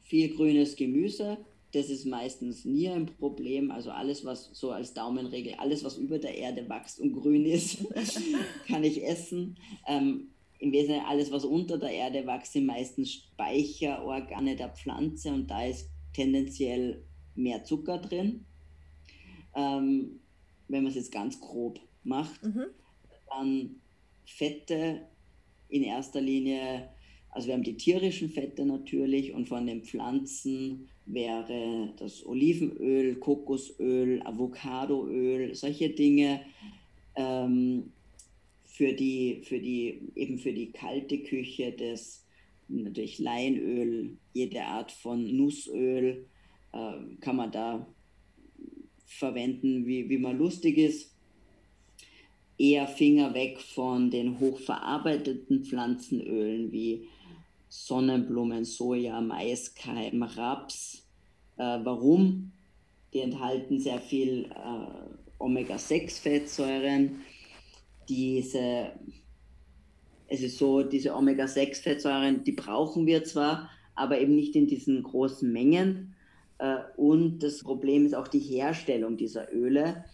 viel 0.00 0.34
grünes 0.34 0.76
Gemüse, 0.76 1.38
das 1.74 1.90
ist 1.90 2.06
meistens 2.06 2.64
nie 2.64 2.88
ein 2.88 3.06
Problem. 3.06 3.70
Also 3.70 3.90
alles, 3.90 4.24
was 4.24 4.50
so 4.52 4.70
als 4.70 4.94
Daumenregel, 4.94 5.54
alles, 5.54 5.82
was 5.82 5.96
über 5.96 6.18
der 6.18 6.36
Erde 6.36 6.68
wächst 6.68 7.00
und 7.00 7.12
grün 7.12 7.44
ist, 7.44 7.84
kann 8.68 8.84
ich 8.84 9.04
essen. 9.04 9.56
Ähm, 9.86 10.28
Im 10.58 10.72
Wesentlichen 10.72 11.06
alles, 11.06 11.32
was 11.32 11.44
unter 11.44 11.78
der 11.78 11.90
Erde 11.90 12.26
wächst, 12.26 12.52
sind 12.52 12.66
meistens 12.66 13.12
Speicherorgane 13.12 14.54
der 14.56 14.70
Pflanze 14.70 15.30
und 15.30 15.50
da 15.50 15.64
ist 15.64 15.90
tendenziell 16.12 17.02
mehr 17.34 17.64
Zucker 17.64 17.98
drin. 17.98 18.44
Ähm, 19.56 20.20
wenn 20.68 20.82
man 20.82 20.90
es 20.90 20.96
jetzt 20.96 21.12
ganz 21.12 21.40
grob 21.40 21.80
macht, 22.04 22.42
mhm. 22.44 22.66
dann 23.28 23.76
Fette 24.24 25.02
in 25.68 25.82
erster 25.82 26.20
Linie, 26.20 26.88
also 27.34 27.48
wir 27.48 27.54
haben 27.54 27.64
die 27.64 27.76
tierischen 27.76 28.30
Fette 28.30 28.64
natürlich 28.64 29.34
und 29.34 29.48
von 29.48 29.66
den 29.66 29.82
Pflanzen 29.82 30.88
wäre 31.04 31.92
das 31.98 32.24
Olivenöl, 32.24 33.16
Kokosöl, 33.16 34.22
Avocadoöl, 34.24 35.52
solche 35.52 35.90
Dinge. 35.90 36.42
Ähm, 37.16 37.90
für 38.66 38.92
die, 38.92 39.42
für 39.42 39.58
die, 39.58 40.00
eben 40.14 40.38
für 40.38 40.52
die 40.52 40.70
kalte 40.70 41.18
Küche 41.18 41.72
das 41.72 42.24
natürlich 42.68 43.18
Leinöl, 43.18 44.16
jede 44.32 44.62
Art 44.62 44.92
von 44.92 45.36
Nussöl 45.36 46.26
äh, 46.72 46.92
kann 47.20 47.36
man 47.36 47.50
da 47.50 47.84
verwenden, 49.06 49.86
wie, 49.86 50.08
wie 50.08 50.18
man 50.18 50.38
lustig 50.38 50.78
ist. 50.78 51.12
Eher 52.58 52.86
Finger 52.86 53.34
weg 53.34 53.60
von 53.60 54.12
den 54.12 54.38
hochverarbeiteten 54.38 55.64
Pflanzenölen 55.64 56.70
wie 56.70 57.08
Sonnenblumen, 57.74 58.64
Soja, 58.64 59.20
Maiskeim, 59.20 60.22
Raps. 60.22 61.08
Äh, 61.56 61.80
warum? 61.82 62.52
Die 63.12 63.18
enthalten 63.18 63.80
sehr 63.80 63.98
viel 63.98 64.44
äh, 64.44 65.40
Omega-6-Fettsäuren. 65.40 67.20
Diese, 68.08 68.92
es 70.28 70.42
ist 70.42 70.56
so, 70.56 70.84
diese 70.84 71.16
Omega-6-Fettsäuren, 71.16 72.44
die 72.44 72.52
brauchen 72.52 73.06
wir 73.06 73.24
zwar, 73.24 73.68
aber 73.96 74.20
eben 74.20 74.36
nicht 74.36 74.54
in 74.54 74.68
diesen 74.68 75.02
großen 75.02 75.52
Mengen. 75.52 76.14
Äh, 76.58 76.76
und 76.96 77.40
das 77.40 77.64
Problem 77.64 78.06
ist 78.06 78.14
auch 78.14 78.28
die 78.28 78.38
Herstellung 78.38 79.16
dieser 79.16 79.52
Öle, 79.52 80.04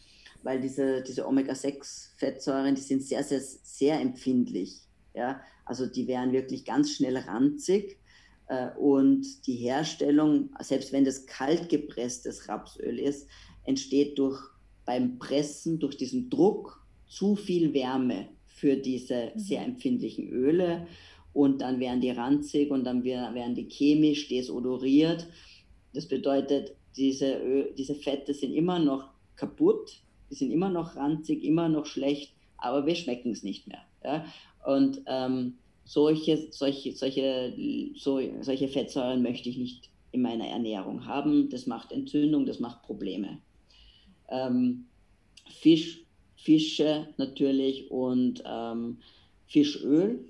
weil 0.42 0.62
diese, 0.62 1.02
diese 1.02 1.26
Omega-6-Fettsäuren, 1.26 2.74
die 2.74 2.80
sind 2.80 3.02
sehr, 3.02 3.22
sehr, 3.22 3.40
sehr 3.40 4.00
empfindlich. 4.00 4.80
Ja? 5.12 5.42
Also 5.71 5.87
die 5.87 6.09
wären 6.09 6.33
wirklich 6.33 6.64
ganz 6.64 6.91
schnell 6.91 7.16
ranzig. 7.16 7.97
Äh, 8.49 8.71
und 8.77 9.47
die 9.47 9.55
Herstellung, 9.55 10.51
selbst 10.59 10.93
wenn 10.93 11.05
das 11.05 11.27
kalt 11.27 11.68
gepresstes 11.68 12.49
Rapsöl 12.49 12.99
ist, 12.99 13.29
entsteht 13.62 14.18
durch 14.18 14.37
beim 14.85 15.21
Pressen, 15.21 15.79
durch 15.79 15.97
diesen 15.97 16.29
Druck 16.29 16.85
zu 17.07 17.37
viel 17.37 17.73
Wärme 17.73 18.31
für 18.49 18.75
diese 18.75 19.27
mhm. 19.33 19.39
sehr 19.39 19.64
empfindlichen 19.64 20.29
Öle. 20.29 20.89
Und 21.33 21.61
dann 21.62 21.79
werden 21.79 22.01
die 22.01 22.11
ranzig 22.11 22.73
und 22.73 22.83
dann 22.83 23.05
werden 23.05 23.55
die 23.55 23.68
chemisch 23.71 24.27
desodoriert. 24.27 25.29
Das 25.95 26.09
bedeutet, 26.09 26.75
diese, 26.97 27.68
diese 27.79 27.95
Fette 27.95 28.35
sind 28.35 28.55
immer 28.55 28.81
noch 28.81 29.11
kaputt, 29.37 30.03
die 30.31 30.35
sind 30.35 30.51
immer 30.51 30.68
noch 30.68 30.97
ranzig, 30.97 31.45
immer 31.45 31.68
noch 31.68 31.87
schlecht, 31.87 32.35
aber 32.59 32.87
wir 32.87 32.97
schmecken 32.97 33.31
es 33.31 33.45
nicht 33.45 33.68
mehr. 33.68 33.83
Ja? 34.03 34.25
Und 34.66 35.03
ähm, 35.07 35.59
solche, 35.91 36.47
solche, 36.53 36.93
solche, 36.93 37.53
so, 37.97 38.20
solche 38.43 38.68
Fettsäuren 38.68 39.22
möchte 39.22 39.49
ich 39.49 39.59
nicht 39.59 39.91
in 40.12 40.22
meiner 40.22 40.47
Ernährung 40.47 41.05
haben. 41.05 41.51
Das 41.51 41.66
macht 41.66 41.91
Entzündung, 41.91 42.47
das 42.47 42.61
macht 42.61 42.82
Probleme. 42.82 43.38
Ähm, 44.28 44.86
Fisch, 45.49 46.05
Fische 46.36 47.09
natürlich 47.16 47.91
und 47.91 48.41
ähm, 48.47 48.99
Fischöl 49.49 50.24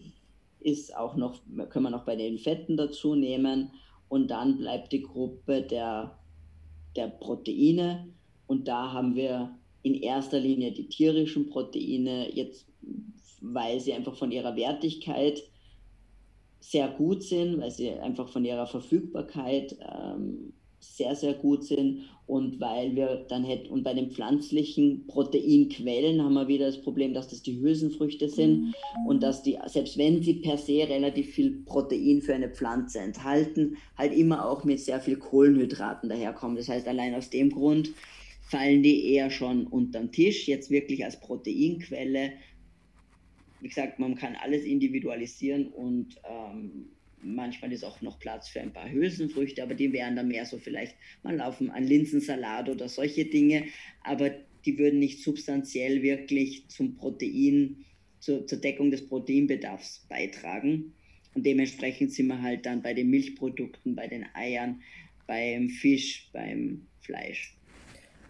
ist 0.60 0.96
auch 0.96 1.14
noch, 1.16 1.42
können 1.68 1.84
wir 1.84 1.90
noch 1.90 2.06
bei 2.06 2.16
den 2.16 2.38
Fetten 2.38 2.78
dazu 2.78 3.14
nehmen. 3.14 3.70
Und 4.08 4.30
dann 4.30 4.56
bleibt 4.56 4.92
die 4.92 5.02
Gruppe 5.02 5.60
der, 5.60 6.18
der 6.96 7.08
Proteine. 7.08 8.08
Und 8.46 8.66
da 8.66 8.92
haben 8.92 9.14
wir 9.14 9.54
in 9.82 9.94
erster 9.94 10.40
Linie 10.40 10.72
die 10.72 10.88
tierischen 10.88 11.50
Proteine, 11.50 12.34
jetzt 12.34 12.66
weil 13.40 13.80
sie 13.80 13.92
einfach 13.92 14.16
von 14.16 14.32
ihrer 14.32 14.56
Wertigkeit 14.56 15.42
sehr 16.60 16.88
gut 16.88 17.22
sind, 17.22 17.60
weil 17.60 17.70
sie 17.70 17.90
einfach 17.90 18.28
von 18.28 18.44
ihrer 18.44 18.66
Verfügbarkeit 18.66 19.76
ähm, 19.80 20.52
sehr, 20.80 21.14
sehr 21.14 21.34
gut 21.34 21.64
sind 21.64 22.02
und 22.26 22.58
weil 22.60 22.96
wir 22.96 23.26
dann 23.28 23.44
hätten, 23.44 23.68
und 23.68 23.82
bei 23.82 23.92
den 23.92 24.10
pflanzlichen 24.10 25.06
Proteinquellen 25.06 26.22
haben 26.22 26.34
wir 26.34 26.48
wieder 26.48 26.66
das 26.66 26.80
Problem, 26.80 27.12
dass 27.12 27.28
das 27.28 27.42
die 27.42 27.60
Hülsenfrüchte 27.60 28.28
sind 28.28 28.60
mhm. 28.60 29.06
und 29.06 29.22
dass 29.22 29.42
die, 29.42 29.58
selbst 29.66 29.98
wenn 29.98 30.22
sie 30.22 30.34
per 30.34 30.56
se 30.56 30.88
relativ 30.88 31.30
viel 31.34 31.62
Protein 31.64 32.22
für 32.22 32.34
eine 32.34 32.48
Pflanze 32.48 33.00
enthalten, 33.00 33.76
halt 33.96 34.14
immer 34.14 34.48
auch 34.48 34.64
mit 34.64 34.80
sehr 34.80 35.00
viel 35.00 35.16
Kohlenhydraten 35.16 36.08
daherkommen. 36.08 36.56
Das 36.56 36.68
heißt, 36.68 36.88
allein 36.88 37.14
aus 37.14 37.30
dem 37.30 37.50
Grund 37.50 37.90
fallen 38.40 38.82
die 38.82 39.12
eher 39.12 39.30
schon 39.30 39.66
unterm 39.66 40.10
Tisch, 40.12 40.48
jetzt 40.48 40.70
wirklich 40.70 41.04
als 41.04 41.20
Proteinquelle. 41.20 42.32
Wie 43.60 43.68
gesagt, 43.68 43.98
man 43.98 44.14
kann 44.14 44.36
alles 44.36 44.64
individualisieren 44.64 45.68
und 45.68 46.16
ähm, 46.24 46.90
Manchmal 47.22 47.72
ist 47.72 47.84
auch 47.84 48.00
noch 48.00 48.18
Platz 48.18 48.48
für 48.48 48.60
ein 48.60 48.72
paar 48.72 48.90
Hülsenfrüchte, 48.90 49.62
aber 49.62 49.74
die 49.74 49.92
wären 49.92 50.16
dann 50.16 50.28
mehr 50.28 50.46
so 50.46 50.58
vielleicht 50.58 50.96
mal 51.22 51.40
auf 51.40 51.60
einen 51.60 51.86
Linsensalat 51.86 52.68
oder 52.68 52.88
solche 52.88 53.26
Dinge. 53.26 53.64
Aber 54.02 54.30
die 54.64 54.78
würden 54.78 54.98
nicht 54.98 55.22
substanziell 55.22 56.02
wirklich 56.02 56.68
zum 56.68 56.96
Protein, 56.96 57.84
zur, 58.20 58.46
zur 58.46 58.58
Deckung 58.58 58.90
des 58.90 59.06
Proteinbedarfs 59.06 60.06
beitragen. 60.08 60.94
Und 61.34 61.44
dementsprechend 61.44 62.12
sind 62.12 62.28
wir 62.28 62.40
halt 62.40 62.66
dann 62.66 62.82
bei 62.82 62.94
den 62.94 63.10
Milchprodukten, 63.10 63.94
bei 63.94 64.08
den 64.08 64.26
Eiern, 64.34 64.80
beim 65.26 65.68
Fisch, 65.68 66.28
beim 66.32 66.86
Fleisch. 67.02 67.54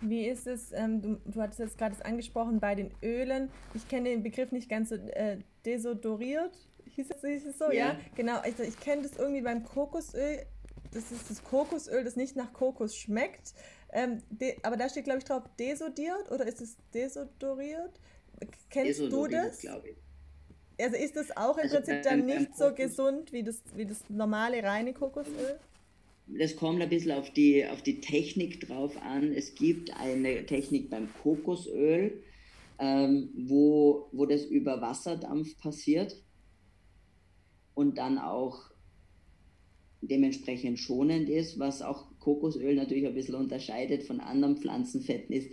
Wie 0.01 0.26
ist 0.26 0.46
es, 0.46 0.72
ähm, 0.72 1.03
du, 1.03 1.20
du 1.26 1.40
hattest 1.40 1.61
jetzt 1.61 1.78
gerade 1.78 1.94
angesprochen, 2.05 2.61
bei 2.61 2.74
den 2.74 2.90
Ölen. 3.03 3.51
Ich 3.74 3.86
kenne 3.88 4.09
den 4.09 4.22
Begriff 4.22 4.53
nicht 4.53 4.68
ganz 4.68 4.88
so 4.88 4.94
äh, 4.94 5.38
desodoriert 5.64 6.57
hieß 6.94 7.11
es, 7.11 7.20
hieß 7.20 7.46
es 7.46 7.59
so, 7.59 7.66
ja? 7.66 7.72
ja? 7.72 8.01
Genau, 8.14 8.38
also 8.38 8.62
ich 8.62 8.78
kenne 8.78 9.03
das 9.03 9.16
irgendwie 9.16 9.42
beim 9.42 9.64
Kokosöl. 9.64 10.44
Das 10.92 11.12
ist 11.12 11.30
das 11.30 11.44
Kokosöl, 11.44 12.05
das 12.05 12.16
nicht 12.16 12.36
nach 12.36 12.53
Kokos 12.53 12.96
schmeckt. 12.96 13.55
Ähm, 13.92 14.22
aber 14.62 14.76
da 14.76 14.88
steht, 14.88 15.05
glaube 15.05 15.18
ich, 15.18 15.24
drauf 15.24 15.44
desodiert 15.59 16.30
oder 16.30 16.46
ist 16.46 16.61
es 16.61 16.76
desodoriert? 16.92 17.92
Kennst 18.70 19.01
desodoriert, 19.01 19.44
du 19.44 19.48
das? 19.48 19.59
glaube 19.61 19.88
ich. 19.90 19.96
Also 20.80 20.96
ist 20.96 21.14
das 21.14 21.36
auch 21.36 21.59
im 21.59 21.64
also 21.64 21.76
Prinzip 21.76 22.03
dann 22.03 22.24
nicht 22.24 22.57
so 22.57 22.72
gesund 22.74 23.32
wie 23.32 23.42
das, 23.42 23.62
wie 23.74 23.84
das 23.84 23.98
normale 24.09 24.62
reine 24.62 24.94
Kokosöl? 24.94 25.59
Das 26.39 26.57
kommt 26.57 26.81
ein 26.81 26.89
bisschen 26.89 27.12
auf 27.12 27.31
die, 27.31 27.66
auf 27.66 27.83
die 27.83 28.01
Technik 28.01 28.61
drauf 28.61 28.97
an. 29.03 29.33
Es 29.33 29.55
gibt 29.55 29.95
eine 29.97 30.47
Technik 30.47 30.91
beim 30.91 31.09
Kokosöl, 31.22 32.22
ähm, 32.78 33.31
wo, 33.37 34.09
wo 34.12 34.26
das 34.26 34.45
über 34.45 34.81
Wasserdampf 34.81 35.59
passiert 35.59 36.22
und 37.74 37.99
dann 37.99 38.18
auch 38.18 38.70
dementsprechend 40.03 40.78
schonend 40.78 41.28
ist, 41.28 41.59
was 41.59 41.83
auch 41.83 42.07
Kokosöl 42.20 42.74
natürlich 42.74 43.07
ein 43.07 43.14
bisschen 43.14 43.35
unterscheidet 43.35 44.03
von 44.03 44.20
anderen 44.20 44.57
Pflanzenfetten 44.57 45.35
ist. 45.35 45.51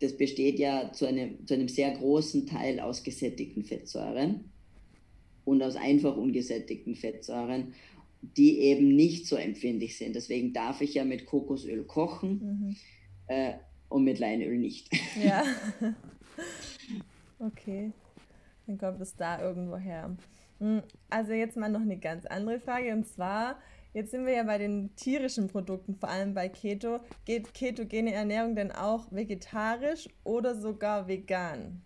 Das 0.00 0.16
besteht 0.16 0.58
ja 0.58 0.92
zu 0.92 1.06
einem, 1.06 1.46
zu 1.46 1.54
einem 1.54 1.68
sehr 1.68 1.92
großen 1.92 2.46
Teil 2.46 2.80
aus 2.80 3.02
gesättigten 3.02 3.64
Fettsäuren 3.64 4.52
und 5.46 5.62
aus 5.62 5.76
einfach 5.76 6.16
ungesättigten 6.16 6.96
Fettsäuren, 6.96 7.72
die 8.22 8.60
eben 8.60 8.94
nicht 8.94 9.26
so 9.26 9.36
empfindlich 9.36 9.96
sind. 9.98 10.16
Deswegen 10.16 10.52
darf 10.52 10.80
ich 10.80 10.94
ja 10.94 11.04
mit 11.04 11.26
Kokosöl 11.26 11.84
kochen 11.84 12.30
mhm. 12.38 12.76
äh, 13.28 13.54
und 13.88 14.04
mit 14.04 14.18
Leinöl 14.18 14.58
nicht. 14.58 14.88
Ja. 15.22 15.44
okay. 17.38 17.92
Dann 18.66 18.78
kommt 18.78 19.00
es 19.00 19.14
da 19.14 19.40
irgendwo 19.40 19.76
her. 19.76 20.16
Hm, 20.58 20.82
also 21.10 21.32
jetzt 21.32 21.56
mal 21.56 21.68
noch 21.68 21.80
eine 21.80 21.98
ganz 21.98 22.26
andere 22.26 22.60
Frage 22.60 22.92
und 22.92 23.06
zwar, 23.06 23.58
jetzt 23.92 24.10
sind 24.10 24.26
wir 24.26 24.34
ja 24.34 24.42
bei 24.42 24.58
den 24.58 24.94
tierischen 24.96 25.48
Produkten, 25.48 25.94
vor 25.94 26.08
allem 26.08 26.34
bei 26.34 26.48
Keto. 26.48 27.00
Geht 27.24 27.54
ketogene 27.54 28.12
Ernährung 28.12 28.56
denn 28.56 28.72
auch 28.72 29.12
vegetarisch 29.12 30.08
oder 30.24 30.54
sogar 30.54 31.06
vegan? 31.06 31.82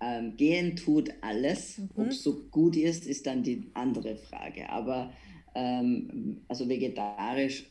Ähm, 0.00 0.36
gehen 0.36 0.76
tut 0.76 1.10
alles. 1.20 1.78
Mhm. 1.78 1.88
Ob 1.96 2.06
es 2.08 2.22
so 2.22 2.44
gut 2.50 2.76
ist, 2.76 3.06
ist 3.06 3.26
dann 3.26 3.42
die 3.42 3.64
andere 3.74 4.16
Frage. 4.16 4.68
Aber 4.70 5.12
ähm, 5.54 6.42
also 6.48 6.68
vegetarisch 6.68 7.66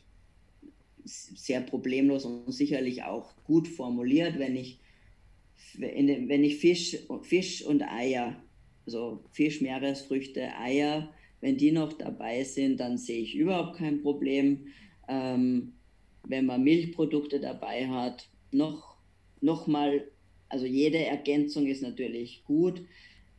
sehr 1.04 1.62
problemlos 1.62 2.26
und 2.26 2.52
sicherlich 2.52 3.02
auch 3.04 3.32
gut 3.44 3.66
formuliert, 3.66 4.38
wenn 4.38 4.56
ich, 4.56 4.78
wenn 5.78 6.44
ich 6.44 6.56
Fisch, 6.56 6.98
Fisch 7.22 7.64
und 7.64 7.82
Eier 7.82 8.36
also 8.88 9.22
Fisch, 9.32 9.60
Meeresfrüchte, 9.60 10.48
Eier, 10.56 11.10
wenn 11.42 11.58
die 11.58 11.72
noch 11.72 11.92
dabei 11.92 12.42
sind, 12.44 12.80
dann 12.80 12.96
sehe 12.96 13.20
ich 13.20 13.36
überhaupt 13.36 13.76
kein 13.76 14.00
Problem. 14.00 14.68
Ähm, 15.08 15.74
wenn 16.24 16.46
man 16.46 16.64
Milchprodukte 16.64 17.38
dabei 17.38 17.86
hat, 17.88 18.30
noch, 18.50 18.96
noch 19.42 19.66
mal, 19.66 20.08
also 20.48 20.66
jede 20.66 20.98
Ergänzung 20.98 21.66
ist 21.66 21.82
natürlich 21.82 22.44
gut. 22.44 22.82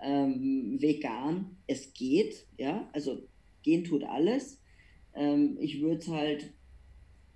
Ähm, 0.02 0.78
vegan, 0.80 1.58
es 1.68 1.94
geht, 1.94 2.46
ja, 2.58 2.90
also 2.94 3.22
gehen 3.64 3.84
tut 3.84 4.04
alles. 4.04 4.60
Ähm, 5.16 5.58
ich 5.60 5.82
würde 5.82 6.00
es 6.00 6.08
halt 6.08 6.54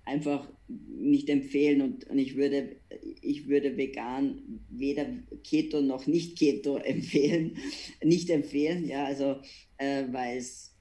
einfach 0.04 0.48
nicht 0.68 1.30
empfehlen 1.30 1.80
und, 1.80 2.04
und 2.10 2.18
ich 2.18 2.36
würde 2.36 2.76
ich 3.22 3.48
würde 3.48 3.76
vegan 3.76 4.60
weder 4.68 5.06
Keto 5.42 5.80
noch 5.80 6.06
nicht 6.06 6.38
Keto 6.38 6.76
empfehlen 6.84 7.56
nicht 8.02 8.28
empfehlen 8.30 8.86
ja 8.86 9.04
also 9.04 9.36
äh, 9.78 10.04
weil 10.10 10.36
es 10.36 10.72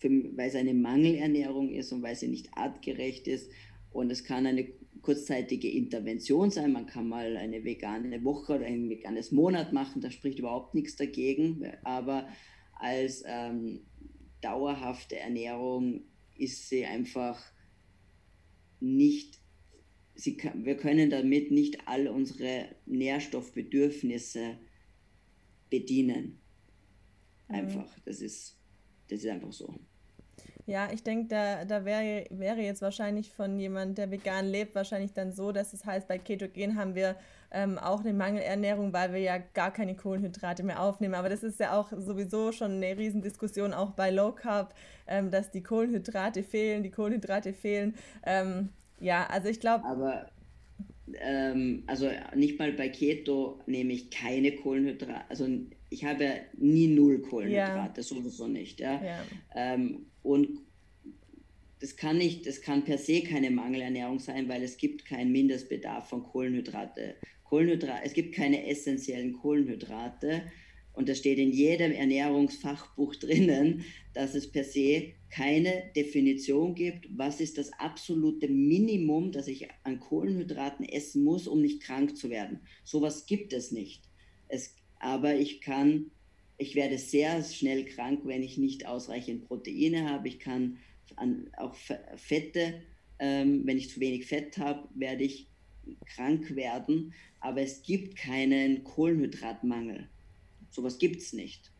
eine 0.00 0.74
Mangelernährung 0.74 1.70
ist 1.70 1.92
und 1.92 2.02
weil 2.02 2.16
sie 2.16 2.28
nicht 2.28 2.48
artgerecht 2.54 3.28
ist 3.28 3.50
und 3.92 4.10
es 4.10 4.24
kann 4.24 4.46
eine 4.46 4.68
kurzzeitige 5.02 5.70
Intervention 5.70 6.50
sein 6.50 6.72
man 6.72 6.86
kann 6.86 7.08
mal 7.08 7.36
eine 7.36 7.64
vegane 7.64 8.24
Woche 8.24 8.54
oder 8.54 8.66
ein 8.66 8.88
veganes 8.88 9.32
Monat 9.32 9.72
machen 9.72 10.00
da 10.00 10.10
spricht 10.10 10.38
überhaupt 10.38 10.74
nichts 10.74 10.96
dagegen 10.96 11.64
aber 11.84 12.28
als 12.74 13.24
ähm, 13.26 13.80
dauerhafte 14.40 15.18
Ernährung 15.18 16.02
ist 16.36 16.68
sie 16.68 16.86
einfach 16.86 17.40
nicht, 18.80 19.40
sie, 20.14 20.38
wir 20.54 20.76
können 20.76 21.10
damit 21.10 21.50
nicht 21.50 21.86
all 21.86 22.08
unsere 22.08 22.76
Nährstoffbedürfnisse 22.86 24.58
bedienen. 25.68 26.40
Mhm. 27.48 27.54
Einfach, 27.54 27.98
das 28.04 28.20
ist, 28.20 28.60
das 29.08 29.20
ist 29.20 29.30
einfach 29.30 29.52
so. 29.52 29.80
Ja, 30.68 30.90
ich 30.92 31.02
denke, 31.02 31.28
da, 31.28 31.64
da 31.64 31.86
wäre, 31.86 32.26
wäre 32.28 32.60
jetzt 32.60 32.82
wahrscheinlich 32.82 33.32
von 33.32 33.58
jemand, 33.58 33.96
der 33.96 34.10
vegan 34.10 34.44
lebt, 34.46 34.74
wahrscheinlich 34.74 35.14
dann 35.14 35.32
so, 35.32 35.50
dass 35.50 35.72
es 35.72 35.86
heißt, 35.86 36.06
bei 36.06 36.18
Ketogen 36.18 36.76
haben 36.76 36.94
wir 36.94 37.16
ähm, 37.50 37.78
auch 37.78 38.00
eine 38.00 38.12
Mangelernährung, 38.12 38.92
weil 38.92 39.14
wir 39.14 39.20
ja 39.20 39.38
gar 39.38 39.72
keine 39.72 39.96
Kohlenhydrate 39.96 40.62
mehr 40.62 40.82
aufnehmen. 40.82 41.14
Aber 41.14 41.30
das 41.30 41.42
ist 41.42 41.58
ja 41.58 41.72
auch 41.72 41.90
sowieso 41.96 42.52
schon 42.52 42.72
eine 42.72 42.98
Riesendiskussion, 42.98 43.72
auch 43.72 43.92
bei 43.92 44.10
Low 44.10 44.32
Carb, 44.32 44.74
ähm, 45.06 45.30
dass 45.30 45.50
die 45.50 45.62
Kohlenhydrate 45.62 46.42
fehlen, 46.42 46.82
die 46.82 46.90
Kohlenhydrate 46.90 47.54
fehlen. 47.54 47.94
Ähm, 48.26 48.68
ja, 49.00 49.26
also 49.26 49.48
ich 49.48 49.60
glaube. 49.60 49.86
Aber 49.86 50.28
ähm, 51.14 51.82
also 51.86 52.10
nicht 52.34 52.58
mal 52.58 52.72
bei 52.72 52.90
Keto 52.90 53.58
nehme 53.64 53.94
ich 53.94 54.10
keine 54.10 54.52
Kohlenhydrate. 54.52 55.22
Also 55.30 55.48
ich 55.90 56.04
habe 56.04 56.42
nie 56.56 56.88
null 56.88 57.20
Kohlenhydrate, 57.22 58.00
ja. 58.00 58.02
sowieso 58.02 58.46
nicht. 58.46 58.80
Ja? 58.80 59.02
ja. 59.02 59.24
Ähm, 59.54 60.06
und 60.22 60.60
das 61.80 61.96
kann 61.96 62.18
nicht, 62.18 62.46
das 62.46 62.60
kann 62.60 62.84
per 62.84 62.98
se 62.98 63.22
keine 63.22 63.50
Mangelernährung 63.50 64.18
sein, 64.18 64.48
weil 64.48 64.62
es 64.62 64.76
gibt 64.76 65.04
keinen 65.04 65.32
Mindestbedarf 65.32 66.08
von 66.08 66.24
Kohlenhydrate. 66.24 67.14
Kohlenhydrate, 67.44 68.02
es 68.04 68.12
gibt 68.12 68.34
keine 68.34 68.66
essentiellen 68.66 69.32
Kohlenhydrate. 69.34 70.42
Und 70.92 71.08
das 71.08 71.18
steht 71.18 71.38
in 71.38 71.52
jedem 71.52 71.92
Ernährungsfachbuch 71.92 73.14
drinnen, 73.20 73.84
dass 74.14 74.34
es 74.34 74.50
per 74.50 74.64
se 74.64 75.12
keine 75.30 75.84
Definition 75.94 76.74
gibt, 76.74 77.06
was 77.16 77.40
ist 77.40 77.56
das 77.56 77.72
absolute 77.74 78.48
Minimum, 78.48 79.30
das 79.30 79.46
ich 79.46 79.68
an 79.84 80.00
Kohlenhydraten 80.00 80.88
essen 80.88 81.22
muss, 81.22 81.46
um 81.46 81.60
nicht 81.60 81.82
krank 81.82 82.16
zu 82.16 82.30
werden. 82.30 82.60
Sowas 82.84 83.26
gibt 83.26 83.52
es 83.52 83.70
nicht. 83.70 84.02
Es, 84.48 84.74
aber 85.00 85.36
ich 85.36 85.60
kann, 85.60 86.10
ich 86.56 86.74
werde 86.74 86.98
sehr 86.98 87.42
schnell 87.42 87.84
krank, 87.84 88.20
wenn 88.24 88.42
ich 88.42 88.58
nicht 88.58 88.86
ausreichend 88.86 89.46
Proteine 89.46 90.08
habe. 90.08 90.28
Ich 90.28 90.38
kann 90.38 90.78
an, 91.16 91.48
auch 91.56 91.74
Fette, 92.16 92.82
ähm, 93.18 93.62
wenn 93.64 93.78
ich 93.78 93.90
zu 93.90 94.00
wenig 94.00 94.26
Fett 94.26 94.58
habe, 94.58 94.88
werde 94.94 95.24
ich 95.24 95.46
krank 96.06 96.54
werden. 96.54 97.12
Aber 97.40 97.60
es 97.60 97.82
gibt 97.82 98.16
keinen 98.16 98.82
Kohlenhydratmangel. 98.84 100.08
Sowas 100.70 100.98
gibt 100.98 101.22
es 101.22 101.32
nicht. 101.32 101.70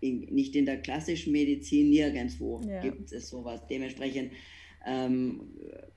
In, 0.00 0.20
nicht 0.34 0.54
in 0.54 0.66
der 0.66 0.80
klassischen 0.80 1.32
Medizin, 1.32 1.90
nirgendwo 1.90 2.60
ja. 2.62 2.80
gibt 2.80 3.12
es 3.12 3.28
sowas. 3.30 3.66
Dementsprechend 3.68 4.32
ähm, 4.86 5.40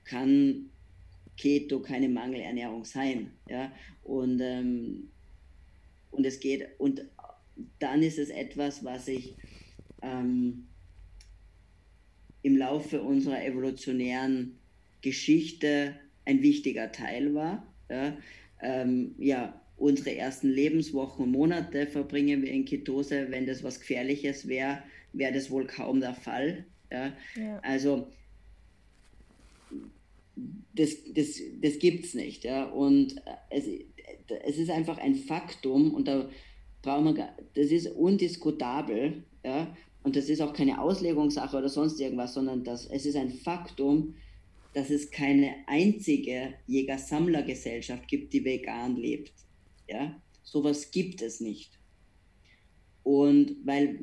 kann 0.04 0.70
Keto 1.36 1.80
keine 1.80 2.08
Mangelernährung 2.08 2.84
sein. 2.84 3.32
Ja? 3.48 3.72
Und, 4.02 4.40
ähm, 4.40 5.11
und 6.12 6.24
es 6.24 6.40
geht, 6.40 6.68
und 6.78 7.02
dann 7.78 8.02
ist 8.02 8.18
es 8.18 8.30
etwas, 8.30 8.84
was 8.84 9.08
ich 9.08 9.34
ähm, 10.02 10.68
im 12.42 12.56
Laufe 12.56 13.02
unserer 13.02 13.44
evolutionären 13.44 14.58
Geschichte 15.00 15.94
ein 16.24 16.42
wichtiger 16.42 16.92
Teil 16.92 17.34
war. 17.34 17.66
Ja, 17.90 18.16
ähm, 18.62 19.14
ja, 19.18 19.60
unsere 19.76 20.16
ersten 20.16 20.48
Lebenswochen 20.48 21.24
und 21.24 21.32
Monate 21.32 21.86
verbringen 21.86 22.42
wir 22.42 22.52
in 22.52 22.64
Ketose. 22.64 23.26
Wenn 23.30 23.46
das 23.46 23.62
was 23.62 23.80
Gefährliches 23.80 24.46
wäre, 24.46 24.82
wäre 25.12 25.32
das 25.32 25.50
wohl 25.50 25.66
kaum 25.66 26.00
der 26.00 26.14
Fall. 26.14 26.64
Ja? 26.90 27.12
ja. 27.36 27.58
Also 27.60 28.08
das, 30.74 30.90
das, 31.14 31.40
das 31.60 31.78
gibt 31.78 32.04
es 32.04 32.14
nicht. 32.14 32.44
Ja? 32.44 32.64
Und 32.64 33.16
es, 33.50 33.64
es 34.44 34.58
ist 34.58 34.70
einfach 34.70 34.98
ein 34.98 35.14
Faktum 35.14 35.94
und 35.94 36.08
da 36.08 36.28
brauchen 36.82 37.16
wir, 37.16 37.36
das 37.54 37.70
ist 37.70 37.86
undiskutabel. 37.88 39.24
Ja? 39.44 39.74
Und 40.02 40.16
das 40.16 40.28
ist 40.28 40.40
auch 40.40 40.52
keine 40.52 40.80
Auslegungssache 40.80 41.56
oder 41.56 41.68
sonst 41.68 42.00
irgendwas, 42.00 42.34
sondern 42.34 42.64
das, 42.64 42.86
es 42.86 43.06
ist 43.06 43.16
ein 43.16 43.30
Faktum, 43.30 44.14
dass 44.74 44.90
es 44.90 45.10
keine 45.10 45.54
einzige 45.66 46.54
Jäger-Sammler-Gesellschaft 46.66 48.08
gibt, 48.08 48.32
die 48.32 48.44
vegan 48.44 48.96
lebt. 48.96 49.32
Ja? 49.88 50.20
Sowas 50.42 50.90
gibt 50.90 51.22
es 51.22 51.40
nicht. 51.40 51.70
Und 53.04 53.56
weil, 53.64 53.98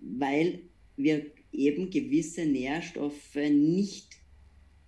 weil 0.00 0.60
wir 0.96 1.26
eben 1.52 1.90
gewisse 1.90 2.46
Nährstoffe 2.46 3.34
nicht 3.34 4.16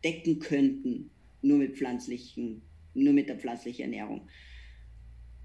decken 0.05 0.39
könnten, 0.39 1.11
nur 1.43 1.59
mit 1.59 1.77
pflanzlichen, 1.77 2.63
nur 2.95 3.13
mit 3.13 3.29
der 3.29 3.39
pflanzlichen 3.39 3.85
Ernährung. 3.85 4.29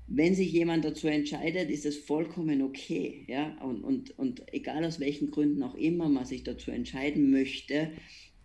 Wenn 0.08 0.36
sich 0.36 0.52
jemand 0.52 0.86
dazu 0.86 1.08
entscheidet, 1.08 1.70
ist 1.70 1.86
es 1.86 1.98
vollkommen 1.98 2.62
okay. 2.62 3.26
Ja? 3.28 3.58
Und, 3.64 3.84
und, 3.84 4.18
und 4.20 4.44
egal 4.54 4.84
aus 4.86 5.00
welchen 5.00 5.32
Gründen 5.32 5.64
auch 5.64 5.76
immer 5.76 6.10
man 6.10 6.26
sich 6.26 6.44
dazu 6.44 6.72
entscheiden 6.72 7.32
möchte, 7.32 7.92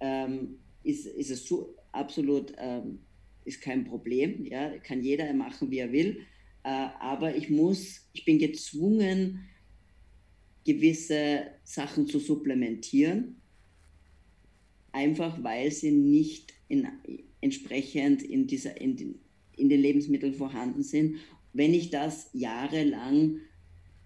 ähm, 0.01 0.59
ist, 0.85 1.07
ist 1.07 1.31
es 1.31 1.47
so 1.47 1.75
absolut 1.93 2.53
ähm, 2.59 3.01
ist 3.45 3.61
kein 3.61 3.85
Problem. 3.85 4.45
Ja? 4.47 4.71
Kann 4.79 5.03
jeder 5.03 5.33
machen, 5.35 5.71
wie 5.71 5.79
er 5.79 5.93
will. 5.93 6.21
Äh, 6.63 6.89
aber 7.01 7.35
ich 7.35 7.51
muss, 7.51 8.09
ich 8.13 8.25
bin 8.25 8.39
gezwungen, 8.39 9.49
gewisse 10.65 11.47
Sachen 11.65 12.07
zu 12.07 12.19
supplementieren, 12.19 13.41
einfach 14.93 15.43
weil 15.43 15.73
sie 15.73 15.91
nicht 15.91 16.53
in, 16.69 16.87
entsprechend 17.41 18.23
in, 18.23 18.47
dieser, 18.47 18.79
in, 18.79 19.15
in 19.57 19.69
den 19.71 19.81
Lebensmitteln 19.81 20.35
vorhanden 20.35 20.83
sind. 20.83 21.17
Wenn 21.53 21.75
ich 21.75 21.91
das 21.91 22.31
jahrelang 22.33 23.41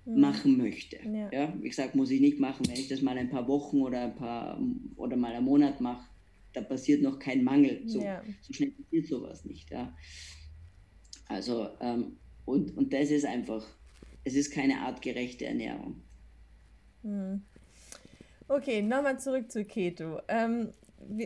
mhm. 0.04 0.20
machen 0.20 0.56
möchte. 0.56 0.98
Ja. 1.04 1.30
ja. 1.32 1.54
wie 1.60 1.68
gesagt, 1.68 1.94
muss 1.94 2.10
ich 2.10 2.20
nicht 2.20 2.40
machen, 2.40 2.66
wenn 2.68 2.76
ich 2.76 2.88
das 2.88 3.02
mal 3.02 3.16
ein 3.18 3.30
paar 3.30 3.48
Wochen 3.48 3.82
oder 3.82 4.04
ein 4.04 4.14
paar 4.14 4.60
oder 4.96 5.16
mal 5.16 5.32
einen 5.32 5.44
Monat 5.44 5.80
mache, 5.80 6.06
da 6.52 6.60
passiert 6.60 7.02
noch 7.02 7.18
kein 7.18 7.44
Mangel. 7.44 7.82
So, 7.86 8.02
ja. 8.02 8.22
so 8.42 8.52
schnell 8.52 8.70
passiert 8.70 9.06
sowas 9.06 9.44
nicht. 9.44 9.70
Ja. 9.70 9.92
Also, 11.28 11.68
ähm, 11.80 12.16
und, 12.44 12.76
und 12.76 12.92
das 12.92 13.10
ist 13.10 13.24
einfach, 13.24 13.64
es 14.24 14.34
ist 14.34 14.50
keine 14.50 14.80
artgerechte 14.80 15.46
Ernährung. 15.46 16.02
Hm. 17.02 17.42
Okay, 18.48 18.82
nochmal 18.82 19.18
zurück 19.18 19.50
zu 19.50 19.64
Keto. 19.64 20.20
Ähm, 20.28 20.72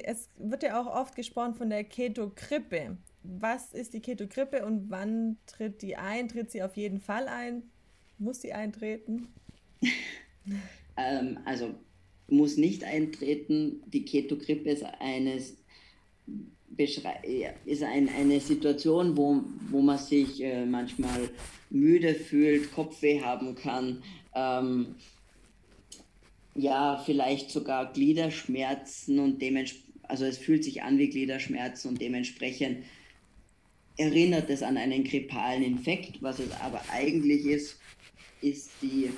es 0.04 0.28
wird 0.38 0.62
ja 0.62 0.80
auch 0.80 0.86
oft 0.86 1.14
gesprochen 1.14 1.54
von 1.54 1.70
der 1.70 1.84
Keto-Krippe. 1.84 2.96
Was 3.22 3.72
ist 3.72 3.92
die 3.94 4.00
Keto-Krippe 4.00 4.64
und 4.64 4.90
wann 4.90 5.36
tritt 5.46 5.82
die 5.82 5.96
ein? 5.96 6.28
Tritt 6.28 6.50
sie 6.50 6.62
auf 6.62 6.76
jeden 6.76 7.00
Fall 7.00 7.28
ein? 7.28 7.64
Muss 8.18 8.40
sie 8.40 8.52
eintreten? 8.52 9.28
ähm, 10.96 11.38
also 11.44 11.74
muss 12.28 12.56
nicht 12.56 12.84
eintreten. 12.84 13.82
Die 13.86 14.04
Keto-Grippe 14.04 14.70
ist, 14.70 14.84
eines, 15.00 15.56
ist 16.76 17.82
ein, 17.82 18.08
eine 18.08 18.40
Situation, 18.40 19.16
wo, 19.16 19.42
wo 19.70 19.80
man 19.80 19.98
sich 19.98 20.42
äh, 20.42 20.64
manchmal 20.64 21.30
müde 21.70 22.14
fühlt, 22.14 22.72
Kopfweh 22.72 23.20
haben 23.22 23.54
kann, 23.54 24.02
ähm, 24.34 24.94
ja, 26.56 27.02
vielleicht 27.04 27.50
sogar 27.50 27.92
Gliederschmerzen 27.92 29.18
und 29.18 29.40
dementsprechend, 29.40 30.04
also 30.04 30.24
es 30.24 30.38
fühlt 30.38 30.64
sich 30.64 30.82
an 30.82 30.98
wie 30.98 31.08
Gliederschmerzen 31.08 31.90
und 31.90 32.00
dementsprechend 32.00 32.84
erinnert 33.96 34.50
es 34.50 34.62
an 34.62 34.76
einen 34.76 35.04
grippalen 35.04 35.62
Infekt. 35.62 36.22
Was 36.22 36.38
es 36.38 36.52
aber 36.60 36.82
eigentlich 36.92 37.44
ist, 37.44 37.78
ist 38.40 38.70
die 38.82 39.10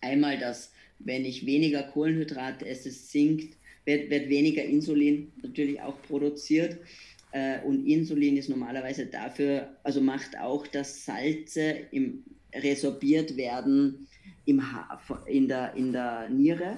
einmal 0.00 0.38
das 0.38 0.70
wenn 0.98 1.24
ich 1.24 1.46
weniger 1.46 1.82
Kohlenhydrate 1.82 2.66
esse, 2.66 2.90
sinkt, 2.90 3.56
wird, 3.84 4.10
wird 4.10 4.28
weniger 4.28 4.64
Insulin 4.64 5.32
natürlich 5.42 5.80
auch 5.80 6.00
produziert. 6.02 6.78
Äh, 7.32 7.60
und 7.60 7.86
Insulin 7.86 8.36
ist 8.36 8.48
normalerweise 8.48 9.06
dafür, 9.06 9.76
also 9.82 10.00
macht 10.00 10.38
auch, 10.38 10.66
dass 10.66 11.04
Salze 11.04 11.76
im, 11.90 12.24
resorbiert 12.54 13.36
werden 13.36 14.06
im 14.44 14.62
in, 15.26 15.48
der, 15.48 15.74
in 15.74 15.92
der 15.92 16.28
Niere. 16.28 16.76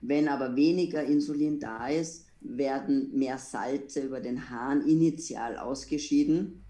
Wenn 0.00 0.28
aber 0.28 0.54
weniger 0.54 1.02
Insulin 1.02 1.58
da 1.60 1.88
ist, 1.88 2.26
werden 2.40 3.10
mehr 3.16 3.38
Salze 3.38 4.02
über 4.02 4.20
den 4.20 4.50
Hahn 4.50 4.86
initial 4.86 5.56
ausgeschieden 5.56 6.62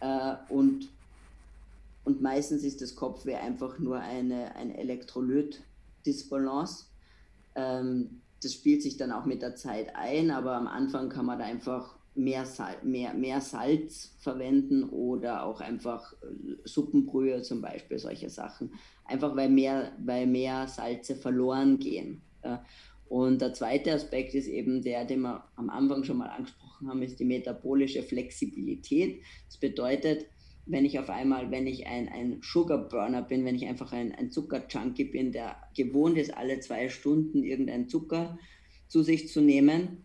äh, 0.00 0.34
und 0.48 0.88
und 2.04 2.22
meistens 2.22 2.64
ist 2.64 2.80
das 2.80 2.96
Kopfweh 2.96 3.36
einfach 3.36 3.78
nur 3.78 4.00
eine, 4.00 4.56
eine 4.56 4.76
Elektrolyt-Disbalance. 4.78 6.86
Ähm, 7.54 8.22
das 8.42 8.54
spielt 8.54 8.82
sich 8.82 8.96
dann 8.96 9.12
auch 9.12 9.26
mit 9.26 9.42
der 9.42 9.54
Zeit 9.54 9.94
ein, 9.94 10.32
aber 10.32 10.56
am 10.56 10.66
Anfang 10.66 11.10
kann 11.10 11.26
man 11.26 11.38
da 11.38 11.44
einfach 11.44 11.99
mehr, 12.14 12.44
Sal 12.44 12.76
mehr, 12.82 13.14
mehr 13.14 13.40
Salz 13.40 14.16
verwenden 14.18 14.84
oder 14.84 15.44
auch 15.44 15.60
einfach 15.60 16.12
äh, 16.22 16.56
Suppenbrühe 16.64 17.42
zum 17.42 17.60
Beispiel, 17.60 17.98
solche 17.98 18.30
Sachen. 18.30 18.72
Einfach 19.04 19.36
weil 19.36 19.48
mehr, 19.48 19.92
weil 20.04 20.26
mehr 20.26 20.66
Salze 20.66 21.16
verloren 21.16 21.78
gehen. 21.78 22.22
Und 23.08 23.40
der 23.40 23.52
zweite 23.54 23.92
Aspekt 23.92 24.34
ist 24.34 24.46
eben 24.46 24.82
der, 24.82 25.04
den 25.04 25.22
wir 25.22 25.44
am 25.56 25.68
Anfang 25.68 26.04
schon 26.04 26.18
mal 26.18 26.28
angesprochen 26.28 26.88
haben, 26.88 27.02
ist 27.02 27.18
die 27.18 27.24
metabolische 27.24 28.02
Flexibilität. 28.02 29.22
Das 29.46 29.58
bedeutet, 29.58 30.26
wenn 30.66 30.84
ich 30.84 30.98
auf 30.98 31.10
einmal, 31.10 31.50
wenn 31.50 31.66
ich 31.66 31.86
ein, 31.86 32.08
ein 32.08 32.40
Sugar 32.42 32.88
Burner 32.88 33.22
bin, 33.22 33.44
wenn 33.44 33.56
ich 33.56 33.66
einfach 33.66 33.92
ein, 33.92 34.14
ein 34.14 34.30
Zucker-Junkie 34.30 35.06
bin, 35.06 35.32
der 35.32 35.56
gewohnt 35.76 36.18
ist, 36.18 36.36
alle 36.36 36.60
zwei 36.60 36.88
Stunden 36.88 37.42
irgendeinen 37.42 37.88
Zucker 37.88 38.38
zu 38.86 39.02
sich 39.02 39.28
zu 39.28 39.40
nehmen 39.40 40.04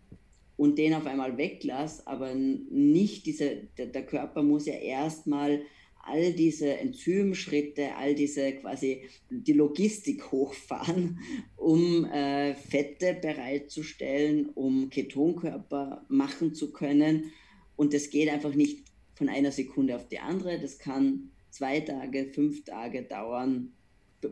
und 0.58 0.78
den 0.78 0.94
auf 0.94 1.06
einmal 1.06 1.38
weglasse, 1.38 2.06
aber 2.08 2.34
nicht 2.34 3.26
diese, 3.26 3.68
der, 3.78 3.88
der 3.88 4.06
Körper 4.06 4.44
muss 4.44 4.66
ja 4.66 4.76
erstmal 4.76 5.62
all 6.06 6.34
diese 6.34 6.78
Enzymschritte, 6.78 7.96
all 7.96 8.14
diese 8.14 8.54
quasi 8.54 9.02
die 9.30 9.54
Logistik 9.54 10.32
hochfahren, 10.32 11.20
um 11.58 12.06
äh, 12.06 12.54
Fette 12.54 13.18
bereitzustellen, 13.20 14.50
um 14.50 14.90
Ketonkörper 14.90 16.06
machen 16.08 16.54
zu 16.54 16.72
können. 16.72 17.32
Und 17.76 17.94
das 17.94 18.10
geht 18.10 18.30
einfach 18.30 18.54
nicht 18.54 18.86
von 19.16 19.30
einer 19.30 19.52
Sekunde 19.52 19.96
auf 19.96 20.08
die 20.08 20.20
andere. 20.20 20.60
Das 20.60 20.78
kann 20.78 21.32
zwei 21.50 21.80
Tage, 21.80 22.28
fünf 22.28 22.64
Tage 22.66 23.04
dauern, 23.04 23.74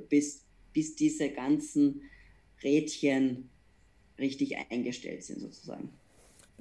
bis, 0.10 0.46
bis 0.74 0.96
diese 0.96 1.30
ganzen 1.30 2.04
Rädchen 2.64 3.50
richtig 4.20 4.56
eingestellt 4.70 5.24
sind 5.24 5.40
sozusagen. 5.40 5.90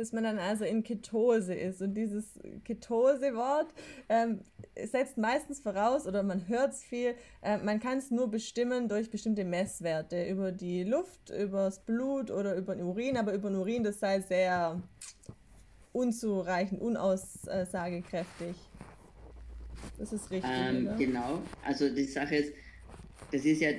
Bis 0.02 0.12
man 0.12 0.24
dann 0.24 0.40
also 0.40 0.64
in 0.64 0.82
Ketose 0.82 1.54
ist. 1.54 1.80
Und 1.80 1.94
dieses 1.94 2.24
Ketose-Wort 2.64 3.72
ähm, 4.08 4.40
setzt 4.74 5.16
meistens 5.16 5.60
voraus, 5.60 6.08
oder 6.08 6.24
man 6.24 6.48
hört 6.48 6.72
es 6.72 6.82
viel, 6.82 7.14
äh, 7.40 7.58
man 7.58 7.78
kann 7.78 7.98
es 7.98 8.10
nur 8.10 8.28
bestimmen 8.28 8.88
durch 8.88 9.12
bestimmte 9.12 9.44
Messwerte. 9.44 10.28
Über 10.28 10.50
die 10.50 10.82
Luft, 10.82 11.30
über 11.30 11.66
das 11.66 11.84
Blut 11.84 12.32
oder 12.32 12.56
über 12.56 12.74
den 12.74 12.84
Urin. 12.84 13.16
Aber 13.16 13.32
über 13.32 13.48
den 13.48 13.60
Urin, 13.60 13.84
das 13.84 14.00
sei 14.00 14.20
sehr 14.22 14.82
unzureichend, 15.92 16.80
unaussagekräftig. 16.80 18.56
Das 19.98 20.12
ist 20.12 20.32
richtig. 20.32 20.50
Ähm, 20.52 20.90
genau, 20.98 21.42
also 21.64 21.88
die 21.94 22.06
Sache 22.06 22.34
ist, 22.34 22.52
das 23.30 23.44
ist 23.44 23.60
ja 23.60 23.70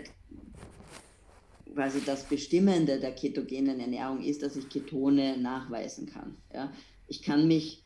quasi 1.73 2.01
das 2.05 2.27
Bestimmende 2.27 2.99
der 2.99 3.11
ketogenen 3.11 3.79
Ernährung 3.79 4.21
ist, 4.23 4.43
dass 4.43 4.55
ich 4.55 4.69
Ketone 4.69 5.37
nachweisen 5.37 6.05
kann. 6.05 6.35
Ja? 6.53 6.71
Ich 7.07 7.21
kann 7.21 7.47
mich 7.47 7.83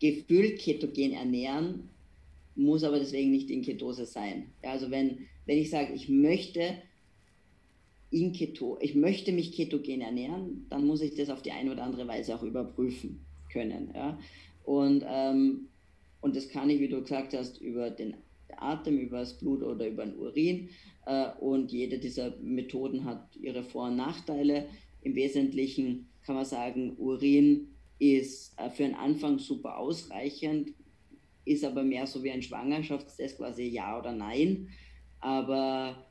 gefühlt 0.00 0.60
ketogen 0.60 1.12
ernähren, 1.12 1.88
muss 2.56 2.84
aber 2.84 2.98
deswegen 2.98 3.30
nicht 3.30 3.50
in 3.50 3.62
Ketose 3.62 4.06
sein. 4.06 4.50
Ja, 4.62 4.72
also 4.72 4.90
wenn, 4.90 5.26
wenn 5.46 5.58
ich 5.58 5.70
sage, 5.70 5.92
ich 5.92 6.08
möchte 6.08 6.74
in 8.10 8.32
Keto, 8.32 8.78
ich 8.80 8.94
möchte 8.94 9.32
mich 9.32 9.52
ketogen 9.52 10.00
ernähren, 10.00 10.66
dann 10.68 10.86
muss 10.86 11.00
ich 11.00 11.14
das 11.14 11.30
auf 11.30 11.42
die 11.42 11.52
eine 11.52 11.72
oder 11.72 11.82
andere 11.82 12.06
Weise 12.06 12.34
auch 12.34 12.42
überprüfen 12.42 13.24
können. 13.52 13.90
Ja? 13.94 14.18
Und, 14.64 15.04
ähm, 15.06 15.68
und 16.20 16.36
das 16.36 16.48
kann 16.48 16.70
ich, 16.70 16.80
wie 16.80 16.88
du 16.88 17.00
gesagt 17.00 17.34
hast, 17.34 17.60
über 17.60 17.90
den 17.90 18.14
Atem, 18.56 18.98
über 18.98 19.20
das 19.20 19.38
Blut 19.38 19.62
oder 19.62 19.86
über 19.86 20.04
den 20.04 20.16
Urin. 20.16 20.68
Äh, 21.06 21.30
und 21.40 21.72
jede 21.72 21.98
dieser 21.98 22.36
Methoden 22.40 23.04
hat 23.04 23.36
ihre 23.36 23.62
Vor- 23.62 23.88
und 23.88 23.96
Nachteile. 23.96 24.68
Im 25.02 25.14
Wesentlichen 25.14 26.08
kann 26.24 26.36
man 26.36 26.44
sagen, 26.44 26.96
Urin 26.98 27.68
ist 27.98 28.58
äh, 28.58 28.70
für 28.70 28.84
den 28.84 28.94
Anfang 28.94 29.38
super 29.38 29.78
ausreichend, 29.78 30.72
ist 31.44 31.64
aber 31.64 31.82
mehr 31.82 32.06
so 32.06 32.22
wie 32.22 32.30
ein 32.30 32.42
Schwangerschaftstest, 32.42 33.36
quasi 33.36 33.64
ja 33.64 33.98
oder 33.98 34.12
nein. 34.12 34.68
Aber 35.20 36.06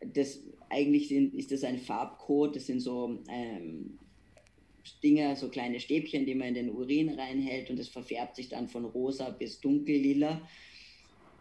das, 0.00 0.40
eigentlich 0.70 1.08
sind, 1.08 1.34
ist 1.34 1.52
das 1.52 1.64
ein 1.64 1.78
Farbcode, 1.78 2.56
das 2.56 2.66
sind 2.66 2.80
so 2.80 3.18
ähm, 3.28 3.98
Dinge, 5.02 5.36
so 5.36 5.48
kleine 5.48 5.80
Stäbchen, 5.80 6.26
die 6.26 6.34
man 6.34 6.48
in 6.48 6.54
den 6.54 6.70
Urin 6.70 7.10
reinhält 7.10 7.70
und 7.70 7.78
es 7.78 7.88
verfärbt 7.88 8.36
sich 8.36 8.48
dann 8.48 8.68
von 8.68 8.84
rosa 8.84 9.30
bis 9.30 9.60
dunkellila. 9.60 10.40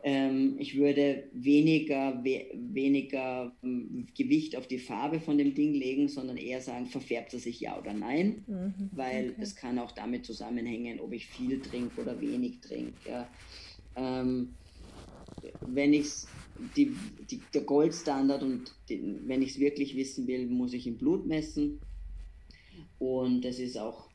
Ähm, 0.09 0.55
ich 0.57 0.77
würde 0.77 1.27
weniger, 1.33 2.23
we 2.23 2.45
weniger 2.53 3.51
ähm, 3.61 4.07
Gewicht 4.17 4.55
auf 4.55 4.65
die 4.65 4.79
Farbe 4.79 5.19
von 5.19 5.37
dem 5.37 5.53
Ding 5.53 5.73
legen, 5.73 6.07
sondern 6.07 6.37
eher 6.37 6.61
sagen, 6.61 6.85
verfärbt 6.85 7.33
es 7.33 7.43
sich 7.43 7.59
ja 7.59 7.77
oder 7.77 7.91
nein, 7.91 8.45
mhm, 8.47 8.89
weil 8.93 9.31
okay. 9.31 9.41
es 9.41 9.57
kann 9.57 9.77
auch 9.77 9.91
damit 9.91 10.25
zusammenhängen, 10.25 11.01
ob 11.01 11.11
ich 11.11 11.27
viel 11.27 11.59
trinke 11.59 11.99
oder 11.99 12.21
wenig 12.21 12.61
trinke. 12.61 12.93
Ja. 13.05 13.29
Ähm, 13.97 14.53
wenn 15.65 15.91
ich 15.91 16.07
die, 16.77 16.95
die, 17.29 17.41
der 17.53 17.63
Goldstandard 17.63 18.43
und 18.43 18.75
die, 18.87 19.01
wenn 19.25 19.41
ich 19.41 19.49
es 19.49 19.59
wirklich 19.59 19.97
wissen 19.97 20.25
will, 20.25 20.47
muss 20.47 20.71
ich 20.71 20.87
im 20.87 20.97
Blut 20.97 21.27
messen. 21.27 21.81
Und 22.97 23.43
das 23.43 23.59
ist 23.59 23.77
auch 23.77 24.07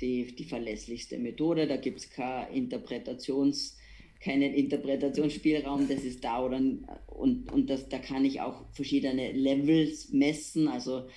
die, 0.00 0.34
die 0.34 0.44
verlässlichste 0.44 1.16
Methode. 1.16 1.68
Da 1.68 1.76
gibt 1.76 2.00
es 2.00 2.10
keine 2.10 2.52
Interpretations- 2.52 3.77
keinen 4.20 4.52
Interpretationsspielraum, 4.54 5.88
das 5.88 6.02
ist 6.02 6.24
da 6.24 6.44
oder 6.44 6.60
und, 7.06 7.52
und 7.52 7.70
das, 7.70 7.88
da 7.88 7.98
kann 7.98 8.24
ich 8.24 8.40
auch 8.40 8.64
verschiedene 8.72 9.32
Levels 9.32 10.12
messen. 10.12 10.68
Also 10.68 11.08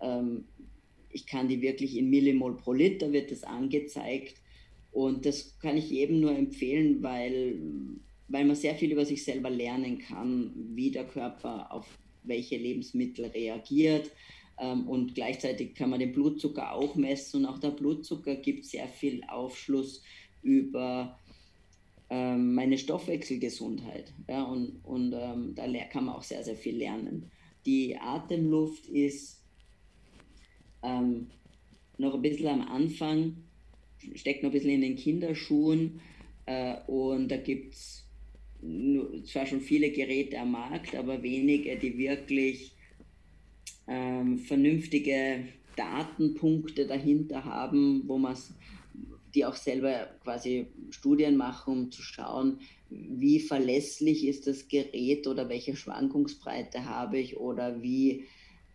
ähm, 0.00 0.44
ich 1.10 1.26
kann 1.26 1.48
die 1.48 1.62
wirklich 1.62 1.96
in 1.96 2.10
Millimol 2.10 2.56
pro 2.56 2.72
Liter 2.72 3.12
wird 3.12 3.30
das 3.30 3.44
angezeigt. 3.44 4.36
Und 4.90 5.26
das 5.26 5.58
kann 5.60 5.76
ich 5.76 5.90
jedem 5.90 6.20
nur 6.20 6.36
empfehlen, 6.36 7.02
weil, 7.02 7.58
weil 8.28 8.44
man 8.44 8.56
sehr 8.56 8.74
viel 8.74 8.92
über 8.92 9.04
sich 9.04 9.24
selber 9.24 9.50
lernen 9.50 9.98
kann, 9.98 10.52
wie 10.74 10.90
der 10.90 11.04
Körper 11.04 11.72
auf 11.72 11.86
welche 12.24 12.56
Lebensmittel 12.56 13.26
reagiert. 13.26 14.10
Ähm, 14.60 14.88
und 14.88 15.14
gleichzeitig 15.14 15.74
kann 15.74 15.90
man 15.90 16.00
den 16.00 16.12
Blutzucker 16.12 16.72
auch 16.72 16.96
messen. 16.96 17.44
Und 17.44 17.46
auch 17.46 17.58
der 17.58 17.70
Blutzucker 17.70 18.36
gibt 18.36 18.64
sehr 18.64 18.88
viel 18.88 19.22
Aufschluss 19.28 20.02
über 20.42 21.18
ähm, 22.10 22.54
meine 22.54 22.78
Stoffwechselgesundheit. 22.78 24.12
Ja, 24.28 24.44
und 24.44 24.84
und 24.84 25.12
ähm, 25.12 25.54
da 25.54 25.66
kann 25.84 26.04
man 26.04 26.14
auch 26.14 26.22
sehr, 26.22 26.42
sehr 26.42 26.56
viel 26.56 26.76
lernen. 26.76 27.30
Die 27.66 27.96
Atemluft 27.96 28.86
ist 28.86 29.42
ähm, 30.82 31.26
noch 31.98 32.14
ein 32.14 32.22
bisschen 32.22 32.48
am 32.48 32.62
Anfang, 32.62 33.36
steckt 34.14 34.42
noch 34.42 34.50
ein 34.50 34.52
bisschen 34.52 34.70
in 34.70 34.80
den 34.80 34.96
Kinderschuhen 34.96 36.00
äh, 36.46 36.76
und 36.86 37.28
da 37.28 37.36
gibt 37.36 37.74
es 37.74 38.04
zwar 39.24 39.46
schon 39.46 39.60
viele 39.60 39.90
Geräte 39.90 40.38
am 40.38 40.52
Markt, 40.52 40.94
aber 40.94 41.22
wenige, 41.22 41.76
die 41.76 41.96
wirklich 41.96 42.72
ähm, 43.86 44.38
vernünftige 44.38 45.44
Datenpunkte 45.76 46.86
dahinter 46.86 47.44
haben, 47.44 48.02
wo 48.06 48.18
man 48.18 48.32
es 48.32 48.52
die 49.38 49.44
auch 49.44 49.54
selber 49.54 50.08
quasi 50.24 50.66
Studien 50.90 51.36
machen, 51.36 51.72
um 51.72 51.90
zu 51.92 52.02
schauen, 52.02 52.58
wie 52.90 53.38
verlässlich 53.38 54.26
ist 54.26 54.48
das 54.48 54.66
Gerät 54.66 55.28
oder 55.28 55.48
welche 55.48 55.76
Schwankungsbreite 55.76 56.86
habe 56.86 57.18
ich 57.18 57.36
oder 57.36 57.80
wie, 57.80 58.24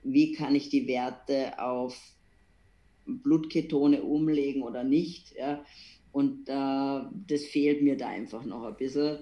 wie 0.03 0.31
kann 0.31 0.55
ich 0.55 0.69
die 0.69 0.87
Werte 0.87 1.59
auf 1.59 1.99
Blutketone 3.05 4.03
umlegen 4.03 4.61
oder 4.63 4.85
nicht. 4.85 5.35
Ja? 5.35 5.65
Und 6.13 6.47
äh, 6.47 7.01
das 7.27 7.43
fehlt 7.43 7.81
mir 7.81 7.97
da 7.97 8.07
einfach 8.07 8.45
noch 8.45 8.63
ein 8.63 8.77
bisschen. 8.77 9.17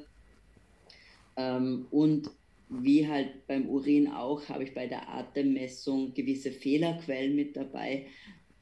Ähm, 1.38 1.88
und 1.90 2.30
wie 2.70 3.08
halt 3.08 3.48
beim 3.48 3.68
Urin 3.68 4.10
auch, 4.10 4.48
habe 4.48 4.64
ich 4.64 4.76
bei 4.76 4.86
der 4.86 5.10
Atemmessung 5.10 6.14
gewisse 6.14 6.52
Fehlerquellen 6.52 7.36
mit 7.36 7.58
dabei, 7.58 8.06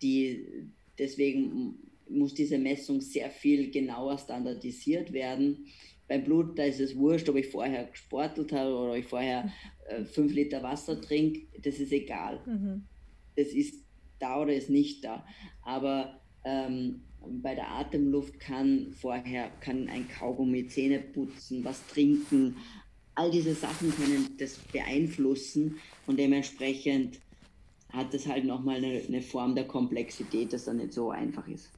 die 0.02 0.46
deswegen 0.98 1.89
muss 2.10 2.34
diese 2.34 2.58
Messung 2.58 3.02
sehr 3.02 3.30
viel 3.30 3.72
genauer 3.72 4.18
standardisiert 4.18 5.14
werden. 5.14 5.66
Beim 6.08 6.24
Blut, 6.24 6.58
da 6.58 6.64
ist 6.64 6.80
es 6.80 6.96
wurscht, 6.96 7.30
ob 7.30 7.36
ich 7.36 7.48
vorher 7.48 7.86
gesportelt 7.86 8.52
habe 8.52 8.74
oder 8.74 8.92
ob 8.92 8.98
ich 8.98 9.06
vorher 9.06 9.52
äh, 9.88 10.04
fünf 10.04 10.34
Liter 10.34 10.64
Wasser 10.64 11.00
trinke, 11.00 11.42
das 11.62 11.80
ist 11.80 11.92
egal. 11.92 12.42
Mhm. 12.46 12.84
Das 13.36 13.50
ist 13.50 13.84
da 14.18 14.42
oder 14.42 14.54
ist 14.54 14.70
nicht 14.70 15.04
da. 15.06 15.26
Aber 15.62 16.20
ähm, 16.44 17.02
bei 17.22 17.54
der 17.54 17.70
Atemluft 17.70 18.40
kann 18.40 18.94
vorher 18.94 19.50
kann 19.60 19.88
ein 19.90 20.08
Kaugummi 20.08 20.68
Zähne 20.68 21.00
putzen, 21.00 21.64
was 21.64 21.86
trinken, 21.88 22.56
all 23.20 23.30
diese 23.30 23.54
Sachen 23.54 23.94
können 23.96 24.38
das 24.38 24.58
beeinflussen 24.72 25.78
und 26.08 26.18
dementsprechend 26.18 27.20
hat 27.90 28.14
es 28.14 28.28
halt 28.28 28.46
nochmal 28.46 28.78
eine, 28.78 29.02
eine 29.08 29.22
Form 29.22 29.56
der 29.56 29.68
Komplexität, 29.68 30.54
dass 30.54 30.66
dann 30.66 30.78
nicht 30.78 30.94
so 30.94 31.12
einfach 31.12 31.48
ist. 31.48 31.70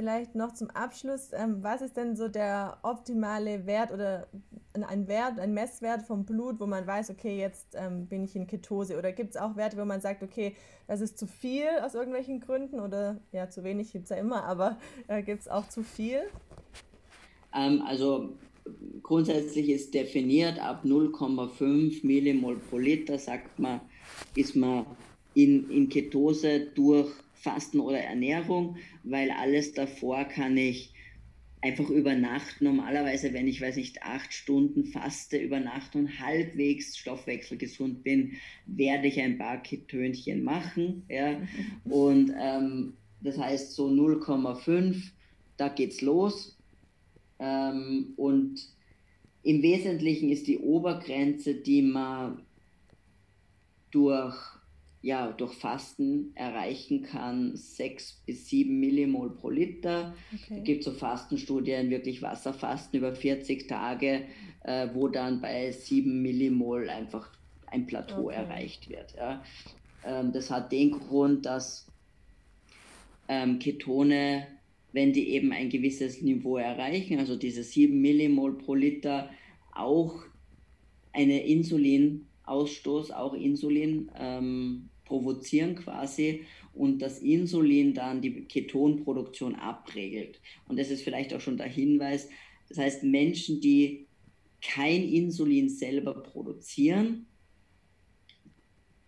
Vielleicht 0.00 0.34
noch 0.34 0.54
zum 0.54 0.70
Abschluss, 0.70 1.28
ähm, 1.34 1.62
was 1.62 1.82
ist 1.82 1.94
denn 1.94 2.16
so 2.16 2.26
der 2.26 2.78
optimale 2.82 3.66
Wert 3.66 3.92
oder 3.92 4.28
ein 4.72 5.08
Wert, 5.08 5.38
ein 5.38 5.52
Messwert 5.52 6.00
vom 6.04 6.24
Blut, 6.24 6.58
wo 6.58 6.64
man 6.64 6.86
weiß, 6.86 7.10
okay, 7.10 7.38
jetzt 7.38 7.74
ähm, 7.74 8.06
bin 8.06 8.24
ich 8.24 8.34
in 8.34 8.46
Ketose? 8.46 8.96
Oder 8.96 9.12
gibt 9.12 9.34
es 9.34 9.36
auch 9.36 9.56
Werte, 9.56 9.76
wo 9.76 9.84
man 9.84 10.00
sagt, 10.00 10.22
okay, 10.22 10.56
das 10.86 11.02
ist 11.02 11.18
zu 11.18 11.26
viel 11.26 11.68
aus 11.84 11.92
irgendwelchen 11.92 12.40
Gründen 12.40 12.80
oder 12.80 13.20
ja, 13.30 13.50
zu 13.50 13.62
wenig 13.62 13.92
gibt 13.92 14.04
es 14.04 14.08
ja 14.08 14.16
immer, 14.16 14.44
aber 14.44 14.78
äh, 15.06 15.22
gibt 15.22 15.42
es 15.42 15.48
auch 15.48 15.68
zu 15.68 15.82
viel? 15.82 16.22
Ähm, 17.54 17.82
also 17.86 18.30
grundsätzlich 19.02 19.68
ist 19.68 19.92
definiert, 19.92 20.58
ab 20.60 20.82
0,5 20.82 22.06
Millimol 22.06 22.56
pro 22.56 22.78
Liter, 22.78 23.18
sagt 23.18 23.58
man, 23.58 23.82
ist 24.34 24.56
man 24.56 24.86
in, 25.34 25.68
in 25.68 25.90
Ketose 25.90 26.68
durch 26.74 27.10
Fasten 27.40 27.80
oder 27.80 27.98
Ernährung, 27.98 28.76
weil 29.02 29.30
alles 29.30 29.72
davor 29.72 30.24
kann 30.24 30.56
ich 30.56 30.92
einfach 31.62 31.90
über 31.90 32.14
Nacht, 32.14 32.60
normalerweise, 32.60 33.32
wenn 33.32 33.46
ich, 33.46 33.60
weiß 33.60 33.76
nicht, 33.76 34.02
acht 34.02 34.32
Stunden 34.32 34.84
faste 34.84 35.36
über 35.36 35.60
Nacht 35.60 35.94
und 35.94 36.20
halbwegs 36.20 36.96
stoffwechselgesund 36.96 38.02
bin, 38.02 38.32
werde 38.66 39.08
ich 39.08 39.20
ein 39.20 39.36
paar 39.36 39.62
Tönchen 39.62 40.42
machen. 40.42 41.04
Ja? 41.08 41.40
Und 41.84 42.32
ähm, 42.38 42.94
das 43.20 43.36
heißt, 43.36 43.74
so 43.74 43.88
0,5, 43.88 45.10
da 45.58 45.68
geht's 45.68 46.00
los. 46.00 46.56
Ähm, 47.38 48.14
und 48.16 48.60
im 49.42 49.62
Wesentlichen 49.62 50.30
ist 50.30 50.46
die 50.46 50.58
Obergrenze, 50.58 51.54
die 51.54 51.82
man 51.82 52.42
durch 53.90 54.36
ja, 55.02 55.32
durch 55.32 55.54
Fasten 55.54 56.32
erreichen 56.34 57.02
kann, 57.02 57.56
6 57.56 58.22
bis 58.26 58.48
7 58.48 58.78
Millimol 58.78 59.34
pro 59.34 59.48
Liter. 59.48 60.14
Okay. 60.32 60.58
Es 60.58 60.64
gibt 60.64 60.84
so 60.84 60.92
Fastenstudien, 60.92 61.88
wirklich 61.88 62.20
Wasserfasten 62.20 62.98
über 62.98 63.14
40 63.14 63.66
Tage, 63.66 64.24
äh, 64.64 64.88
wo 64.92 65.08
dann 65.08 65.40
bei 65.40 65.70
7 65.70 66.20
Millimol 66.20 66.90
einfach 66.90 67.30
ein 67.66 67.86
Plateau 67.86 68.26
okay. 68.26 68.36
erreicht 68.36 68.90
wird. 68.90 69.14
Ja. 69.16 69.42
Ähm, 70.04 70.32
das 70.32 70.50
hat 70.50 70.70
den 70.70 70.90
Grund, 70.90 71.46
dass 71.46 71.86
ähm, 73.28 73.58
Ketone, 73.58 74.46
wenn 74.92 75.14
die 75.14 75.30
eben 75.30 75.52
ein 75.52 75.70
gewisses 75.70 76.20
Niveau 76.20 76.58
erreichen, 76.58 77.18
also 77.18 77.36
diese 77.36 77.62
7 77.62 77.98
Millimol 77.98 78.58
pro 78.58 78.74
Liter, 78.74 79.30
auch 79.72 80.24
eine 81.12 81.42
Insulin 81.46 82.26
Ausstoß, 82.44 83.12
auch 83.12 83.32
Insulin 83.32 84.10
ähm, 84.18 84.89
provozieren 85.10 85.74
quasi 85.74 86.44
und 86.72 87.02
das 87.02 87.18
Insulin 87.18 87.94
dann 87.94 88.22
die 88.22 88.44
Ketonproduktion 88.44 89.56
abregelt. 89.56 90.40
Und 90.68 90.78
das 90.78 90.88
ist 90.90 91.02
vielleicht 91.02 91.34
auch 91.34 91.40
schon 91.40 91.56
der 91.56 91.66
Hinweis. 91.66 92.28
Das 92.68 92.78
heißt, 92.78 93.02
Menschen, 93.02 93.60
die 93.60 94.06
kein 94.62 95.02
Insulin 95.02 95.68
selber 95.68 96.14
produzieren, 96.14 97.26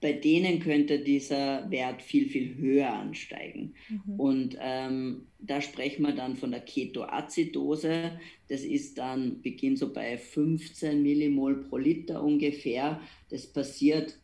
bei 0.00 0.12
denen 0.12 0.58
könnte 0.58 0.98
dieser 0.98 1.70
Wert 1.70 2.02
viel, 2.02 2.28
viel 2.28 2.56
höher 2.56 2.92
ansteigen. 2.92 3.74
Mhm. 3.88 4.20
Und 4.20 4.56
ähm, 4.60 5.28
da 5.38 5.60
sprechen 5.60 6.02
wir 6.02 6.12
dann 6.12 6.34
von 6.34 6.50
der 6.50 6.62
Ketoazidose. 6.62 8.18
Das 8.48 8.62
ist 8.62 8.98
dann, 8.98 9.40
beginnt 9.42 9.78
so 9.78 9.92
bei 9.92 10.18
15 10.18 11.00
Millimol 11.00 11.62
pro 11.62 11.76
Liter 11.76 12.24
ungefähr. 12.24 13.00
Das 13.30 13.46
passiert, 13.46 14.18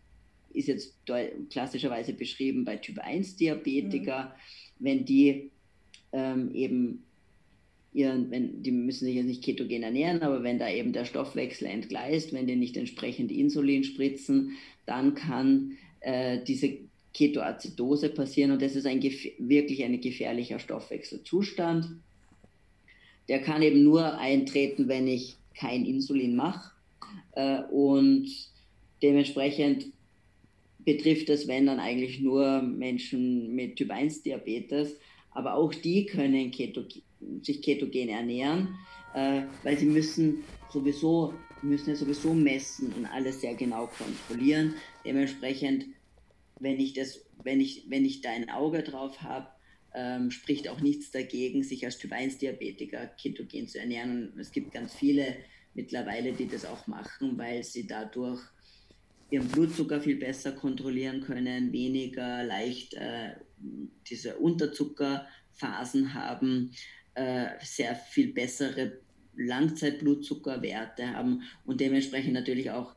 ist 0.53 0.69
jetzt 0.69 0.95
klassischerweise 1.51 2.13
beschrieben 2.13 2.65
bei 2.65 2.77
Typ 2.77 2.99
1 2.99 3.37
Diabetiker, 3.37 4.25
mhm. 4.25 4.85
wenn 4.85 5.05
die 5.05 5.51
ähm, 6.13 6.51
eben 6.55 7.05
ihren, 7.93 8.31
wenn, 8.31 8.63
die 8.63 8.71
müssen 8.71 9.07
sich 9.07 9.17
jetzt 9.17 9.27
nicht 9.27 9.45
ketogen 9.45 9.83
ernähren, 9.83 10.23
aber 10.23 10.43
wenn 10.43 10.59
da 10.59 10.71
eben 10.71 10.93
der 10.93 11.05
Stoffwechsel 11.05 11.67
entgleist, 11.67 12.33
wenn 12.33 12.47
die 12.47 12.57
nicht 12.57 12.77
entsprechend 12.77 13.33
Insulin 13.33 13.85
spritzen, 13.85 14.53
dann 14.87 15.15
kann 15.15 15.73
äh, 16.01 16.39
diese 16.45 16.79
Ketoazidose 17.15 18.11
passieren 18.11 18.53
und 18.53 18.63
das 18.63 18.77
ist 18.77 18.87
ein 18.87 19.03
wirklich 19.03 19.83
ein 19.83 20.01
gefährlicher 20.01 20.59
Stoffwechselzustand. 20.59 21.87
Der 23.29 23.41
kann 23.43 23.63
eben 23.63 23.83
nur 23.83 24.19
eintreten, 24.19 24.89
wenn 24.89 25.07
ich 25.07 25.37
kein 25.55 25.85
Insulin 25.85 26.37
mache 26.37 26.71
äh, 27.33 27.63
und 27.71 28.29
dementsprechend 29.03 29.87
betrifft 30.79 31.29
es, 31.29 31.49
wenn 31.49 31.67
dann 31.67 31.81
eigentlich 31.81 32.21
nur 32.21 32.63
Menschen 32.63 33.55
mit 33.55 33.77
Typ 33.77 33.91
1 33.91 34.23
Diabetes, 34.23 34.97
aber 35.31 35.55
auch 35.55 35.75
die 35.75 36.07
können 36.07 36.51
Keto, 36.51 36.85
sich 37.43 37.63
ketogen 37.63 38.09
ernähren, 38.09 38.77
äh, 39.15 39.43
weil 39.63 39.79
sie 39.79 39.87
müssen 39.87 40.45
sowieso 40.71 41.35
müssen 41.63 41.91
ja 41.91 41.97
sowieso 41.97 42.35
messen 42.35 42.93
und 42.93 43.07
alles 43.07 43.41
sehr 43.41 43.55
genau 43.55 43.87
kontrollieren. 43.87 44.75
Dementsprechend, 45.05 45.87
wenn 46.61 46.79
ich 46.79 46.93
das, 46.93 47.25
wenn 47.43 47.61
ich, 47.61 47.87
wenn 47.89 48.05
ich 48.05 48.21
da 48.21 48.31
ein 48.31 48.51
Auge 48.51 48.83
drauf 48.83 49.23
habe, 49.23 49.49
ähm, 49.95 50.31
spricht 50.31 50.69
auch 50.69 50.81
nichts 50.81 51.11
dagegen, 51.11 51.63
sich 51.63 51.85
als 51.85 51.99
Typ 51.99 52.13
1 52.13 52.39
Diabetiker 52.39 53.07
ketogen 53.21 53.69
zu 53.69 53.79
ernähren. 53.79 54.33
Es 54.39 54.53
gibt 54.53 54.73
ganz 54.73 54.95
viele 54.95 55.37
mittlerweile, 55.75 56.33
die 56.33 56.47
das 56.47 56.65
auch 56.65 56.87
machen, 56.87 57.39
weil 57.39 57.65
sie 57.65 57.87
dadurch 57.87 58.41
ihren 59.31 59.49
Blutzucker 59.49 60.01
viel 60.01 60.17
besser 60.17 60.53
kontrollieren 60.53 61.21
können, 61.21 61.73
weniger 61.73 62.45
leicht 62.45 62.95
äh, 62.95 63.33
diese 64.09 64.37
Unterzuckerphasen 64.37 66.15
haben, 66.15 66.73
äh, 67.15 67.49
sehr 67.63 67.95
viel 67.95 68.33
bessere 68.33 68.99
Langzeitblutzuckerwerte 69.37 71.13
haben 71.13 71.43
und 71.65 71.81
dementsprechend 71.81 72.33
natürlich 72.33 72.71
auch 72.71 72.95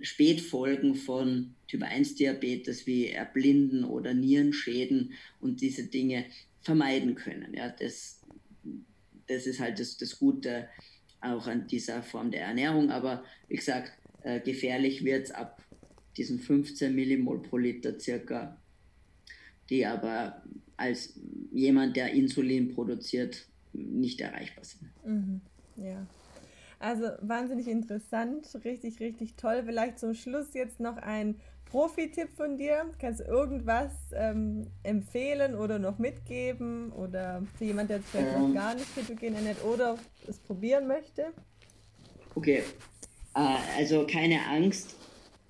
Spätfolgen 0.00 0.94
von 0.94 1.54
Typ 1.66 1.82
1 1.82 2.14
Diabetes 2.14 2.86
wie 2.86 3.08
Erblinden 3.08 3.84
oder 3.84 4.14
Nierenschäden 4.14 5.12
und 5.40 5.60
diese 5.60 5.84
Dinge 5.88 6.24
vermeiden 6.62 7.14
können. 7.14 7.54
Ja, 7.54 7.68
das, 7.68 8.20
das 9.26 9.46
ist 9.46 9.60
halt 9.60 9.80
das, 9.80 9.98
das 9.98 10.18
Gute 10.18 10.68
auch 11.20 11.46
an 11.46 11.66
dieser 11.66 12.02
Form 12.02 12.30
der 12.30 12.42
Ernährung. 12.42 12.90
Aber 12.90 13.24
wie 13.48 13.56
gesagt, 13.56 13.92
äh, 14.22 14.40
gefährlich 14.40 15.04
wird 15.04 15.24
es 15.24 15.30
ab 15.30 15.62
diesen 16.16 16.38
15 16.38 16.94
Millimol 16.94 17.42
pro 17.42 17.56
Liter 17.56 17.98
circa, 17.98 18.56
die 19.70 19.86
aber 19.86 20.42
als 20.76 21.18
jemand, 21.52 21.96
der 21.96 22.12
Insulin 22.12 22.74
produziert, 22.74 23.46
nicht 23.72 24.20
erreichbar 24.20 24.64
sind. 24.64 24.90
Mhm. 25.04 25.40
Ja. 25.76 26.06
Also 26.78 27.10
wahnsinnig 27.20 27.68
interessant, 27.68 28.48
richtig, 28.64 28.98
richtig 29.00 29.36
toll. 29.36 29.62
Vielleicht 29.64 30.00
zum 30.00 30.14
Schluss 30.14 30.52
jetzt 30.52 30.80
noch 30.80 30.96
ein 30.96 31.36
Profi-Tipp 31.66 32.28
von 32.36 32.58
dir. 32.58 32.90
Kannst 32.98 33.20
du 33.20 33.24
irgendwas 33.24 33.92
ähm, 34.14 34.66
empfehlen 34.82 35.54
oder 35.54 35.78
noch 35.78 35.98
mitgeben? 35.98 36.92
Oder 36.92 37.42
für 37.56 37.64
jemanden, 37.64 37.88
der 37.88 38.02
vielleicht 38.02 38.34
ähm, 38.34 38.48
noch 38.48 38.54
gar 38.54 38.74
nicht 38.74 38.94
ketogen 38.94 39.34
ernährt 39.34 39.64
oder 39.64 39.96
es 40.26 40.38
probieren 40.38 40.86
möchte? 40.88 41.26
Okay, 42.34 42.62
äh, 43.34 43.56
also 43.78 44.06
keine 44.06 44.44
Angst 44.46 44.96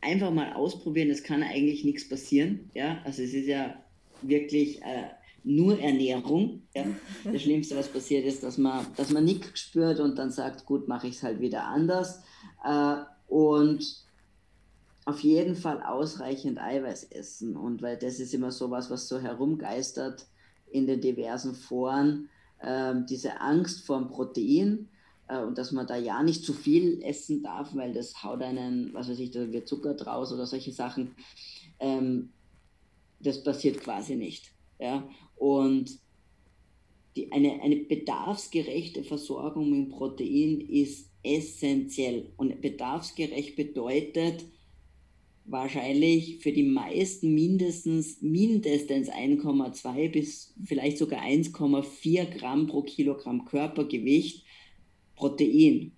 einfach 0.03 0.30
mal 0.30 0.53
ausprobieren, 0.53 1.11
es 1.11 1.22
kann 1.22 1.42
eigentlich 1.42 1.84
nichts 1.84 2.09
passieren. 2.09 2.70
Ja, 2.74 3.00
also 3.05 3.22
es 3.22 3.32
ist 3.32 3.46
ja 3.46 3.74
wirklich 4.20 4.82
äh, 4.82 5.09
nur 5.44 5.80
Ernährung. 5.80 6.62
Ja? 6.74 6.84
Das 7.24 7.42
Schlimmste, 7.42 7.76
was 7.76 7.88
passiert 7.88 8.26
ist, 8.26 8.42
dass 8.42 8.59
man, 8.59 8.86
dass 8.96 9.11
man 9.11 9.24
nichts 9.24 9.61
spürt 9.61 10.00
und 10.00 10.18
dann 10.18 10.30
sagt, 10.30 10.66
gut, 10.66 10.88
mache 10.88 11.07
ich 11.07 11.14
es 11.16 11.22
halt 11.22 11.40
wieder 11.40 11.64
anders. 11.64 12.22
Äh, 12.64 12.96
und 13.28 14.03
auf 15.05 15.20
jeden 15.20 15.57
Fall 15.57 15.82
ausreichend 15.82 16.61
Eiweiß 16.61 17.05
essen. 17.05 17.57
Und 17.57 17.82
weil 17.82 17.96
das 17.96 18.20
ist 18.20 18.34
immer 18.34 18.50
so 18.50 18.70
was, 18.70 18.90
was 18.90 19.09
so 19.09 19.18
herumgeistert 19.20 20.26
in 20.70 20.86
den 20.86 21.00
diversen 21.00 21.55
Foren, 21.55 22.28
äh, 22.59 22.94
diese 23.09 23.40
Angst 23.40 23.86
vor 23.86 23.98
dem 23.98 24.09
Protein 24.09 24.88
und 25.40 25.58
dass 25.58 25.72
man 25.72 25.86
da 25.86 25.96
ja 25.96 26.22
nicht 26.22 26.44
zu 26.44 26.52
viel 26.52 27.02
essen 27.02 27.42
darf, 27.42 27.74
weil 27.74 27.92
das 27.92 28.22
haut 28.22 28.42
einen, 28.42 28.92
was 28.92 29.08
weiß 29.08 29.18
ich, 29.18 29.30
da 29.30 29.52
wird 29.52 29.68
Zucker 29.68 29.94
draus 29.94 30.32
oder 30.32 30.46
solche 30.46 30.72
Sachen. 30.72 31.14
Ähm, 31.80 32.30
das 33.20 33.42
passiert 33.42 33.80
quasi 33.80 34.16
nicht. 34.16 34.52
Ja? 34.78 35.08
Und 35.36 35.98
die, 37.16 37.30
eine, 37.30 37.60
eine 37.62 37.76
bedarfsgerechte 37.76 39.04
Versorgung 39.04 39.70
mit 39.70 39.90
Protein 39.90 40.60
ist 40.60 41.10
essentiell. 41.22 42.32
Und 42.36 42.60
bedarfsgerecht 42.60 43.56
bedeutet 43.56 44.44
wahrscheinlich 45.44 46.38
für 46.38 46.52
die 46.52 46.62
meisten 46.62 47.34
mindestens 47.34 48.22
mindestens 48.22 49.10
1,2 49.10 50.10
bis 50.10 50.54
vielleicht 50.64 50.98
sogar 50.98 51.22
1,4 51.22 52.26
Gramm 52.26 52.68
pro 52.68 52.82
Kilogramm 52.82 53.44
Körpergewicht 53.44 54.44
Protein. 55.16 55.92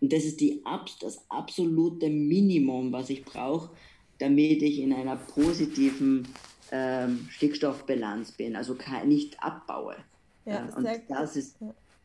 Und 0.00 0.12
das 0.12 0.24
ist 0.24 0.40
die, 0.40 0.62
das 1.00 1.24
absolute 1.28 2.08
Minimum, 2.08 2.92
was 2.92 3.10
ich 3.10 3.24
brauche, 3.24 3.70
damit 4.18 4.62
ich 4.62 4.80
in 4.80 4.92
einer 4.92 5.16
positiven 5.16 6.28
ähm, 6.70 7.26
Stickstoffbilanz 7.30 8.32
bin, 8.32 8.56
also 8.56 8.74
kein, 8.74 9.08
nicht 9.08 9.42
abbaue. 9.42 9.96
Ja, 10.44 10.54
ja 10.54 10.76
und 10.76 10.86
das 11.08 11.36
ist 11.36 11.56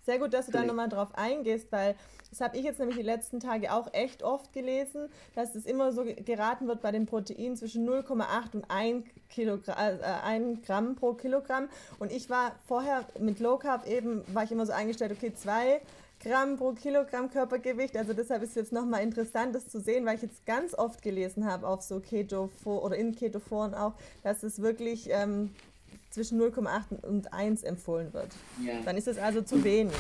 sehr 0.05 0.17
gut, 0.17 0.33
dass 0.33 0.47
du 0.47 0.51
da 0.51 0.63
nochmal 0.63 0.89
drauf 0.89 1.09
eingehst, 1.13 1.71
weil 1.71 1.95
das 2.29 2.41
habe 2.41 2.57
ich 2.57 2.63
jetzt 2.63 2.79
nämlich 2.79 2.97
die 2.97 3.03
letzten 3.03 3.39
Tage 3.39 3.73
auch 3.73 3.93
echt 3.93 4.23
oft 4.23 4.53
gelesen, 4.53 5.09
dass 5.35 5.55
es 5.55 5.65
immer 5.65 5.91
so 5.91 6.03
geraten 6.03 6.67
wird 6.67 6.81
bei 6.81 6.91
den 6.91 7.05
Proteinen 7.05 7.55
zwischen 7.55 7.87
0,8 7.87 8.53
und 8.53 8.65
1, 8.69 9.05
Kilogramm, 9.29 9.77
äh, 9.77 10.03
1 10.23 10.65
Gramm 10.65 10.95
pro 10.95 11.13
Kilogramm. 11.13 11.69
Und 11.99 12.11
ich 12.11 12.29
war 12.29 12.55
vorher 12.67 13.05
mit 13.19 13.39
Low 13.39 13.57
Carb 13.57 13.87
eben, 13.87 14.23
war 14.33 14.43
ich 14.43 14.51
immer 14.51 14.65
so 14.65 14.73
eingestellt, 14.73 15.11
okay, 15.11 15.33
2 15.33 15.81
Gramm 16.21 16.57
pro 16.57 16.73
Kilogramm 16.73 17.29
Körpergewicht. 17.29 17.95
Also 17.95 18.13
deshalb 18.13 18.43
ist 18.43 18.49
es 18.49 18.55
jetzt 18.55 18.73
nochmal 18.73 19.03
interessant, 19.03 19.55
das 19.55 19.69
zu 19.69 19.79
sehen, 19.79 20.05
weil 20.05 20.15
ich 20.15 20.21
jetzt 20.21 20.45
ganz 20.45 20.73
oft 20.73 21.01
gelesen 21.01 21.45
habe 21.45 21.67
auf 21.67 21.81
so 21.81 21.99
Keto 21.99 22.49
oder 22.65 22.97
in 22.97 23.15
Keto-Foren 23.15 23.73
auch, 23.73 23.93
dass 24.23 24.43
es 24.43 24.61
wirklich 24.61 25.07
ähm, 25.09 25.51
zwischen 26.09 26.41
0,8 26.41 27.05
und 27.07 27.33
1 27.33 27.63
empfohlen 27.63 28.13
wird. 28.13 28.29
Ja. 28.65 28.81
Dann 28.83 28.97
ist 28.97 29.07
es 29.07 29.17
also 29.17 29.41
zu 29.41 29.63
wenig. 29.63 29.93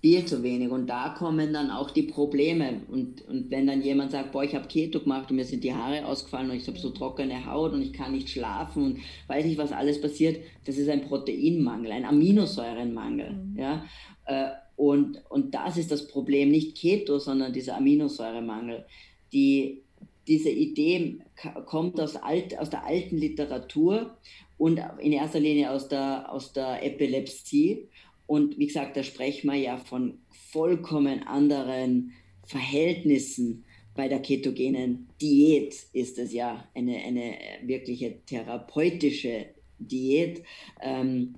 Viel 0.00 0.24
zu 0.24 0.42
wenig. 0.42 0.70
Und 0.70 0.88
da 0.88 1.10
kommen 1.10 1.52
dann 1.52 1.70
auch 1.70 1.90
die 1.90 2.02
Probleme. 2.02 2.80
Und, 2.90 3.22
und 3.28 3.50
wenn 3.50 3.66
dann 3.66 3.82
jemand 3.82 4.10
sagt, 4.10 4.32
boah, 4.32 4.42
ich 4.42 4.54
habe 4.54 4.66
Keto 4.66 5.00
gemacht 5.00 5.30
und 5.30 5.36
mir 5.36 5.44
sind 5.44 5.62
die 5.62 5.74
Haare 5.74 6.04
ausgefallen 6.04 6.50
und 6.50 6.56
ich 6.56 6.66
habe 6.66 6.78
so 6.78 6.90
trockene 6.90 7.46
Haut 7.46 7.72
und 7.72 7.82
ich 7.82 7.92
kann 7.92 8.12
nicht 8.12 8.28
schlafen 8.28 8.84
und 8.84 8.98
weiß 9.28 9.44
nicht, 9.44 9.58
was 9.58 9.72
alles 9.72 10.00
passiert, 10.00 10.44
das 10.64 10.76
ist 10.76 10.88
ein 10.88 11.02
Proteinmangel, 11.02 11.92
ein 11.92 12.04
Aminosäurenmangel. 12.04 13.32
Mhm. 13.32 13.58
Ja? 13.58 13.84
Äh, 14.26 14.50
und, 14.76 15.22
und 15.28 15.54
das 15.54 15.76
ist 15.76 15.90
das 15.90 16.06
Problem, 16.06 16.50
nicht 16.50 16.76
Keto, 16.76 17.18
sondern 17.18 17.52
dieser 17.52 17.76
Aminosäuremangel. 17.76 18.84
Die, 19.32 19.82
diese 20.26 20.50
Idee 20.50 21.18
kommt 21.66 22.00
aus, 22.00 22.16
alt, 22.16 22.58
aus 22.58 22.70
der 22.70 22.84
alten 22.84 23.16
Literatur 23.16 24.16
und 24.58 24.80
in 24.98 25.12
erster 25.12 25.40
Linie 25.40 25.70
aus 25.70 25.88
der, 25.88 26.30
aus 26.30 26.52
der 26.52 26.84
Epilepsie. 26.84 27.88
Und 28.26 28.58
wie 28.58 28.66
gesagt, 28.66 28.96
da 28.96 29.02
sprechen 29.02 29.50
wir 29.50 29.58
ja 29.58 29.78
von 29.78 30.18
vollkommen 30.30 31.22
anderen 31.22 32.12
Verhältnissen 32.44 33.64
bei 33.96 34.08
der 34.08 34.20
ketogenen 34.20 35.08
Diät 35.20 35.74
ist 35.92 36.18
es 36.18 36.32
ja 36.32 36.68
eine, 36.74 36.98
eine 36.98 37.38
wirkliche 37.62 38.18
therapeutische 38.26 39.46
Diät. 39.78 40.42
Ähm, 40.82 41.34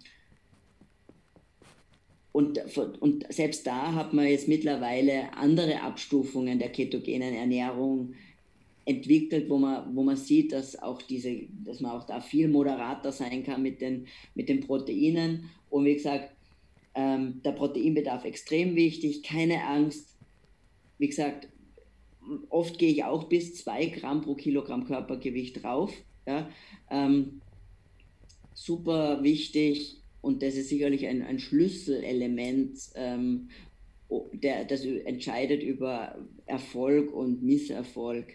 und, 2.33 2.61
und 3.01 3.33
selbst 3.33 3.66
da 3.66 3.95
hat 3.95 4.12
man 4.12 4.26
jetzt 4.26 4.49
mittlerweile 4.49 5.33
andere 5.35 5.81
Abstufungen 5.81 6.59
der 6.59 6.70
ketogenen 6.70 7.35
Ernährung 7.35 8.14
entwickelt, 8.85 9.51
wo 9.51 9.59
man, 9.59 9.95
wo 9.95 10.03
man 10.03 10.16
sieht, 10.16 10.53
dass 10.53 10.81
auch 10.81 11.03
diese, 11.03 11.43
dass 11.64 11.81
man 11.81 11.93
auch 11.93 12.05
da 12.05 12.20
viel 12.20 12.49
moderater 12.49 13.12
sein 13.12 13.45
kann 13.45 13.62
mit 13.62 13.81
den, 13.81 14.07
mit 14.35 14.49
den 14.49 14.61
Proteinen. 14.61 15.51
Und 15.68 15.85
wie 15.85 15.95
gesagt, 15.95 16.31
ähm, 16.95 17.43
der 17.45 17.53
Proteinbedarf 17.53 18.24
extrem 18.24 18.76
wichtig, 18.76 19.22
keine 19.22 19.64
Angst. 19.64 20.16
Wie 20.99 21.07
gesagt, 21.07 21.49
oft 22.49 22.79
gehe 22.79 22.91
ich 22.91 23.05
auch 23.05 23.24
bis 23.24 23.57
zwei 23.57 23.87
Gramm 23.87 24.22
pro 24.22 24.35
Kilogramm 24.35 24.87
Körpergewicht 24.87 25.62
drauf. 25.62 25.93
Ja? 26.26 26.49
Ähm, 26.91 27.43
super 28.55 29.22
wichtig, 29.22 29.97
und 30.29 30.43
das 30.43 30.57
ist 30.57 30.68
sicherlich 30.68 31.07
ein, 31.07 31.22
ein 31.22 31.39
Schlüsselelement, 31.39 32.79
ähm, 32.97 33.49
der, 34.35 34.66
das 34.66 34.85
entscheidet 34.85 35.62
über 35.62 36.18
Erfolg 36.45 37.14
und 37.14 37.43
Misserfolg. 37.43 38.26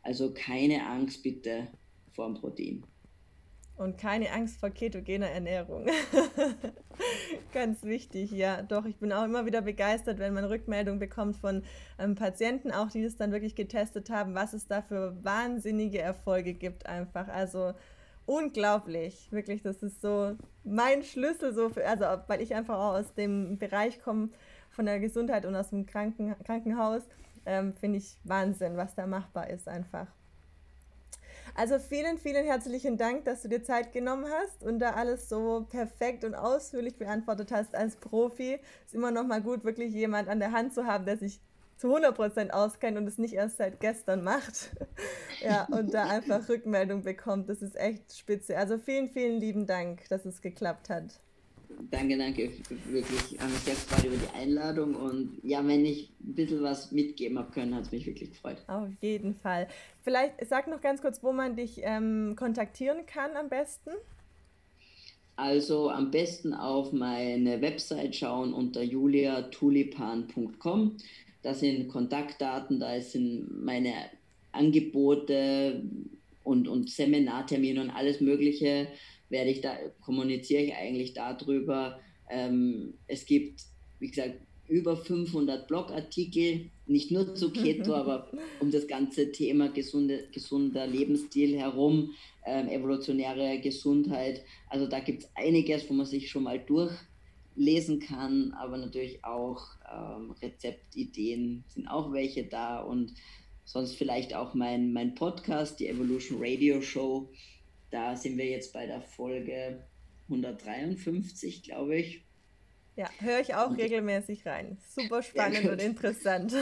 Also 0.00 0.32
keine 0.32 0.86
Angst 0.86 1.22
bitte 1.22 1.68
vor 2.12 2.26
dem 2.26 2.34
Protein. 2.36 2.84
Und 3.76 3.98
keine 3.98 4.32
Angst 4.32 4.60
vor 4.60 4.70
ketogener 4.70 5.28
Ernährung. 5.28 5.86
Ganz 7.52 7.82
wichtig, 7.82 8.30
ja. 8.30 8.62
Doch, 8.62 8.86
ich 8.86 8.96
bin 8.96 9.12
auch 9.12 9.24
immer 9.24 9.44
wieder 9.44 9.60
begeistert, 9.60 10.18
wenn 10.18 10.32
man 10.32 10.44
Rückmeldung 10.44 10.98
bekommt 10.98 11.36
von 11.36 11.64
ähm, 11.98 12.14
Patienten, 12.14 12.70
auch 12.70 12.90
die 12.90 13.02
das 13.02 13.16
dann 13.16 13.30
wirklich 13.30 13.54
getestet 13.54 14.08
haben, 14.08 14.34
was 14.34 14.54
es 14.54 14.68
da 14.68 14.80
für 14.80 15.22
wahnsinnige 15.22 15.98
Erfolge 15.98 16.54
gibt 16.54 16.86
einfach. 16.86 17.28
Also 17.28 17.74
unglaublich, 18.26 19.30
wirklich. 19.30 19.62
Das 19.62 19.82
ist 19.82 20.00
so 20.00 20.36
mein 20.64 21.02
Schlüssel, 21.02 21.52
so 21.54 21.70
für, 21.70 21.86
also 21.86 22.04
weil 22.26 22.40
ich 22.40 22.54
einfach 22.54 22.78
auch 22.78 22.94
aus 22.94 23.14
dem 23.14 23.58
Bereich 23.58 24.00
komme 24.02 24.30
von 24.70 24.86
der 24.86 25.00
Gesundheit 25.00 25.44
und 25.44 25.54
aus 25.54 25.70
dem 25.70 25.86
Kranken, 25.86 26.34
Krankenhaus, 26.44 27.02
ähm, 27.44 27.74
finde 27.74 27.98
ich 27.98 28.16
Wahnsinn, 28.24 28.76
was 28.76 28.94
da 28.94 29.06
machbar 29.06 29.50
ist 29.50 29.68
einfach. 29.68 30.06
Also 31.54 31.78
vielen, 31.78 32.16
vielen 32.16 32.46
herzlichen 32.46 32.96
Dank, 32.96 33.26
dass 33.26 33.42
du 33.42 33.48
dir 33.48 33.62
Zeit 33.62 33.92
genommen 33.92 34.24
hast 34.26 34.62
und 34.62 34.78
da 34.78 34.92
alles 34.92 35.28
so 35.28 35.66
perfekt 35.68 36.24
und 36.24 36.34
ausführlich 36.34 36.96
beantwortet 36.96 37.52
hast 37.52 37.74
als 37.74 37.96
Profi. 37.96 38.58
Ist 38.86 38.94
immer 38.94 39.10
noch 39.10 39.26
mal 39.26 39.42
gut, 39.42 39.62
wirklich 39.62 39.92
jemand 39.92 40.28
an 40.28 40.40
der 40.40 40.52
Hand 40.52 40.72
zu 40.72 40.86
haben, 40.86 41.04
der 41.04 41.18
sich 41.18 41.40
zu 41.82 41.94
100% 41.96 42.50
auskennt 42.50 42.96
und 42.96 43.08
es 43.08 43.18
nicht 43.18 43.34
erst 43.34 43.56
seit 43.56 43.80
gestern 43.80 44.22
macht. 44.22 44.70
ja, 45.42 45.66
und 45.72 45.92
da 45.92 46.04
einfach 46.04 46.48
Rückmeldung 46.48 47.02
bekommt. 47.02 47.48
Das 47.48 47.60
ist 47.60 47.74
echt 47.74 48.16
spitze. 48.16 48.56
Also 48.56 48.78
vielen, 48.78 49.08
vielen 49.08 49.40
lieben 49.40 49.66
Dank, 49.66 50.08
dass 50.08 50.24
es 50.24 50.40
geklappt 50.40 50.90
hat. 50.90 51.18
Danke, 51.90 52.16
danke. 52.16 52.52
Wirklich, 52.88 53.36
habe 53.40 53.50
mich 53.50 53.58
sehr 53.62 53.74
gefreut 53.74 54.04
über 54.04 54.14
die 54.16 54.28
Einladung. 54.38 54.94
Und 54.94 55.40
ja, 55.42 55.66
wenn 55.66 55.84
ich 55.84 56.12
ein 56.20 56.36
bisschen 56.36 56.62
was 56.62 56.92
mitgeben 56.92 57.36
habe 57.36 57.50
können, 57.50 57.74
hat 57.74 57.82
es 57.82 57.90
mich 57.90 58.06
wirklich 58.06 58.30
gefreut. 58.30 58.58
Auf 58.68 58.86
jeden 59.00 59.34
Fall. 59.34 59.66
Vielleicht 60.02 60.34
sag 60.48 60.68
noch 60.68 60.82
ganz 60.82 61.02
kurz, 61.02 61.20
wo 61.24 61.32
man 61.32 61.56
dich 61.56 61.80
ähm, 61.82 62.36
kontaktieren 62.36 63.06
kann 63.06 63.36
am 63.36 63.48
besten. 63.48 63.90
Also 65.34 65.90
am 65.90 66.12
besten 66.12 66.54
auf 66.54 66.92
meine 66.92 67.60
Website 67.60 68.14
schauen 68.14 68.54
unter 68.54 68.84
juliatulipan.com. 68.84 70.96
Da 71.42 71.54
sind 71.54 71.88
Kontaktdaten, 71.88 72.80
da 72.80 73.00
sind 73.00 73.64
meine 73.64 73.92
Angebote 74.52 75.82
und, 76.44 76.68
und 76.68 76.90
Seminartermine 76.90 77.80
und 77.80 77.90
alles 77.90 78.20
Mögliche 78.20 78.88
werde 79.28 79.50
ich 79.50 79.60
da, 79.60 79.76
kommuniziere 80.04 80.62
ich 80.62 80.74
eigentlich 80.74 81.14
darüber. 81.14 81.98
Ähm, 82.30 82.94
es 83.08 83.26
gibt, 83.26 83.62
wie 83.98 84.08
gesagt, 84.08 84.34
über 84.68 84.96
500 84.96 85.66
Blogartikel, 85.66 86.70
nicht 86.86 87.10
nur 87.10 87.34
zu 87.34 87.50
Keto, 87.50 87.94
aber 87.94 88.30
um 88.60 88.70
das 88.70 88.86
ganze 88.86 89.32
Thema 89.32 89.68
gesunde, 89.68 90.28
gesunder 90.32 90.86
Lebensstil 90.86 91.58
herum, 91.58 92.10
ähm, 92.46 92.68
evolutionäre 92.68 93.60
Gesundheit. 93.60 94.42
Also 94.68 94.86
da 94.86 95.00
gibt 95.00 95.24
es 95.24 95.30
einiges, 95.34 95.88
wo 95.88 95.94
man 95.94 96.06
sich 96.06 96.30
schon 96.30 96.44
mal 96.44 96.58
durchlesen 97.54 98.00
kann, 98.00 98.54
aber 98.58 98.76
natürlich 98.76 99.24
auch 99.24 99.62
ähm, 99.90 100.32
Rezeptideen 100.42 101.64
sind 101.68 101.88
auch 101.88 102.12
welche 102.12 102.44
da 102.44 102.80
und 102.80 103.14
sonst 103.64 103.94
vielleicht 103.94 104.34
auch 104.34 104.54
mein, 104.54 104.92
mein 104.92 105.14
Podcast, 105.14 105.80
die 105.80 105.88
Evolution 105.88 106.38
Radio 106.40 106.80
Show. 106.80 107.30
Da 107.90 108.16
sind 108.16 108.36
wir 108.36 108.46
jetzt 108.46 108.72
bei 108.72 108.86
der 108.86 109.02
Folge 109.02 109.84
153, 110.24 111.62
glaube 111.62 111.96
ich. 111.96 112.22
Ja, 112.96 113.08
höre 113.20 113.40
ich 113.40 113.54
auch 113.54 113.70
und, 113.70 113.80
regelmäßig 113.80 114.46
rein. 114.46 114.76
Super 114.94 115.22
spannend 115.22 115.64
ja, 115.64 115.72
und 115.72 115.80
interessant. 115.80 116.52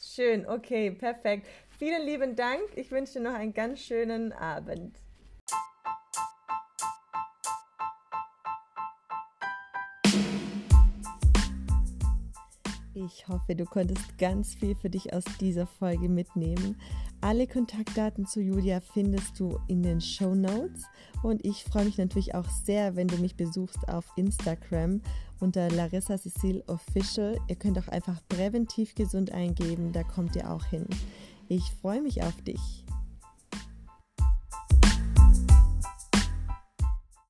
Schön, 0.00 0.46
okay, 0.46 0.90
perfekt. 0.90 1.46
Vielen 1.78 2.06
lieben 2.06 2.36
Dank. 2.36 2.62
Ich 2.76 2.90
wünsche 2.90 3.14
dir 3.14 3.20
noch 3.20 3.34
einen 3.34 3.54
ganz 3.54 3.80
schönen 3.80 4.32
Abend. 4.32 4.94
Ich 13.06 13.28
hoffe, 13.28 13.54
du 13.54 13.66
konntest 13.66 14.16
ganz 14.16 14.54
viel 14.54 14.74
für 14.74 14.88
dich 14.88 15.12
aus 15.12 15.24
dieser 15.38 15.66
Folge 15.66 16.08
mitnehmen. 16.08 16.76
Alle 17.20 17.46
Kontaktdaten 17.46 18.24
zu 18.24 18.40
Julia 18.40 18.80
findest 18.80 19.38
du 19.38 19.58
in 19.68 19.82
den 19.82 20.00
Show 20.00 20.34
Notes 20.34 20.84
und 21.22 21.44
ich 21.44 21.64
freue 21.64 21.84
mich 21.84 21.98
natürlich 21.98 22.34
auch 22.34 22.48
sehr, 22.48 22.96
wenn 22.96 23.08
du 23.08 23.16
mich 23.18 23.36
besuchst 23.36 23.88
auf 23.88 24.06
Instagram 24.16 25.02
unter 25.40 25.68
Larissa 25.70 26.16
Cecile 26.16 26.64
Official. 26.66 27.38
Ihr 27.48 27.56
könnt 27.56 27.78
auch 27.78 27.88
einfach 27.88 28.20
präventiv 28.28 28.94
gesund 28.94 29.32
eingeben, 29.32 29.92
da 29.92 30.02
kommt 30.02 30.34
ihr 30.36 30.50
auch 30.50 30.64
hin. 30.64 30.86
Ich 31.48 31.72
freue 31.82 32.00
mich 32.00 32.22
auf 32.22 32.40
dich. 32.42 32.83